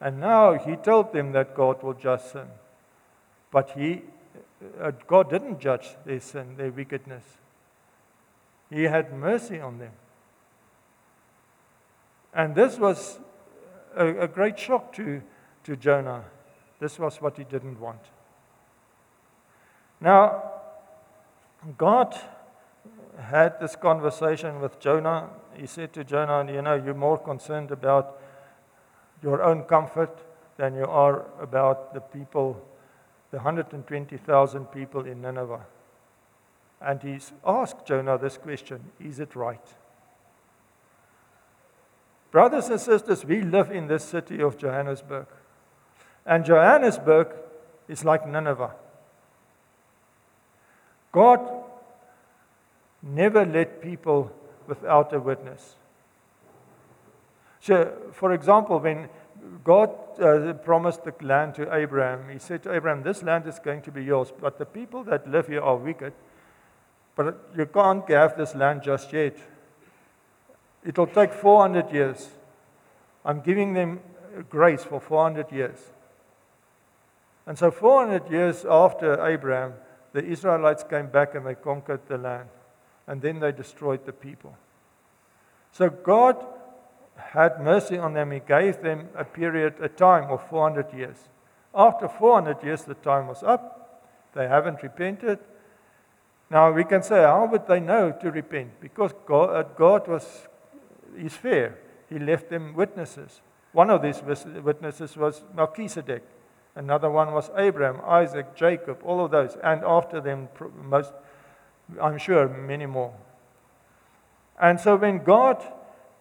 And 0.00 0.20
now 0.20 0.54
he 0.54 0.76
told 0.76 1.12
them 1.12 1.32
that 1.32 1.56
God 1.56 1.82
will 1.82 1.94
judge 1.94 2.20
sin. 2.20 2.46
But 3.50 3.70
he, 3.70 4.02
uh, 4.80 4.92
God 5.08 5.30
didn't 5.30 5.58
judge 5.58 5.88
their 6.04 6.20
sin, 6.20 6.56
their 6.56 6.70
wickedness. 6.70 7.24
He 8.70 8.84
had 8.84 9.12
mercy 9.12 9.60
on 9.60 9.78
them. 9.78 9.92
And 12.34 12.54
this 12.54 12.78
was 12.78 13.18
a, 13.96 14.06
a 14.22 14.28
great 14.28 14.58
shock 14.58 14.92
to, 14.94 15.22
to 15.64 15.76
Jonah. 15.76 16.24
This 16.80 16.98
was 16.98 17.20
what 17.20 17.38
he 17.38 17.44
didn't 17.44 17.80
want. 17.80 18.00
Now, 20.00 20.52
God 21.78 22.18
had 23.18 23.58
this 23.60 23.76
conversation 23.76 24.60
with 24.60 24.78
Jonah, 24.78 25.30
he 25.54 25.66
said 25.66 25.92
to 25.94 26.04
Jonah, 26.04 26.52
You 26.52 26.60
know, 26.60 26.74
you're 26.74 26.94
more 26.94 27.18
concerned 27.18 27.70
about 27.70 28.20
your 29.22 29.42
own 29.42 29.62
comfort 29.62 30.18
than 30.58 30.74
you 30.74 30.84
are 30.84 31.24
about 31.40 31.94
the 31.94 32.00
people, 32.00 32.60
the 33.30 33.38
120,000 33.38 34.64
people 34.66 35.06
in 35.06 35.22
Nineveh. 35.22 35.64
And 36.80 37.02
he's 37.02 37.32
asked 37.44 37.86
Jonah 37.86 38.18
this 38.18 38.36
question 38.36 38.92
Is 39.00 39.20
it 39.20 39.34
right? 39.34 39.66
Brothers 42.30 42.68
and 42.68 42.80
sisters, 42.80 43.24
we 43.24 43.40
live 43.40 43.70
in 43.70 43.86
this 43.86 44.04
city 44.04 44.42
of 44.42 44.58
Johannesburg. 44.58 45.26
And 46.26 46.44
Johannesburg 46.44 47.28
is 47.88 48.04
like 48.04 48.28
Nineveh. 48.28 48.72
God 51.12 51.40
never 53.02 53.46
let 53.46 53.80
people 53.80 54.32
without 54.66 55.12
a 55.14 55.20
witness. 55.20 55.76
So, 57.60 57.92
for 58.12 58.32
example, 58.32 58.80
when 58.80 59.08
God 59.64 59.90
uh, 60.20 60.52
promised 60.54 61.04
the 61.04 61.14
land 61.22 61.54
to 61.54 61.74
Abraham, 61.74 62.28
he 62.28 62.38
said 62.38 62.62
to 62.64 62.74
Abraham, 62.74 63.02
This 63.02 63.22
land 63.22 63.46
is 63.46 63.58
going 63.58 63.82
to 63.82 63.90
be 63.90 64.04
yours, 64.04 64.32
but 64.38 64.58
the 64.58 64.66
people 64.66 65.04
that 65.04 65.30
live 65.30 65.46
here 65.46 65.62
are 65.62 65.76
wicked. 65.76 66.12
But 67.16 67.48
you 67.56 67.66
can't 67.66 68.08
have 68.10 68.36
this 68.36 68.54
land 68.54 68.82
just 68.82 69.12
yet. 69.12 69.36
It'll 70.84 71.06
take 71.06 71.32
400 71.32 71.90
years. 71.90 72.28
I'm 73.24 73.40
giving 73.40 73.72
them 73.72 74.00
grace 74.48 74.84
for 74.84 75.00
400 75.00 75.50
years. 75.50 75.78
And 77.46 77.58
so, 77.58 77.70
400 77.70 78.30
years 78.30 78.64
after 78.68 79.24
Abraham, 79.26 79.74
the 80.12 80.24
Israelites 80.24 80.84
came 80.88 81.08
back 81.08 81.34
and 81.34 81.46
they 81.46 81.54
conquered 81.54 82.06
the 82.06 82.18
land. 82.18 82.48
And 83.06 83.22
then 83.22 83.40
they 83.40 83.52
destroyed 83.52 84.04
the 84.04 84.12
people. 84.12 84.56
So, 85.72 85.88
God 85.88 86.44
had 87.16 87.60
mercy 87.60 87.98
on 87.98 88.12
them. 88.12 88.30
He 88.30 88.40
gave 88.40 88.82
them 88.82 89.08
a 89.16 89.24
period, 89.24 89.74
a 89.80 89.88
time 89.88 90.30
of 90.30 90.46
400 90.50 90.92
years. 90.92 91.16
After 91.74 92.08
400 92.08 92.62
years, 92.62 92.82
the 92.82 92.94
time 92.94 93.28
was 93.28 93.42
up. 93.42 94.04
They 94.34 94.48
haven't 94.48 94.82
repented. 94.82 95.38
Now, 96.48 96.70
we 96.70 96.84
can 96.84 97.02
say, 97.02 97.22
how 97.22 97.46
would 97.46 97.66
they 97.66 97.80
know 97.80 98.12
to 98.12 98.30
repent? 98.30 98.80
Because 98.80 99.12
God, 99.26 99.50
uh, 99.50 99.62
God 99.76 100.06
was, 100.06 100.46
is 101.16 101.32
fair. 101.32 101.78
He 102.08 102.18
left 102.18 102.50
them 102.50 102.74
witnesses. 102.74 103.40
One 103.72 103.90
of 103.90 104.00
these 104.00 104.22
witnesses 104.22 105.16
was 105.16 105.42
Melchizedek. 105.54 106.22
Another 106.76 107.10
one 107.10 107.32
was 107.32 107.50
Abraham, 107.56 108.00
Isaac, 108.06 108.54
Jacob, 108.54 109.00
all 109.02 109.24
of 109.24 109.30
those. 109.30 109.56
And 109.62 109.82
after 109.84 110.20
them, 110.20 110.48
most, 110.82 111.12
I'm 112.00 112.18
sure, 112.18 112.48
many 112.48 112.86
more. 112.86 113.12
And 114.60 114.78
so 114.78 114.96
when 114.96 115.24
God 115.24 115.62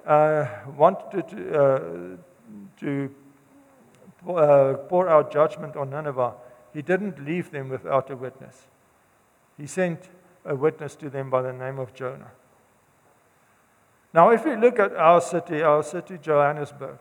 uh, 0.05 0.47
wanted 0.75 1.27
to, 1.29 1.59
uh, 1.59 1.79
to 2.79 3.15
uh, 4.27 4.73
pour 4.89 5.07
out 5.07 5.31
judgment 5.31 5.75
on 5.75 5.91
Nineveh, 5.91 6.33
he 6.73 6.81
didn't 6.81 7.23
leave 7.23 7.51
them 7.51 7.69
without 7.69 8.09
a 8.09 8.15
witness. 8.15 8.67
He 9.57 9.67
sent 9.67 10.09
a 10.45 10.55
witness 10.55 10.95
to 10.95 11.09
them 11.09 11.29
by 11.29 11.41
the 11.41 11.53
name 11.53 11.79
of 11.79 11.93
Jonah. 11.93 12.31
Now, 14.13 14.29
if 14.29 14.45
we 14.45 14.55
look 14.55 14.79
at 14.79 14.95
our 14.95 15.19
city, 15.19 15.61
our 15.61 15.83
city, 15.83 16.17
Johannesburg, 16.21 16.97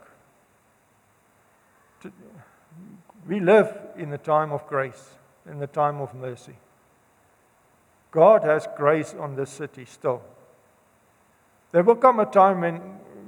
we 3.27 3.41
live 3.41 3.73
in 3.97 4.11
the 4.11 4.19
time 4.19 4.53
of 4.53 4.67
grace, 4.67 5.11
in 5.49 5.59
the 5.59 5.67
time 5.67 6.01
of 6.01 6.15
mercy. 6.15 6.57
God 8.11 8.45
has 8.45 8.67
grace 8.77 9.15
on 9.19 9.37
this 9.37 9.51
city 9.51 9.85
still. 9.85 10.23
There 11.73 11.83
will 11.83 11.97
come 11.97 12.21
a 12.21 12.27
time 12.27 12.61
when, 12.61 12.77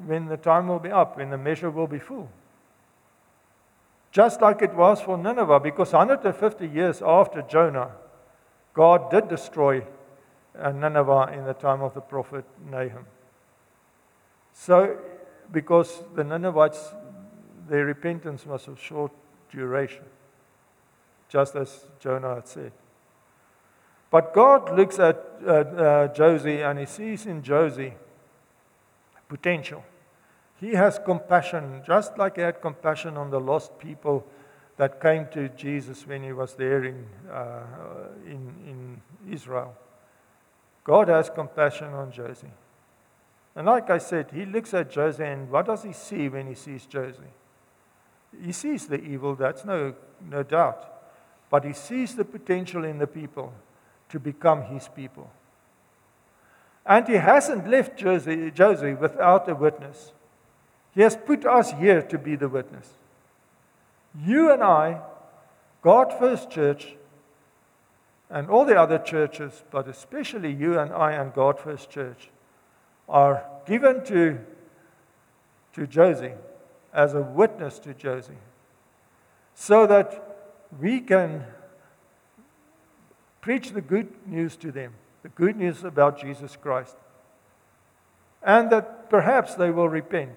when 0.06 0.26
the 0.26 0.36
time 0.36 0.68
will 0.68 0.78
be 0.78 0.90
up, 0.90 1.16
when 1.16 1.30
the 1.30 1.38
measure 1.38 1.70
will 1.70 1.86
be 1.86 1.98
full. 1.98 2.28
Just 4.12 4.40
like 4.40 4.62
it 4.62 4.74
was 4.74 5.00
for 5.00 5.18
Nineveh, 5.18 5.60
because 5.60 5.92
150 5.92 6.66
years 6.66 7.02
after 7.02 7.42
Jonah, 7.42 7.90
God 8.72 9.10
did 9.10 9.28
destroy 9.28 9.84
Nineveh 10.72 11.32
in 11.32 11.44
the 11.44 11.54
time 11.54 11.82
of 11.82 11.94
the 11.94 12.00
prophet 12.00 12.44
Nahum. 12.70 13.06
So, 14.52 14.98
because 15.52 16.02
the 16.14 16.24
Ninevites, 16.24 16.94
their 17.68 17.84
repentance 17.84 18.46
was 18.46 18.66
of 18.68 18.80
short 18.80 19.12
duration, 19.50 20.04
just 21.28 21.54
as 21.56 21.86
Jonah 22.00 22.36
had 22.36 22.48
said. 22.48 22.72
But 24.10 24.32
God 24.32 24.74
looks 24.76 24.98
at 24.98 25.16
uh, 25.44 25.50
uh, 25.50 26.08
Jozi 26.14 26.68
and 26.68 26.78
he 26.78 26.86
sees 26.86 27.26
in 27.26 27.42
Jozi 27.42 27.92
potential. 29.28 29.84
He 30.58 30.70
has 30.70 30.98
compassion, 30.98 31.82
just 31.86 32.16
like 32.16 32.36
he 32.36 32.42
had 32.42 32.62
compassion 32.62 33.16
on 33.16 33.30
the 33.30 33.40
lost 33.40 33.78
people 33.78 34.24
that 34.78 35.00
came 35.00 35.26
to 35.32 35.48
Jesus 35.50 36.06
when 36.06 36.22
he 36.22 36.32
was 36.32 36.54
there 36.54 36.84
in, 36.84 37.06
uh, 37.30 37.62
in, 38.24 38.54
in 38.66 39.02
Israel. 39.30 39.74
God 40.86 41.08
has 41.08 41.28
compassion 41.28 41.92
on 41.94 42.12
Jozi. 42.12 42.48
And 43.56 43.66
like 43.66 43.90
I 43.90 43.98
said, 43.98 44.30
he 44.32 44.44
looks 44.44 44.72
at 44.72 44.92
Jozi, 44.92 45.32
and 45.32 45.50
what 45.50 45.66
does 45.66 45.82
he 45.82 45.92
see 45.92 46.28
when 46.28 46.46
he 46.46 46.54
sees 46.54 46.86
Jozi? 46.86 47.32
He 48.40 48.52
sees 48.52 48.86
the 48.86 49.00
evil, 49.02 49.34
that's 49.34 49.64
no, 49.64 49.94
no 50.30 50.44
doubt. 50.44 50.88
But 51.50 51.64
he 51.64 51.72
sees 51.72 52.14
the 52.14 52.24
potential 52.24 52.84
in 52.84 52.98
the 52.98 53.06
people 53.08 53.52
to 54.10 54.20
become 54.20 54.62
his 54.62 54.86
people. 54.86 55.28
And 56.84 57.08
he 57.08 57.14
hasn't 57.14 57.68
left 57.68 57.98
Jozi, 57.98 58.52
Jozi 58.54 58.96
without 58.96 59.48
a 59.48 59.56
witness. 59.56 60.12
He 60.94 61.00
has 61.00 61.16
put 61.16 61.44
us 61.44 61.72
here 61.72 62.00
to 62.00 62.16
be 62.16 62.36
the 62.36 62.48
witness. 62.48 62.90
You 64.24 64.52
and 64.52 64.62
I, 64.62 65.00
God 65.82 66.16
First 66.16 66.48
Church, 66.48 66.94
and 68.28 68.50
all 68.50 68.64
the 68.64 68.78
other 68.78 68.98
churches, 68.98 69.62
but 69.70 69.88
especially 69.88 70.52
you 70.52 70.78
and 70.78 70.92
I 70.92 71.12
and 71.12 71.32
God 71.32 71.58
First 71.58 71.90
Church, 71.90 72.30
are 73.08 73.44
given 73.66 74.04
to, 74.06 74.38
to 75.74 75.86
Jozi 75.86 76.34
as 76.92 77.14
a 77.14 77.22
witness 77.22 77.78
to 77.80 77.94
Jozi 77.94 78.36
so 79.54 79.86
that 79.86 80.58
we 80.80 81.00
can 81.00 81.44
preach 83.40 83.70
the 83.70 83.80
good 83.80 84.08
news 84.26 84.56
to 84.56 84.72
them 84.72 84.94
the 85.26 85.30
good 85.30 85.56
news 85.56 85.82
about 85.82 86.20
Jesus 86.20 86.54
Christ. 86.54 86.94
And 88.44 88.70
that 88.70 89.10
perhaps 89.10 89.56
they 89.56 89.72
will 89.72 89.88
repent. 89.88 90.36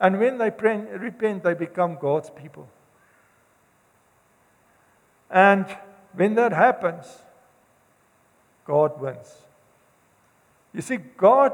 And 0.00 0.18
when 0.18 0.38
they 0.38 0.48
repent, 0.48 1.42
they 1.42 1.52
become 1.52 1.98
God's 2.00 2.30
people. 2.30 2.70
And 5.30 5.66
when 6.16 6.34
that 6.34 6.52
happens, 6.52 7.06
God 8.64 9.00
wins. 9.00 9.34
You 10.72 10.80
see, 10.80 10.96
God 10.96 11.52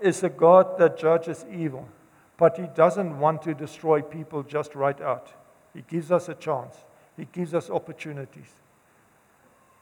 is 0.00 0.22
a 0.22 0.28
God 0.28 0.78
that 0.78 0.98
judges 0.98 1.44
evil, 1.50 1.88
but 2.36 2.56
He 2.56 2.66
doesn't 2.74 3.18
want 3.18 3.42
to 3.42 3.54
destroy 3.54 4.02
people 4.02 4.42
just 4.42 4.74
right 4.74 5.00
out. 5.00 5.32
He 5.74 5.82
gives 5.88 6.10
us 6.10 6.28
a 6.28 6.34
chance, 6.34 6.76
He 7.16 7.26
gives 7.32 7.54
us 7.54 7.70
opportunities. 7.70 8.50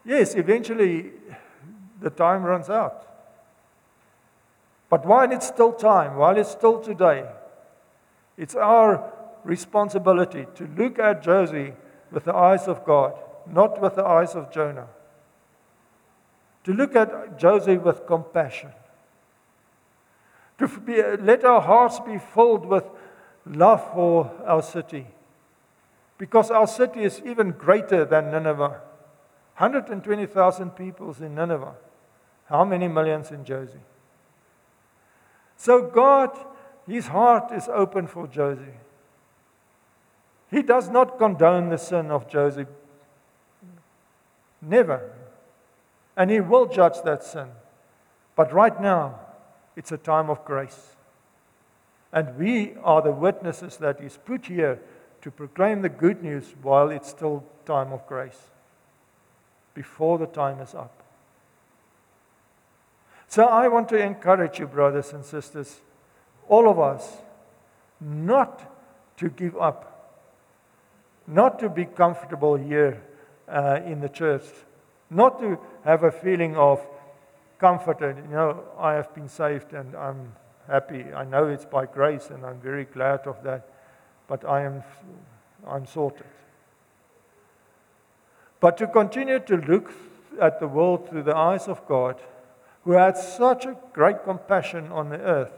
Yes, 0.05 0.35
eventually 0.35 1.11
the 1.99 2.09
time 2.09 2.43
runs 2.43 2.69
out. 2.69 3.05
But 4.89 5.05
while 5.05 5.31
it's 5.31 5.47
still 5.47 5.73
time, 5.73 6.15
while 6.15 6.37
it's 6.37 6.51
still 6.51 6.79
today, 6.79 7.25
it's 8.37 8.55
our 8.55 9.11
responsibility 9.43 10.45
to 10.55 10.67
look 10.77 10.99
at 10.99 11.23
Jozi 11.23 11.73
with 12.11 12.23
the 12.23 12.33
eyes 12.33 12.67
of 12.67 12.85
God, 12.85 13.13
not 13.51 13.81
with 13.81 13.95
the 13.95 14.05
eyes 14.05 14.35
of 14.35 14.51
Jonah. 14.51 14.87
To 16.65 16.73
look 16.73 16.95
at 16.95 17.39
Jozi 17.39 17.81
with 17.81 18.05
compassion. 18.05 18.71
To 20.57 20.67
be, 20.67 21.01
let 21.21 21.45
our 21.45 21.61
hearts 21.61 21.99
be 21.99 22.17
filled 22.17 22.65
with 22.65 22.83
love 23.45 23.93
for 23.93 24.31
our 24.45 24.61
city. 24.61 25.07
Because 26.17 26.49
our 26.51 26.67
city 26.67 27.03
is 27.03 27.21
even 27.25 27.51
greater 27.51 28.03
than 28.03 28.31
Nineveh. 28.31 28.81
120,000 29.57 30.71
people 30.71 31.15
in 31.19 31.35
Nineveh. 31.35 31.75
How 32.45 32.65
many 32.65 32.87
millions 32.87 33.31
in 33.31 33.43
Jozi? 33.43 33.79
So 35.57 35.81
God, 35.81 36.37
his 36.87 37.07
heart 37.07 37.51
is 37.51 37.67
open 37.67 38.07
for 38.07 38.27
Jozi. 38.27 38.73
He 40.49 40.61
does 40.61 40.89
not 40.89 41.17
condone 41.17 41.69
the 41.69 41.77
sin 41.77 42.09
of 42.09 42.29
Jozi. 42.29 42.67
Never. 44.61 45.11
And 46.15 46.31
he 46.31 46.39
will 46.39 46.65
judge 46.67 47.01
that 47.03 47.23
sin. 47.23 47.47
But 48.35 48.53
right 48.53 48.79
now, 48.81 49.19
it's 49.75 49.91
a 49.91 49.97
time 49.97 50.29
of 50.29 50.43
grace. 50.45 50.95
And 52.11 52.37
we 52.37 52.75
are 52.83 53.01
the 53.01 53.11
witnesses 53.11 53.77
that 53.77 54.01
is 54.01 54.17
put 54.17 54.45
here 54.47 54.79
to 55.21 55.31
proclaim 55.31 55.81
the 55.81 55.89
good 55.89 56.23
news 56.23 56.55
while 56.61 56.89
it's 56.89 57.09
still 57.09 57.43
time 57.65 57.91
of 57.91 58.05
grace, 58.07 58.49
before 59.73 60.17
the 60.17 60.25
time 60.25 60.59
is 60.59 60.73
up. 60.73 61.03
So 63.27 63.45
I 63.45 63.67
want 63.67 63.89
to 63.89 63.97
encourage 63.97 64.57
you, 64.59 64.67
brothers 64.67 65.11
and 65.11 65.25
sisters, 65.25 65.81
all 66.47 66.69
of 66.69 66.79
us, 66.79 67.17
not 67.99 68.73
to 69.17 69.29
give 69.29 69.57
up, 69.57 70.15
not 71.27 71.59
to 71.59 71.69
be 71.69 71.85
comfortable 71.85 72.55
here 72.55 73.03
uh, 73.47 73.79
in 73.85 74.01
the 74.01 74.09
church, 74.09 74.43
not 75.09 75.39
to 75.39 75.57
have 75.83 76.03
a 76.03 76.11
feeling 76.11 76.55
of 76.55 76.85
comfort 77.59 78.01
and, 78.01 78.17
you 78.29 78.35
know, 78.35 78.63
I 78.77 78.93
have 78.93 79.13
been 79.15 79.29
saved 79.29 79.73
and 79.73 79.95
I'm 79.95 80.33
happy. 80.67 81.05
I 81.13 81.23
know 81.23 81.47
it's 81.47 81.65
by 81.65 81.85
grace 81.85 82.29
and 82.29 82.45
I'm 82.45 82.59
very 82.59 82.85
glad 82.85 83.21
of 83.25 83.43
that, 83.43 83.69
but 84.27 84.45
I 84.45 84.63
am 84.63 84.83
I'm 85.65 85.85
sorted. 85.85 86.25
But 88.59 88.77
to 88.77 88.87
continue 88.87 89.39
to 89.39 89.57
look 89.57 89.91
at 90.41 90.59
the 90.59 90.67
world 90.67 91.09
through 91.09 91.23
the 91.23 91.35
eyes 91.35 91.67
of 91.67 91.85
God, 91.87 92.19
who 92.83 92.91
had 92.93 93.17
such 93.17 93.65
a 93.65 93.77
great 93.93 94.23
compassion 94.23 94.91
on 94.91 95.09
the 95.09 95.19
earth 95.19 95.51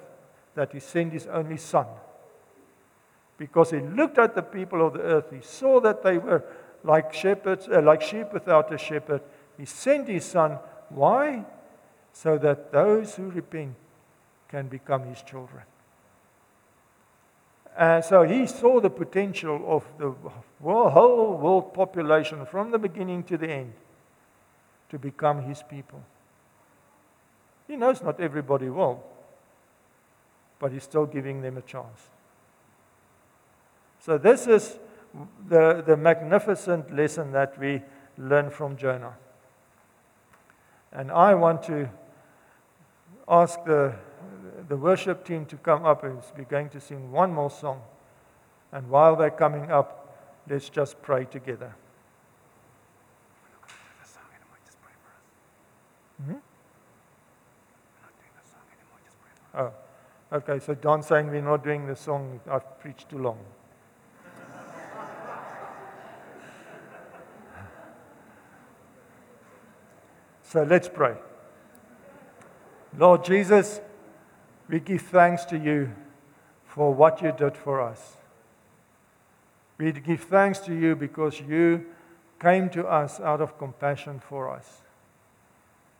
that 0.55 0.73
he 0.73 0.79
sent 0.79 1.13
his 1.13 1.27
only 1.27 1.57
son. 1.57 1.85
Because 3.37 3.71
he 3.71 3.79
looked 3.79 4.17
at 4.17 4.35
the 4.35 4.41
people 4.41 4.85
of 4.85 4.93
the 4.93 5.01
earth, 5.01 5.31
he 5.31 5.41
saw 5.41 5.79
that 5.81 6.03
they 6.03 6.17
were 6.17 6.43
like 6.83 7.13
shepherds, 7.13 7.67
uh, 7.67 7.81
like 7.81 8.01
sheep 8.01 8.33
without 8.33 8.73
a 8.73 8.77
shepherd. 8.77 9.21
He 9.57 9.65
sent 9.65 10.07
his 10.07 10.25
son. 10.25 10.59
Why? 10.89 11.45
So 12.13 12.37
that 12.37 12.71
those 12.71 13.15
who 13.15 13.29
repent 13.29 13.75
can 14.47 14.67
become 14.67 15.03
his 15.03 15.21
children. 15.21 15.63
And 17.77 18.03
so 18.03 18.23
he 18.23 18.45
saw 18.45 18.81
the 18.81 18.89
potential 18.89 19.63
of 19.67 19.85
the 19.97 20.11
whole 20.61 21.37
world 21.37 21.73
population 21.73 22.45
from 22.45 22.71
the 22.71 22.77
beginning 22.77 23.23
to 23.23 23.37
the 23.37 23.47
end 23.47 23.73
to 24.89 24.99
become 24.99 25.43
his 25.43 25.63
people. 25.63 26.01
He 27.67 27.77
knows 27.77 28.01
not 28.01 28.19
everybody 28.19 28.69
will, 28.69 29.03
but 30.59 30.71
he's 30.71 30.83
still 30.83 31.05
giving 31.05 31.41
them 31.41 31.57
a 31.57 31.61
chance. 31.61 32.09
So, 33.99 34.17
this 34.17 34.47
is 34.47 34.79
the, 35.47 35.83
the 35.85 35.97
magnificent 35.97 36.95
lesson 36.95 37.31
that 37.31 37.57
we 37.59 37.81
learn 38.17 38.49
from 38.49 38.77
Jonah. 38.77 39.15
And 40.91 41.11
I 41.11 41.35
want 41.35 41.63
to 41.63 41.89
ask 43.27 43.63
the, 43.63 43.93
the 44.67 44.77
worship 44.77 45.25
team 45.25 45.45
to 45.45 45.55
come 45.57 45.85
up 45.85 46.03
and 46.03 46.21
we're 46.37 46.43
going 46.45 46.69
to 46.69 46.79
sing 46.79 47.11
one 47.11 47.33
more 47.33 47.51
song. 47.51 47.81
And 48.71 48.89
while 48.89 49.15
they're 49.15 49.29
coming 49.29 49.71
up, 49.71 50.15
let's 50.49 50.69
just 50.69 51.01
pray 51.01 51.25
together. 51.25 51.75
Mm-hmm. 56.21 56.35
Oh, 59.55 59.71
okay. 60.33 60.59
So 60.59 60.75
Don's 60.75 61.07
saying 61.07 61.29
we're 61.29 61.41
not 61.41 61.63
doing 61.63 61.87
the 61.87 61.95
song. 61.95 62.39
I've 62.49 62.79
preached 62.79 63.09
too 63.09 63.19
long. 63.19 63.39
So 70.51 70.63
let's 70.63 70.89
pray. 70.89 71.15
Lord 72.97 73.23
Jesus, 73.23 73.81
we 74.67 74.79
give 74.79 75.03
thanks 75.03 75.45
to 75.45 75.59
you 75.59 75.91
for 76.65 76.91
what 76.91 77.21
you 77.21 77.31
did 77.31 77.55
for 77.55 77.79
us. 77.79 78.17
We 79.77 79.91
give 79.91 80.21
thanks 80.21 80.57
to 80.61 80.73
you 80.73 80.95
because 80.95 81.39
you 81.39 81.85
came 82.41 82.67
to 82.71 82.87
us 82.87 83.19
out 83.19 83.41
of 83.41 83.59
compassion 83.59 84.19
for 84.27 84.49
us. 84.49 84.81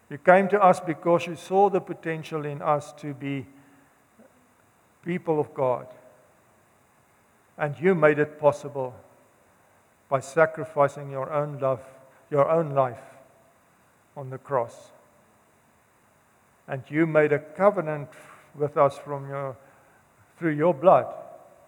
You 0.10 0.18
came 0.18 0.48
to 0.48 0.60
us 0.60 0.80
because 0.80 1.28
you 1.28 1.36
saw 1.36 1.70
the 1.70 1.80
potential 1.80 2.44
in 2.44 2.64
us 2.64 2.92
to 2.94 3.14
be 3.14 3.46
people 5.06 5.40
of 5.40 5.54
God. 5.54 5.86
And 7.56 7.76
you 7.80 7.94
made 7.94 8.18
it 8.18 8.40
possible 8.40 8.96
by 10.10 10.22
sacrificing 10.22 11.12
your 11.12 11.32
own 11.32 11.60
love, 11.60 11.84
your 12.32 12.50
own 12.50 12.72
life 12.72 13.19
on 14.20 14.30
the 14.30 14.38
cross. 14.38 14.92
And 16.68 16.84
you 16.90 17.08
made 17.08 17.32
a 17.32 17.40
covenant 17.40 18.10
with 18.54 18.76
us 18.76 18.98
from 18.98 19.30
your, 19.30 19.56
through 20.38 20.56
your 20.56 20.74
blood 20.74 21.08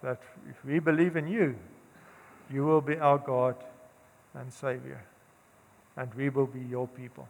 that 0.03 0.21
if 0.49 0.65
we 0.65 0.79
believe 0.79 1.15
in 1.15 1.27
you, 1.27 1.55
you 2.51 2.65
will 2.65 2.81
be 2.81 2.97
our 2.97 3.17
God 3.17 3.55
and 4.33 4.51
Savior, 4.51 5.01
and 5.95 6.13
we 6.15 6.29
will 6.29 6.47
be 6.47 6.59
your 6.59 6.87
people. 6.87 7.27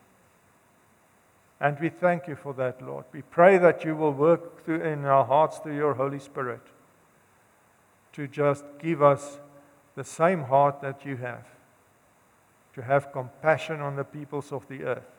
And 1.59 1.79
we 1.79 1.89
thank 1.89 2.27
you 2.27 2.35
for 2.35 2.53
that, 2.55 2.81
Lord. 2.81 3.05
We 3.13 3.21
pray 3.21 3.59
that 3.59 3.85
you 3.85 3.95
will 3.95 4.13
work 4.13 4.65
through 4.65 4.81
in 4.81 5.05
our 5.05 5.23
hearts 5.23 5.59
through 5.59 5.75
your 5.75 5.93
Holy 5.93 6.19
Spirit 6.19 6.61
to 8.13 8.27
just 8.27 8.65
give 8.79 9.03
us 9.03 9.37
the 9.95 10.03
same 10.03 10.43
heart 10.43 10.81
that 10.81 11.05
you 11.05 11.17
have, 11.17 11.45
to 12.75 12.81
have 12.81 13.11
compassion 13.11 13.81
on 13.81 13.95
the 13.95 14.03
peoples 14.03 14.51
of 14.51 14.67
the 14.67 14.83
earth, 14.83 15.09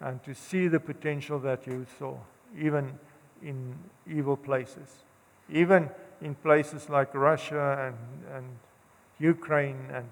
and 0.00 0.22
to 0.24 0.34
see 0.34 0.68
the 0.68 0.80
potential 0.80 1.38
that 1.40 1.66
you 1.66 1.86
saw, 1.98 2.16
even 2.56 2.98
in 3.42 3.74
evil 4.10 4.36
places, 4.36 4.88
even 5.50 5.88
in 6.20 6.34
places 6.34 6.88
like 6.88 7.14
Russia 7.14 7.86
and, 7.86 8.36
and 8.36 8.46
Ukraine 9.18 9.88
and 9.92 10.08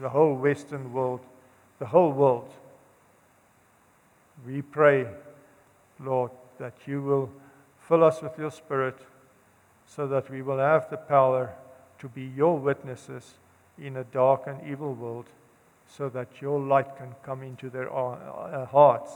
the 0.00 0.08
whole 0.08 0.34
Western 0.34 0.92
world, 0.92 1.20
the 1.78 1.86
whole 1.86 2.12
world. 2.12 2.52
We 4.46 4.62
pray, 4.62 5.06
Lord, 6.00 6.30
that 6.58 6.74
you 6.86 7.02
will 7.02 7.30
fill 7.80 8.04
us 8.04 8.22
with 8.22 8.38
your 8.38 8.50
Spirit 8.50 8.98
so 9.86 10.06
that 10.06 10.30
we 10.30 10.42
will 10.42 10.58
have 10.58 10.90
the 10.90 10.96
power 10.96 11.54
to 11.98 12.08
be 12.08 12.22
your 12.36 12.58
witnesses 12.58 13.34
in 13.80 13.96
a 13.96 14.04
dark 14.04 14.46
and 14.46 14.60
evil 14.66 14.94
world, 14.94 15.26
so 15.88 16.08
that 16.10 16.28
your 16.40 16.60
light 16.60 16.96
can 16.96 17.14
come 17.22 17.42
into 17.42 17.70
their 17.70 17.92
uh, 17.92 18.66
hearts 18.66 19.12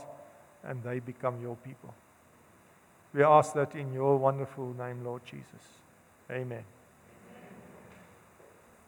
and 0.63 0.81
they 0.83 0.99
become 0.99 1.41
your 1.41 1.55
people. 1.57 1.93
We 3.13 3.23
ask 3.23 3.53
that 3.53 3.75
in 3.75 3.93
your 3.93 4.17
wonderful 4.17 4.73
name, 4.73 5.03
Lord 5.03 5.21
Jesus. 5.25 5.45
Amen. 6.31 6.63